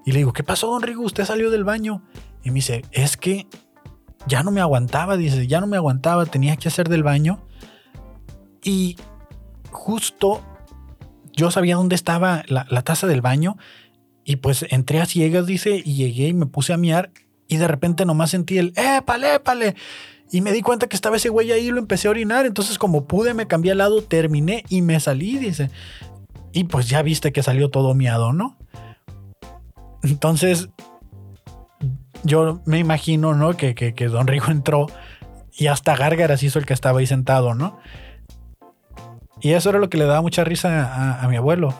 Y 0.05 0.11
le 0.11 0.19
digo, 0.19 0.33
¿qué 0.33 0.43
pasó, 0.43 0.67
don 0.67 0.81
Rigo? 0.81 1.03
Usted 1.03 1.25
salió 1.25 1.51
del 1.51 1.63
baño. 1.63 2.03
Y 2.43 2.49
me 2.49 2.55
dice, 2.55 2.83
es 2.91 3.17
que 3.17 3.47
ya 4.27 4.43
no 4.43 4.51
me 4.51 4.61
aguantaba, 4.61 5.17
dice, 5.17 5.47
ya 5.47 5.61
no 5.61 5.67
me 5.67 5.77
aguantaba, 5.77 6.25
tenía 6.25 6.57
que 6.57 6.67
hacer 6.69 6.89
del 6.89 7.03
baño. 7.03 7.39
Y 8.65 8.97
justo 9.71 10.41
yo 11.31 11.51
sabía 11.51 11.75
dónde 11.75 11.95
estaba 11.95 12.43
la, 12.47 12.65
taza 12.81 13.07
del 13.07 13.21
baño 13.21 13.57
y 14.23 14.37
pues 14.37 14.65
entré 14.69 14.99
a 14.99 15.05
ciegas, 15.05 15.45
dice, 15.45 15.81
y 15.85 15.95
llegué 15.95 16.29
y 16.29 16.33
me 16.33 16.47
puse 16.47 16.73
a 16.73 16.77
miar 16.77 17.11
y 17.47 17.57
de 17.57 17.67
repente 17.67 18.05
nomás 18.05 18.31
sentí 18.31 18.57
el, 18.57 18.73
épale, 18.75 19.35
épale. 19.35 19.75
Y 20.31 20.41
me 20.41 20.51
di 20.51 20.63
cuenta 20.63 20.87
que 20.87 20.95
estaba 20.95 21.17
ese 21.17 21.29
güey 21.29 21.51
ahí 21.51 21.67
y 21.67 21.71
lo 21.71 21.77
empecé 21.77 22.07
a 22.07 22.11
orinar. 22.11 22.47
Entonces 22.47 22.79
como 22.79 23.05
pude, 23.05 23.35
me 23.35 23.45
cambié 23.45 23.73
al 23.73 23.77
lado, 23.77 24.01
terminé 24.01 24.63
y 24.67 24.81
me 24.81 24.99
salí, 24.99 25.37
dice. 25.37 25.69
Y 26.51 26.63
pues 26.63 26.89
ya 26.89 27.03
viste 27.03 27.31
que 27.31 27.43
salió 27.43 27.69
todo 27.69 27.93
miado, 27.93 28.33
¿no? 28.33 28.57
Entonces 30.01 30.69
yo 32.23 32.61
me 32.65 32.79
imagino, 32.79 33.35
¿no? 33.35 33.55
Que, 33.55 33.75
que, 33.75 34.07
Don 34.07 34.25
Rigo 34.25 34.47
entró 34.47 34.87
y 35.53 35.67
hasta 35.67 35.95
Gárgaras 35.95 36.41
hizo 36.41 36.57
el 36.57 36.65
que 36.65 36.73
estaba 36.73 36.99
ahí 36.99 37.07
sentado, 37.07 37.53
¿no? 37.53 37.77
Y 39.41 39.51
eso 39.53 39.69
era 39.69 39.79
lo 39.79 39.89
que 39.89 39.97
le 39.97 40.05
daba 40.05 40.21
mucha 40.21 40.43
risa 40.43 41.21
a, 41.21 41.27
mi 41.27 41.35
abuelo. 41.35 41.73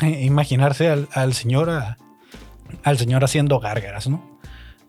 imaginarse 0.00 0.88
al, 0.88 1.32
señor 1.34 1.70
al 2.82 2.98
señor 2.98 3.24
haciendo 3.24 3.58
gárgaras, 3.60 4.08
¿no? 4.08 4.38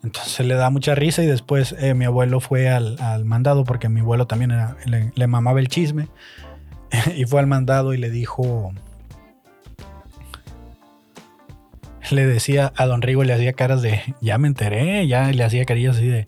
Entonces 0.02 0.46
le 0.46 0.54
da 0.54 0.70
mucha 0.70 0.94
risa 0.94 1.22
y 1.22 1.26
después 1.26 1.74
eh, 1.78 1.94
mi 1.94 2.06
abuelo 2.06 2.40
fue 2.40 2.70
al, 2.70 3.24
mandado 3.24 3.64
porque 3.64 3.88
mi 3.88 4.00
abuelo 4.00 4.26
también 4.26 4.52
le, 4.86 5.12
le, 5.14 5.26
mamaba 5.26 5.60
el 5.60 5.68
chisme 5.68 6.08
y 7.16 7.24
fue 7.24 7.40
al 7.40 7.46
mandado 7.46 7.92
y 7.92 7.98
le 7.98 8.10
dijo, 8.10 8.72
le 12.10 12.26
decía 12.26 12.72
a 12.76 12.86
Don 12.86 13.02
Rigo, 13.02 13.24
le 13.24 13.32
hacía 13.32 13.52
caras 13.52 13.82
de, 13.82 14.00
ya 14.20 14.38
me 14.38 14.48
enteré, 14.48 15.06
ya 15.06 15.30
le 15.32 15.44
hacía 15.44 15.64
carillas 15.64 15.96
así 15.96 16.08
de, 16.08 16.26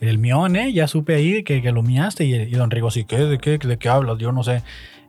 el 0.00 0.18
mión, 0.18 0.56
¿eh? 0.56 0.72
Ya 0.72 0.88
supe 0.88 1.14
ahí 1.14 1.42
que, 1.42 1.62
que 1.62 1.72
lo 1.72 1.82
miaste. 1.82 2.24
Y, 2.24 2.50
Don 2.52 2.70
Rigo, 2.70 2.90
sí, 2.90 3.04
¿qué? 3.04 3.18
¿De 3.18 3.38
qué? 3.38 3.58
¿De 3.58 3.78
qué 3.78 3.88
hablas? 3.88 4.18
Yo 4.18 4.32
no 4.32 4.42
sé. 4.42 4.62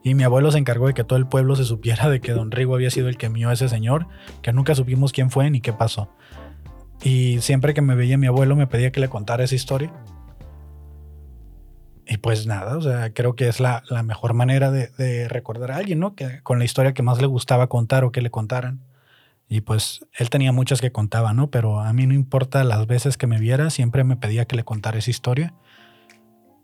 Y 0.04 0.14
mi 0.14 0.24
abuelo 0.24 0.50
se 0.50 0.58
encargó 0.58 0.86
de 0.86 0.94
que 0.94 1.04
todo 1.04 1.18
el 1.18 1.26
pueblo 1.26 1.56
se 1.56 1.64
supiera 1.64 2.08
de 2.08 2.20
que 2.20 2.32
Don 2.32 2.50
Rigo 2.50 2.74
había 2.74 2.90
sido 2.90 3.08
el 3.08 3.16
que 3.16 3.28
mió 3.28 3.48
a 3.48 3.52
ese 3.52 3.68
señor, 3.68 4.06
que 4.42 4.52
nunca 4.52 4.74
supimos 4.74 5.12
quién 5.12 5.30
fue 5.30 5.48
ni 5.50 5.60
qué 5.60 5.72
pasó. 5.72 6.10
Y 7.02 7.40
siempre 7.40 7.72
que 7.72 7.82
me 7.82 7.94
veía 7.94 8.18
mi 8.18 8.26
abuelo 8.26 8.54
me 8.54 8.66
pedía 8.66 8.92
que 8.92 9.00
le 9.00 9.08
contara 9.08 9.44
esa 9.44 9.54
historia. 9.54 9.92
Y 12.06 12.18
pues 12.18 12.46
nada, 12.46 12.76
o 12.76 12.82
sea, 12.82 13.14
creo 13.14 13.34
que 13.36 13.48
es 13.48 13.60
la, 13.60 13.84
la 13.88 14.02
mejor 14.02 14.34
manera 14.34 14.70
de, 14.70 14.88
de, 14.98 15.28
recordar 15.28 15.70
a 15.70 15.76
alguien, 15.76 16.00
¿no? 16.00 16.14
Que 16.14 16.40
con 16.42 16.58
la 16.58 16.64
historia 16.64 16.92
que 16.94 17.02
más 17.02 17.20
le 17.20 17.26
gustaba 17.26 17.68
contar 17.68 18.04
o 18.04 18.12
que 18.12 18.20
le 18.20 18.30
contaran. 18.30 18.80
Y 19.52 19.60
pues 19.60 20.00
él 20.14 20.30
tenía 20.30 20.50
muchas 20.50 20.80
que 20.80 20.92
contaba, 20.92 21.34
¿no? 21.34 21.50
Pero 21.50 21.80
a 21.80 21.92
mí 21.92 22.06
no 22.06 22.14
importa 22.14 22.64
las 22.64 22.86
veces 22.86 23.18
que 23.18 23.26
me 23.26 23.38
viera, 23.38 23.68
siempre 23.68 24.02
me 24.02 24.16
pedía 24.16 24.46
que 24.46 24.56
le 24.56 24.64
contara 24.64 24.96
esa 24.96 25.10
historia. 25.10 25.52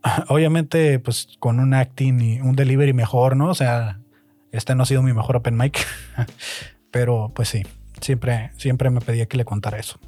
Obviamente, 0.29 0.99
pues 0.99 1.37
con 1.39 1.61
un 1.61 1.75
acting 1.75 2.19
y 2.23 2.41
un 2.41 2.57
delivery 2.57 2.95
mejor, 2.95 3.37
¿no? 3.37 3.51
O 3.51 3.55
sea, 3.55 4.01
este 4.53 4.75
no 4.75 4.85
ha 4.85 4.87
sido 4.87 5.03
mi 5.03 5.13
mejor 5.13 5.37
open 5.37 5.55
mic, 5.55 5.87
pero 6.91 7.31
pues 7.35 7.51
sí, 7.51 7.67
siempre, 8.01 8.53
siempre 8.57 8.89
me 8.89 9.03
pedía 9.03 9.27
que 9.27 9.37
le 9.37 9.45
contara 9.45 9.79
eso. 9.79 10.01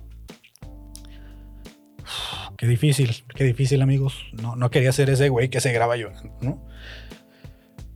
Qué 2.56 2.66
difícil, 2.66 3.24
qué 3.34 3.44
difícil, 3.44 3.82
amigos. 3.82 4.24
No, 4.40 4.56
no 4.56 4.70
quería 4.70 4.92
ser 4.92 5.10
ese 5.10 5.28
güey 5.28 5.50
que 5.50 5.60
se 5.60 5.70
graba 5.72 5.96
llorando, 5.96 6.34
¿no? 6.40 6.66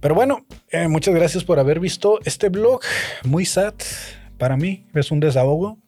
Pero 0.00 0.14
bueno, 0.14 0.44
eh, 0.70 0.88
muchas 0.88 1.14
gracias 1.14 1.42
por 1.42 1.58
haber 1.58 1.80
visto 1.80 2.18
este 2.24 2.50
blog. 2.50 2.80
Muy 3.24 3.46
sad, 3.46 3.74
para 4.44 4.58
mí 4.58 4.84
es 4.92 5.10
un 5.10 5.20
desahogo, 5.20 5.78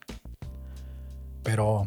pero 1.42 1.86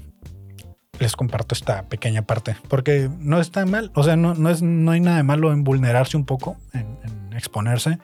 les 0.99 1.15
comparto 1.15 1.55
esta 1.55 1.89
pequeña 1.89 2.21
parte, 2.27 2.57
porque 2.67 3.09
no 3.17 3.39
está 3.39 3.65
mal, 3.65 3.91
o 3.95 4.03
sea, 4.03 4.15
no, 4.15 4.35
no, 4.35 4.51
es, 4.51 4.61
no 4.61 4.91
hay 4.91 4.99
nada 4.99 5.17
de 5.17 5.23
malo 5.23 5.51
en 5.51 5.63
vulnerarse 5.63 6.15
un 6.15 6.25
poco, 6.25 6.57
en, 6.73 7.33
exponerse, 7.33 7.97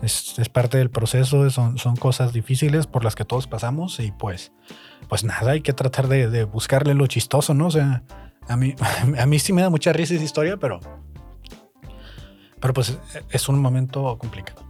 es, 0.00 0.38
es, 0.38 0.48
parte 0.48 0.78
del 0.78 0.88
proceso, 0.88 1.50
son, 1.50 1.76
son 1.76 1.96
cosas 1.96 2.32
difíciles 2.32 2.86
por 2.86 3.04
las 3.04 3.14
que 3.14 3.26
todos 3.26 3.46
pasamos 3.46 4.00
y 4.00 4.12
pues, 4.12 4.50
pues 5.10 5.22
nada, 5.22 5.50
hay 5.50 5.60
que 5.60 5.74
tratar 5.74 6.08
de, 6.08 6.44
buscarle 6.44 6.94
lo 6.94 7.06
chistoso, 7.08 7.52
¿no? 7.52 7.66
O 7.66 7.70
sea, 7.70 8.02
a 8.48 8.56
mí, 8.56 8.74
a 9.18 9.26
mí 9.26 9.38
sí 9.38 9.52
me 9.52 9.60
da 9.60 9.68
mucha 9.68 9.92
risa 9.92 10.14
esa 10.14 10.24
historia, 10.24 10.56
pero, 10.56 10.80
pero 12.62 12.72
pues 12.72 12.96
es 13.28 13.48
un 13.50 13.60
momento 13.60 14.16
complicado. 14.16 14.65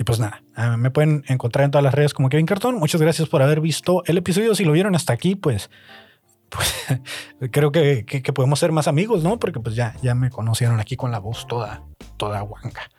Y 0.00 0.04
pues 0.04 0.18
nada, 0.18 0.42
ah, 0.56 0.78
me 0.78 0.90
pueden 0.90 1.24
encontrar 1.28 1.66
en 1.66 1.72
todas 1.72 1.84
las 1.84 1.92
redes 1.92 2.14
como 2.14 2.30
Kevin 2.30 2.46
Cartón. 2.46 2.76
Muchas 2.76 3.02
gracias 3.02 3.28
por 3.28 3.42
haber 3.42 3.60
visto 3.60 4.02
el 4.06 4.16
episodio. 4.16 4.54
Si 4.54 4.64
lo 4.64 4.72
vieron 4.72 4.94
hasta 4.94 5.12
aquí, 5.12 5.34
pues, 5.34 5.68
pues 6.48 7.50
creo 7.52 7.70
que, 7.70 8.06
podemos 8.34 8.58
ser 8.58 8.72
más 8.72 8.88
amigos, 8.88 9.22
¿no? 9.22 9.38
Porque 9.38 9.60
pues 9.60 9.76
ya, 9.76 9.94
ya 10.00 10.14
me 10.14 10.30
conocieron 10.30 10.80
aquí 10.80 10.96
con 10.96 11.10
la 11.10 11.18
voz 11.18 11.46
toda, 11.46 11.82
toda 12.16 12.40
guanca. 12.40 12.90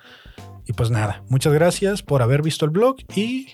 Y 0.68 0.74
pues 0.74 0.91
nada, 0.91 1.24
muchas 1.28 1.54
gracias 1.54 2.04
por 2.04 2.22
haber 2.22 2.43
visto 2.43 2.66
el 2.66 2.72
blog 2.72 2.97
y 3.16 3.47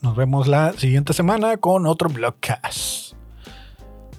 nos 0.00 0.16
vemos 0.16 0.48
la 0.48 0.72
siguiente 0.72 1.12
semana 1.12 1.58
con 1.58 1.84
otro 1.84 2.08
blogcast. 2.08 3.12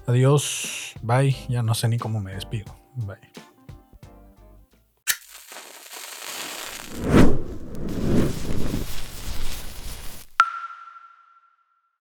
Adiós, 0.06 0.94
bye, 1.02 1.36
ya 1.50 1.64
no 1.64 1.74
sé 1.74 1.88
ni 1.88 1.98
cómo 1.98 2.20
me 2.20 2.36
despido. 2.36 2.76
Bye. 2.98 3.49